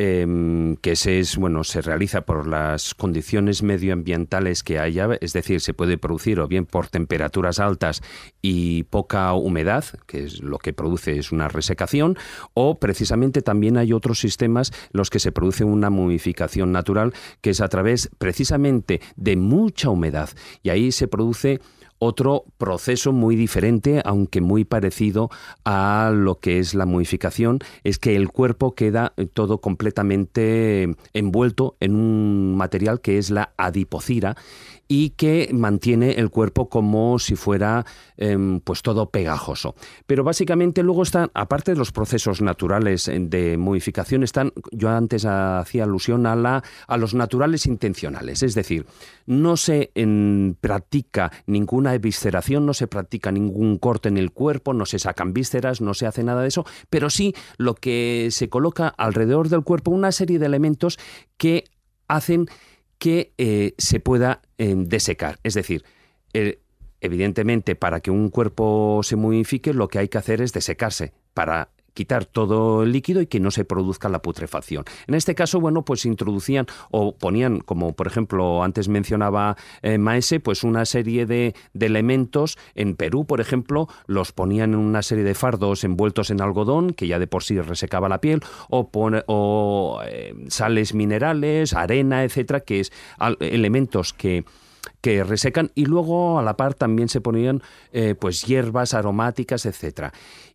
em, 0.00 0.76
que 0.76 0.96
se 0.96 1.18
es 1.18 1.36
bueno 1.36 1.62
se 1.62 1.82
realiza 1.82 2.22
por 2.22 2.46
las 2.46 2.94
condiciones 2.94 3.62
medioambientales 3.62 4.62
que 4.62 4.78
haya, 4.78 5.10
es 5.20 5.34
decir, 5.34 5.60
se 5.60 5.74
puede 5.74 5.98
producir 5.98 6.40
o 6.40 6.48
bien 6.48 6.64
por 6.64 6.88
temperaturas 6.88 7.60
altas 7.60 8.00
y 8.40 8.84
poca 8.84 9.34
humedad, 9.34 9.84
que 10.06 10.24
es 10.24 10.42
lo 10.42 10.56
que 10.56 10.72
produce 10.72 11.18
es 11.18 11.32
una 11.32 11.48
resecación, 11.48 12.16
o 12.54 12.76
precisamente 12.76 13.42
también 13.42 13.76
hay 13.76 13.92
otros 13.92 14.18
sistemas 14.20 14.72
los 14.92 15.10
que 15.10 15.20
se 15.20 15.32
produce 15.32 15.64
una 15.64 15.90
momificación 15.90 16.72
natural, 16.72 17.12
que 17.42 17.50
es 17.50 17.60
a 17.60 17.68
través 17.68 18.10
precisamente 18.16 19.02
de 19.16 19.36
mucha 19.36 19.90
humedad. 19.90 20.30
Y 20.62 20.70
ahí 20.70 20.92
se 20.92 21.08
produce 21.08 21.60
otro 22.00 22.44
proceso 22.58 23.12
muy 23.12 23.36
diferente, 23.36 24.02
aunque 24.04 24.40
muy 24.40 24.64
parecido 24.64 25.30
a 25.64 26.10
lo 26.12 26.40
que 26.40 26.58
es 26.58 26.74
la 26.74 26.86
modificación, 26.86 27.60
es 27.84 27.98
que 27.98 28.16
el 28.16 28.30
cuerpo 28.30 28.74
queda 28.74 29.12
todo 29.34 29.58
completamente 29.58 30.96
envuelto 31.12 31.76
en 31.78 31.94
un 31.94 32.56
material 32.56 33.00
que 33.00 33.18
es 33.18 33.30
la 33.30 33.52
adipocira 33.56 34.36
y 34.92 35.10
que 35.10 35.50
mantiene 35.52 36.14
el 36.14 36.30
cuerpo 36.30 36.68
como 36.68 37.20
si 37.20 37.36
fuera 37.36 37.86
em, 38.16 38.58
pues 38.58 38.82
todo 38.82 39.08
pegajoso. 39.10 39.76
Pero 40.04 40.24
básicamente 40.24 40.82
luego 40.82 41.04
están, 41.04 41.30
aparte 41.32 41.70
de 41.70 41.78
los 41.78 41.92
procesos 41.92 42.42
naturales 42.42 43.08
de 43.08 43.56
modificación, 43.56 44.24
están, 44.24 44.52
yo 44.72 44.88
antes 44.88 45.24
hacía 45.26 45.84
alusión 45.84 46.26
a, 46.26 46.34
la, 46.34 46.64
a 46.88 46.96
los 46.96 47.14
naturales 47.14 47.66
intencionales, 47.66 48.42
es 48.42 48.56
decir, 48.56 48.84
no 49.26 49.56
se 49.56 49.92
practica 50.60 51.30
ninguna 51.46 51.94
evisceración, 51.94 52.66
no 52.66 52.74
se 52.74 52.88
practica 52.88 53.30
ningún 53.30 53.78
corte 53.78 54.08
en 54.08 54.16
el 54.16 54.32
cuerpo, 54.32 54.74
no 54.74 54.86
se 54.86 54.98
sacan 54.98 55.32
vísceras, 55.32 55.80
no 55.80 55.94
se 55.94 56.08
hace 56.08 56.24
nada 56.24 56.42
de 56.42 56.48
eso, 56.48 56.66
pero 56.90 57.10
sí 57.10 57.32
lo 57.58 57.76
que 57.76 58.26
se 58.32 58.48
coloca 58.48 58.88
alrededor 58.88 59.50
del 59.50 59.62
cuerpo 59.62 59.92
una 59.92 60.10
serie 60.10 60.40
de 60.40 60.46
elementos 60.46 60.98
que 61.36 61.62
hacen 62.08 62.48
que 63.00 63.32
eh, 63.38 63.74
se 63.78 63.98
pueda 63.98 64.42
eh, 64.58 64.74
desecar. 64.76 65.40
Es 65.42 65.54
decir, 65.54 65.84
evidentemente 67.00 67.74
para 67.74 68.00
que 68.00 68.12
un 68.12 68.28
cuerpo 68.28 69.00
se 69.02 69.16
modifique 69.16 69.74
lo 69.74 69.88
que 69.88 69.98
hay 69.98 70.08
que 70.08 70.18
hacer 70.18 70.40
es 70.40 70.52
desecarse 70.52 71.12
para 71.34 71.70
quitar 71.94 72.24
todo 72.24 72.82
el 72.82 72.92
líquido 72.92 73.20
y 73.20 73.26
que 73.26 73.40
no 73.40 73.50
se 73.50 73.64
produzca 73.64 74.08
la 74.08 74.22
putrefacción. 74.22 74.84
En 75.06 75.14
este 75.14 75.34
caso, 75.34 75.60
bueno, 75.60 75.84
pues 75.84 76.04
introducían 76.04 76.66
o 76.90 77.16
ponían, 77.16 77.60
como 77.60 77.94
por 77.94 78.06
ejemplo 78.06 78.62
antes 78.62 78.88
mencionaba 78.88 79.56
eh, 79.82 79.98
Maese, 79.98 80.40
pues 80.40 80.64
una 80.64 80.84
serie 80.84 81.26
de, 81.26 81.54
elementos. 81.78 82.58
En 82.74 82.94
Perú, 82.94 83.24
por 83.26 83.40
ejemplo, 83.40 83.88
los 84.06 84.32
ponían 84.32 84.74
en 84.74 84.80
una 84.80 85.02
serie 85.02 85.24
de 85.24 85.34
fardos 85.34 85.84
envueltos 85.84 86.30
en 86.30 86.40
algodón, 86.40 86.92
que 86.92 87.06
ya 87.06 87.18
de 87.18 87.26
por 87.26 87.42
sí 87.42 87.60
resecaba 87.60 88.08
la 88.08 88.20
piel, 88.20 88.40
o, 88.68 88.90
o 89.26 90.00
eh, 90.06 90.34
sales 90.48 90.94
minerales, 90.94 91.74
arena, 91.74 92.24
etcétera, 92.24 92.60
que 92.60 92.80
es 92.80 92.92
elementos 93.40 94.12
que 94.12 94.44
que 95.00 95.24
resecan 95.24 95.70
y 95.74 95.86
luego 95.86 96.38
a 96.38 96.42
la 96.42 96.56
par 96.56 96.74
también 96.74 97.08
se 97.08 97.20
ponían 97.20 97.62
eh, 97.92 98.14
pues 98.14 98.42
hierbas 98.42 98.94
aromáticas, 98.94 99.66
etcétera. 99.66 100.12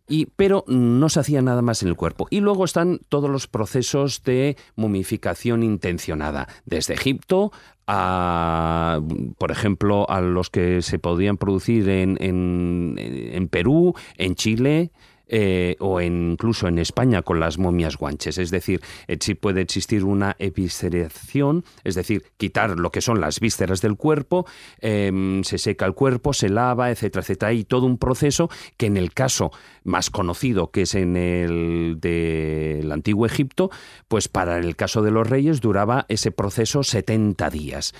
Y, 0.08 0.26
pero 0.36 0.64
no 0.68 1.08
se 1.08 1.20
hacía 1.20 1.42
nada 1.42 1.62
más 1.62 1.82
en 1.82 1.88
el 1.88 1.96
cuerpo. 1.96 2.28
Y 2.30 2.40
luego 2.40 2.64
están 2.64 3.00
todos 3.08 3.28
los 3.28 3.46
procesos 3.48 4.22
de 4.22 4.56
momificación 4.76 5.62
intencionada, 5.62 6.48
desde 6.64 6.94
Egipto 6.94 7.52
a, 7.86 9.00
por 9.38 9.50
ejemplo, 9.50 10.08
a 10.10 10.20
los 10.20 10.50
que 10.50 10.82
se 10.82 10.98
podían 10.98 11.36
producir 11.36 11.88
en, 11.88 12.16
en 12.20 13.48
Perú, 13.48 13.94
en 14.16 14.34
Chile, 14.34 14.90
eh, 15.28 15.76
o 15.80 16.00
incluso 16.00 16.68
en 16.68 16.78
España 16.78 17.22
con 17.22 17.40
las 17.40 17.58
momias 17.58 17.96
guanches. 17.96 18.38
Es 18.38 18.50
decir, 18.50 18.80
eh, 19.08 19.18
sí 19.20 19.34
puede 19.34 19.60
existir 19.60 20.04
una 20.04 20.36
evisceración, 20.38 21.64
es 21.84 21.94
decir, 21.94 22.24
quitar 22.36 22.78
lo 22.78 22.90
que 22.90 23.00
son 23.00 23.20
las 23.20 23.40
vísceras 23.40 23.80
del 23.80 23.96
cuerpo, 23.96 24.46
em, 24.80 25.42
se 25.42 25.58
seca 25.58 25.86
el 25.86 25.94
cuerpo, 25.94 26.32
se 26.32 26.48
lava, 26.48 26.90
etcétera, 26.90 27.22
etcétera, 27.22 27.52
y 27.52 27.64
todo 27.64 27.86
un 27.86 27.98
proceso 27.98 28.48
que 28.76 28.86
en 28.86 28.96
el 28.96 29.12
caso 29.12 29.50
más 29.84 30.10
conocido, 30.10 30.70
que 30.70 30.82
es 30.82 30.94
en 30.94 31.16
el 31.16 31.96
del 32.00 32.90
antiguo 32.92 33.26
Egipto, 33.26 33.70
pues 34.08 34.28
para 34.28 34.58
el 34.58 34.76
caso 34.76 35.02
de 35.02 35.10
los 35.10 35.28
reyes 35.28 35.60
duraba 35.60 36.06
ese 36.08 36.30
proceso 36.30 36.82
70 36.82 37.50
días 37.50 37.94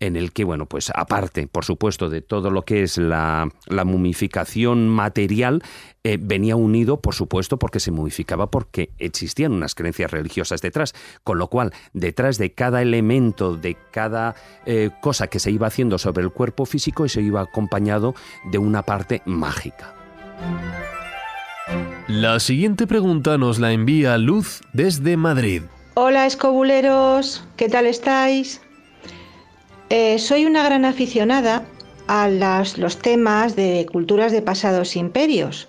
en 0.00 0.16
el 0.16 0.32
que, 0.32 0.44
bueno, 0.44 0.66
pues 0.66 0.90
aparte, 0.94 1.46
por 1.46 1.64
supuesto, 1.64 2.08
de 2.08 2.22
todo 2.22 2.50
lo 2.50 2.62
que 2.62 2.82
es 2.82 2.96
la, 2.96 3.48
la 3.66 3.84
mumificación 3.84 4.88
material, 4.88 5.62
eh, 6.02 6.18
venía 6.20 6.56
unido, 6.56 7.00
por 7.00 7.14
supuesto, 7.14 7.58
porque 7.58 7.80
se 7.80 7.90
mumificaba 7.90 8.50
porque 8.50 8.90
existían 8.98 9.52
unas 9.52 9.74
creencias 9.74 10.10
religiosas 10.10 10.62
detrás, 10.62 10.94
con 11.22 11.38
lo 11.38 11.48
cual, 11.48 11.72
detrás 11.92 12.38
de 12.38 12.52
cada 12.52 12.80
elemento, 12.80 13.56
de 13.56 13.76
cada 13.90 14.34
eh, 14.64 14.90
cosa 15.02 15.26
que 15.26 15.38
se 15.38 15.50
iba 15.50 15.66
haciendo 15.66 15.98
sobre 15.98 16.24
el 16.24 16.30
cuerpo 16.30 16.64
físico, 16.64 17.06
se 17.06 17.20
iba 17.20 17.42
acompañado 17.42 18.14
de 18.50 18.58
una 18.58 18.82
parte 18.82 19.20
mágica. 19.26 19.94
La 22.08 22.40
siguiente 22.40 22.86
pregunta 22.86 23.36
nos 23.36 23.58
la 23.58 23.72
envía 23.72 24.16
Luz 24.16 24.62
desde 24.72 25.16
Madrid. 25.18 25.62
Hola 25.94 26.24
escobuleros, 26.24 27.44
¿qué 27.56 27.68
tal 27.68 27.86
estáis? 27.86 28.62
Eh, 29.92 30.20
soy 30.20 30.46
una 30.46 30.62
gran 30.62 30.84
aficionada 30.84 31.64
a 32.06 32.28
los 32.28 32.98
temas 32.98 33.56
de 33.56 33.88
culturas 33.90 34.30
de 34.30 34.40
pasados 34.40 34.94
imperios 34.94 35.68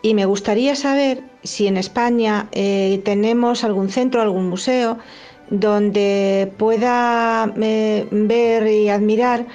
y 0.00 0.14
me 0.14 0.26
gustaría 0.26 0.76
saber 0.76 1.24
si 1.42 1.66
en 1.66 1.76
España 1.76 2.48
eh, 2.52 3.02
tenemos 3.04 3.64
algún 3.64 3.88
centro, 3.88 4.22
algún 4.22 4.48
museo 4.48 4.98
donde 5.50 6.52
pueda 6.56 7.52
eh, 7.60 8.06
ver 8.12 8.68
y 8.68 8.90
admirar 8.90 9.46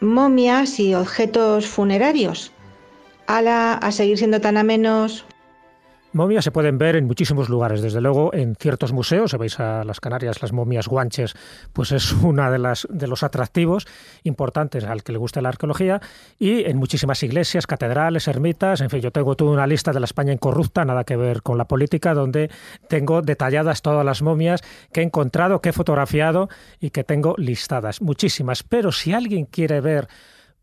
momias 0.00 0.78
y 0.78 0.94
objetos 0.94 1.66
funerarios. 1.66 2.52
A 3.26 3.90
seguir 3.90 4.18
siendo 4.18 4.40
tan 4.40 4.58
amenos. 4.58 5.24
Momias 6.16 6.44
se 6.44 6.50
pueden 6.50 6.78
ver 6.78 6.96
en 6.96 7.04
muchísimos 7.04 7.50
lugares, 7.50 7.82
desde 7.82 8.00
luego 8.00 8.32
en 8.32 8.54
ciertos 8.56 8.94
museos, 8.94 9.32
si 9.32 9.36
vais 9.36 9.60
a 9.60 9.84
las 9.84 10.00
Canarias, 10.00 10.40
las 10.40 10.50
momias 10.50 10.88
guanches, 10.88 11.34
pues 11.74 11.92
es 11.92 12.10
una 12.22 12.50
de 12.50 12.58
las 12.58 12.88
de 12.90 13.06
los 13.06 13.22
atractivos 13.22 13.86
importantes 14.22 14.84
al 14.84 15.02
que 15.02 15.12
le 15.12 15.18
gusta 15.18 15.42
la 15.42 15.50
arqueología. 15.50 16.00
Y 16.38 16.64
en 16.64 16.78
muchísimas 16.78 17.22
iglesias, 17.22 17.66
catedrales, 17.66 18.28
ermitas, 18.28 18.80
en 18.80 18.88
fin, 18.88 19.02
yo 19.02 19.10
tengo 19.10 19.36
toda 19.36 19.50
una 19.50 19.66
lista 19.66 19.92
de 19.92 20.00
la 20.00 20.06
España 20.06 20.32
incorrupta, 20.32 20.86
nada 20.86 21.04
que 21.04 21.16
ver 21.16 21.42
con 21.42 21.58
la 21.58 21.66
política, 21.66 22.14
donde 22.14 22.50
tengo 22.88 23.20
detalladas 23.20 23.82
todas 23.82 24.04
las 24.04 24.22
momias 24.22 24.62
que 24.94 25.00
he 25.00 25.04
encontrado, 25.04 25.60
que 25.60 25.68
he 25.68 25.72
fotografiado 25.74 26.48
y 26.80 26.90
que 26.90 27.04
tengo 27.04 27.34
listadas, 27.36 28.00
muchísimas, 28.00 28.62
pero 28.62 28.90
si 28.90 29.12
alguien 29.12 29.44
quiere 29.44 29.82
ver 29.82 30.08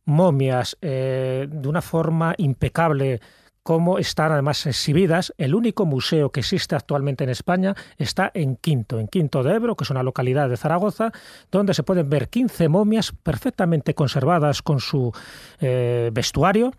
momias 0.05 0.77
eh, 0.81 1.47
de 1.47 1.67
una 1.67 1.83
forma 1.83 2.33
impecable 2.39 3.21
cómo 3.63 3.97
están 3.97 4.31
además 4.31 4.65
exhibidas. 4.65 5.33
El 5.37 5.55
único 5.55 5.85
museo 5.85 6.31
que 6.31 6.41
existe 6.41 6.75
actualmente 6.75 7.23
en 7.23 7.29
España 7.29 7.75
está 7.97 8.29
en 8.33 8.57
Quinto, 8.57 8.99
en 8.99 9.07
Quinto 9.07 9.41
de 9.41 9.55
Ebro, 9.55 9.75
que 9.75 9.85
es 9.85 9.89
una 9.89 10.03
localidad 10.03 10.49
de 10.49 10.57
Zaragoza, 10.57 11.11
donde 11.49 11.73
se 11.73 11.83
pueden 11.83 12.09
ver 12.09 12.29
15 12.29 12.67
momias 12.69 13.13
perfectamente 13.23 13.95
conservadas 13.95 14.61
con 14.61 14.79
su 14.79 15.11
eh, 15.59 16.11
vestuario. 16.13 16.73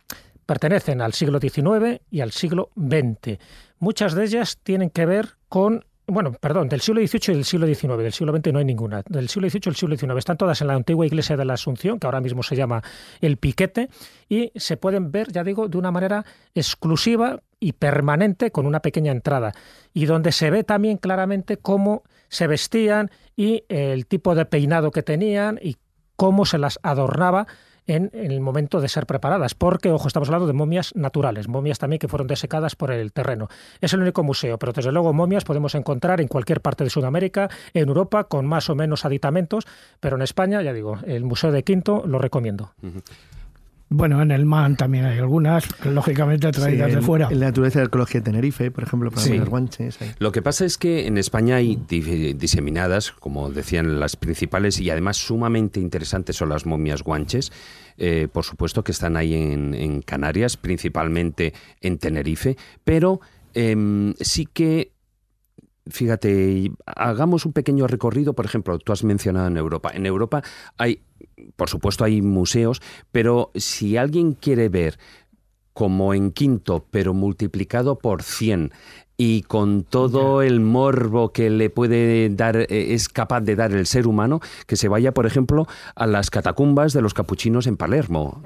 Pertenecen 0.47 1.01
al 1.01 1.14
siglo 1.14 1.41
XIX 1.41 2.03
y 2.11 2.20
al 2.20 2.32
siglo 2.32 2.70
XX. 2.76 3.39
Muchas 3.78 4.14
de 4.14 4.24
ellas 4.24 4.59
tienen 4.62 4.91
que 4.91 5.07
ver 5.07 5.37
con 5.49 5.87
bueno, 6.07 6.32
perdón, 6.32 6.68
del 6.68 6.80
siglo 6.80 7.00
XVIII 7.00 7.32
y 7.32 7.36
del 7.36 7.44
siglo 7.44 7.66
XIX, 7.66 7.96
del 7.98 8.12
siglo 8.12 8.36
XX 8.36 8.52
no 8.52 8.59
hay 8.59 8.64
ninguna. 8.64 9.02
Del 9.09 9.28
siglo 9.28 9.48
XVIII 9.48 9.62
y 9.64 9.68
el 9.70 9.76
siglo 9.76 9.96
XIX 9.96 10.18
están 10.18 10.36
todas 10.36 10.61
en 10.61 10.66
la 10.66 10.74
antigua 10.74 11.07
iglesia 11.07 11.36
de 11.36 11.44
la 11.44 11.55
Asunción, 11.55 11.98
que 11.98 12.07
ahora 12.07 12.20
mismo 12.20 12.42
se 12.42 12.57
llama 12.57 12.82
el 13.20 13.38
Piquete, 13.38 13.88
y 14.28 14.52
se 14.55 14.76
pueden 14.76 15.11
ver, 15.11 15.32
ya 15.32 15.42
digo, 15.44 15.68
de 15.68 15.78
una 15.78 15.90
manera 15.90 16.24
exclusiva 16.55 17.40
y 17.59 17.72
permanente 17.72 18.50
con 18.50 18.66
una 18.66 18.80
pequeña 18.80 19.12
entrada, 19.12 19.52
y 19.94 20.05
donde 20.05 20.32
se 20.32 20.50
ve 20.50 20.62
también 20.62 20.98
claramente 20.98 21.57
cómo 21.57 22.02
se 22.28 22.46
vestían 22.46 23.11
y 23.36 23.64
el 23.68 24.07
tipo 24.07 24.34
de 24.34 24.44
peinado 24.44 24.90
que 24.90 25.02
tenían 25.02 25.59
y 25.62 25.76
cómo 26.16 26.44
se 26.44 26.59
las 26.59 26.78
adornaba 26.82 27.46
en, 27.87 28.11
el 28.12 28.41
momento 28.41 28.80
de 28.80 28.89
ser 28.89 29.07
preparadas, 29.07 29.55
porque, 29.55 29.91
ojo, 29.91 30.09
estamos 30.09 30.28
hablando 30.28 30.47
de 30.47 30.53
momias 30.53 30.95
naturales, 30.95 31.49
momias 31.49 31.78
también 31.78 31.99
que 31.99 32.09
fueron 32.09 32.26
desecadas 32.26 32.76
por 32.76 32.91
el 32.91 33.12
terreno. 33.12 33.49
Es 33.80 33.93
el 33.93 34.01
único 34.01 34.22
museo, 34.22 34.59
pero 34.59 34.72
desde 34.72 34.93
luego 34.93 35.12
momias 35.12 35.45
podemos 35.45 35.74
encontrar 35.74 36.20
en 36.20 36.28
cualquier 36.28 36.61
parte 36.61 36.85
de 36.85 36.91
Sudamérica, 36.91 37.49
en 37.72 37.89
Europa, 37.89 38.24
con 38.24 38.47
más 38.47 38.70
o 38.70 38.74
menos 38.74 39.05
aditamentos, 39.05 39.66
pero 40.01 40.16
en 40.16 40.22
España, 40.22 40.62
ya 40.62 40.72
digo, 40.72 40.99
el 41.07 41.24
Museo 41.24 41.53
de 41.53 41.62
Quinto 41.62 42.05
lo 42.07 42.18
recomiendo. 42.18 42.72
Bueno, 43.91 44.22
en 44.22 44.30
el 44.30 44.47
MAN 44.47 44.76
también 44.76 45.05
hay 45.05 45.18
algunas, 45.18 45.66
lógicamente 45.85 46.51
traídas 46.51 46.93
de 46.93 47.01
fuera. 47.01 47.28
En 47.30 47.41
la 47.41 47.47
naturaleza 47.47 47.78
de 47.80 47.85
arqueología 47.85 48.20
de 48.20 48.24
Tenerife, 48.24 48.70
por 48.70 48.85
ejemplo, 48.85 49.11
para 49.11 49.26
los 49.26 49.49
guanches. 49.49 49.99
Lo 50.18 50.32
que 50.32 50.43
pasa 50.43 50.64
es 50.64 50.78
que 50.78 51.07
en 51.07 51.18
España 51.18 51.57
hay 51.57 51.76
diseminadas, 51.76 53.12
como 53.12 53.51
decían 53.51 54.01
las 54.01 54.16
principales, 54.16 54.80
y 54.80 54.91
además 54.91 55.18
sumamente 55.18 55.80
interesantes 55.80 56.37
son 56.37 56.49
las 56.49 56.66
momias 56.66 57.03
guanches. 57.03 57.53
Eh, 57.97 58.26
por 58.32 58.45
supuesto 58.45 58.82
que 58.82 58.91
están 58.91 59.16
ahí 59.16 59.35
en, 59.35 60.03
Canarias, 60.03 60.57
principalmente 60.57 61.53
en 61.80 61.99
Tenerife, 61.99 62.57
pero 62.82 63.20
em, 63.53 64.14
sí 64.20 64.47
que 64.47 64.93
fíjate, 65.87 66.70
hagamos 66.87 67.47
un 67.47 67.53
pequeño 67.53 67.87
recorrido, 67.87 68.35
por 68.35 68.45
ejemplo, 68.45 68.78
tú 68.78 68.93
has 68.93 69.05
mencionado 69.05 69.49
en 69.49 69.57
Europa. 69.57 69.91
En 69.95 70.07
Europa 70.07 70.43
hay 70.76 71.03
por 71.57 71.68
supuesto 71.68 72.05
hay 72.05 72.22
museos, 72.22 72.80
pero 73.12 73.51
si 73.55 73.97
alguien 73.97 74.35
quiere 74.35 74.68
ver 74.68 74.99
como 75.72 76.14
en 76.14 76.30
quinto, 76.30 76.87
pero 76.91 77.14
multiplicado 77.14 77.99
por 77.99 78.22
100, 78.22 78.72
y 79.16 79.42
con 79.42 79.84
todo 79.84 80.42
el 80.42 80.60
morbo 80.60 81.32
que 81.32 81.50
le 81.50 81.70
puede 81.70 82.28
dar, 82.30 82.56
eh, 82.56 82.94
es 82.94 83.08
capaz 83.08 83.42
de 83.42 83.54
dar 83.54 83.72
el 83.72 83.86
ser 83.86 84.06
humano, 84.06 84.40
que 84.66 84.76
se 84.76 84.88
vaya, 84.88 85.12
por 85.12 85.26
ejemplo, 85.26 85.66
a 85.94 86.06
las 86.06 86.30
catacumbas 86.30 86.92
de 86.92 87.02
los 87.02 87.14
capuchinos 87.14 87.66
en 87.66 87.76
Palermo. 87.76 88.42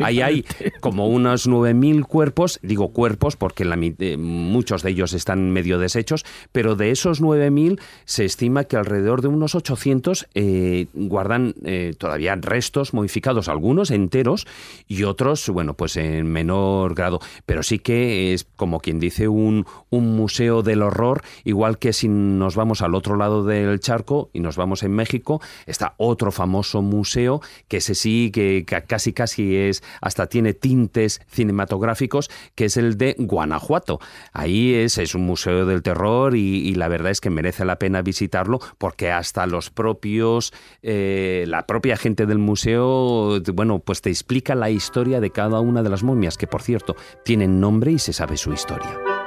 Ahí, 0.00 0.20
hay 0.20 0.44
como 0.80 1.08
unos 1.08 1.48
9.000 1.48 2.06
cuerpos, 2.06 2.58
digo 2.62 2.92
cuerpos 2.92 3.36
porque 3.36 3.64
la, 3.64 3.76
eh, 3.80 4.16
muchos 4.16 4.82
de 4.82 4.90
ellos 4.90 5.12
están 5.12 5.50
medio 5.50 5.78
deshechos, 5.78 6.24
pero 6.52 6.74
de 6.74 6.90
esos 6.90 7.20
9.000 7.20 7.80
se 8.04 8.24
estima 8.24 8.64
que 8.64 8.76
alrededor 8.76 9.20
de 9.20 9.28
unos 9.28 9.54
800 9.54 10.28
eh, 10.34 10.86
guardan 10.94 11.54
todavía 11.98 12.34
restos 12.36 12.94
modificados, 12.94 13.48
algunos 13.48 13.90
enteros 13.90 14.46
y 14.88 15.04
otros, 15.04 15.48
bueno, 15.48 15.74
pues 15.74 15.96
en 15.96 16.26
menor 16.26 16.94
grado. 16.94 17.20
Pero 17.46 17.62
sí 17.62 17.78
que 17.78 18.32
es 18.32 18.46
como 18.56 18.80
quien 18.80 18.98
dice 18.98 19.28
un 19.28 19.66
un 19.92 20.16
museo 20.16 20.62
del 20.62 20.82
horror, 20.82 21.22
igual 21.44 21.78
que 21.78 21.92
si 21.92 22.08
nos 22.08 22.56
vamos 22.56 22.82
al 22.82 22.94
otro 22.94 23.16
lado 23.16 23.44
del 23.44 23.78
charco 23.78 24.30
y 24.32 24.40
nos 24.40 24.56
vamos 24.56 24.82
en 24.82 24.92
México, 24.92 25.40
está 25.66 25.94
otro 25.98 26.32
famoso 26.32 26.82
museo 26.82 27.40
que 27.68 27.76
ese 27.76 27.94
sí, 27.94 28.30
que 28.32 28.64
casi 28.64 29.12
casi 29.12 29.54
es, 29.54 29.82
hasta 30.00 30.26
tiene 30.26 30.54
tintes 30.54 31.20
cinematográficos, 31.28 32.30
que 32.54 32.64
es 32.64 32.76
el 32.76 32.96
de 32.96 33.14
Guanajuato. 33.18 34.00
Ahí 34.32 34.74
es, 34.74 34.96
es 34.96 35.14
un 35.14 35.26
museo 35.26 35.66
del 35.66 35.82
terror 35.82 36.34
y, 36.34 36.72
la 36.72 36.88
verdad 36.88 37.10
es 37.10 37.20
que 37.20 37.28
merece 37.28 37.66
la 37.66 37.78
pena 37.78 38.00
visitarlo 38.00 38.58
porque 38.78 39.12
hasta 39.12 39.46
los 39.46 39.68
propios, 39.68 40.54
eh, 40.82 41.44
la 41.46 41.66
propia 41.66 41.98
gente 41.98 42.24
del 42.24 42.38
museo, 42.38 43.40
bueno, 43.52 43.78
pues 43.80 44.00
te 44.00 44.08
explica 44.08 44.54
la 44.54 44.70
historia 44.70 45.20
de 45.20 45.30
cada 45.30 45.60
una 45.60 45.82
de 45.82 45.90
las 45.90 46.02
momias, 46.02 46.38
que 46.38 46.46
por 46.46 46.62
cierto, 46.62 46.96
tienen 47.24 47.60
nombre 47.60 47.92
y 47.92 47.98
se 47.98 48.14
sabe 48.14 48.38
su 48.38 48.54
historia. 48.54 49.21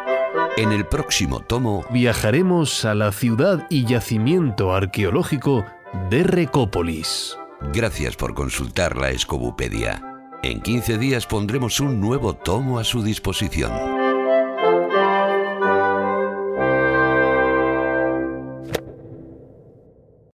En 0.58 0.72
el 0.72 0.86
próximo 0.86 1.42
tomo 1.42 1.86
viajaremos 1.90 2.86
a 2.86 2.96
la 2.96 3.12
ciudad 3.12 3.68
y 3.70 3.84
yacimiento 3.84 4.74
arqueológico 4.74 5.66
de 6.10 6.24
Recópolis. 6.24 7.38
Gracias 7.74 8.16
por 8.16 8.34
consultar 8.34 8.96
la 8.96 9.10
Escobupedia. 9.10 10.02
En 10.44 10.62
15 10.62 10.98
días 10.98 11.26
pondremos 11.26 11.82
un 11.82 12.00
nuevo 12.00 12.36
tomo 12.36 12.80
a 12.80 12.86
su 12.86 13.04
disposición. 13.04 14.05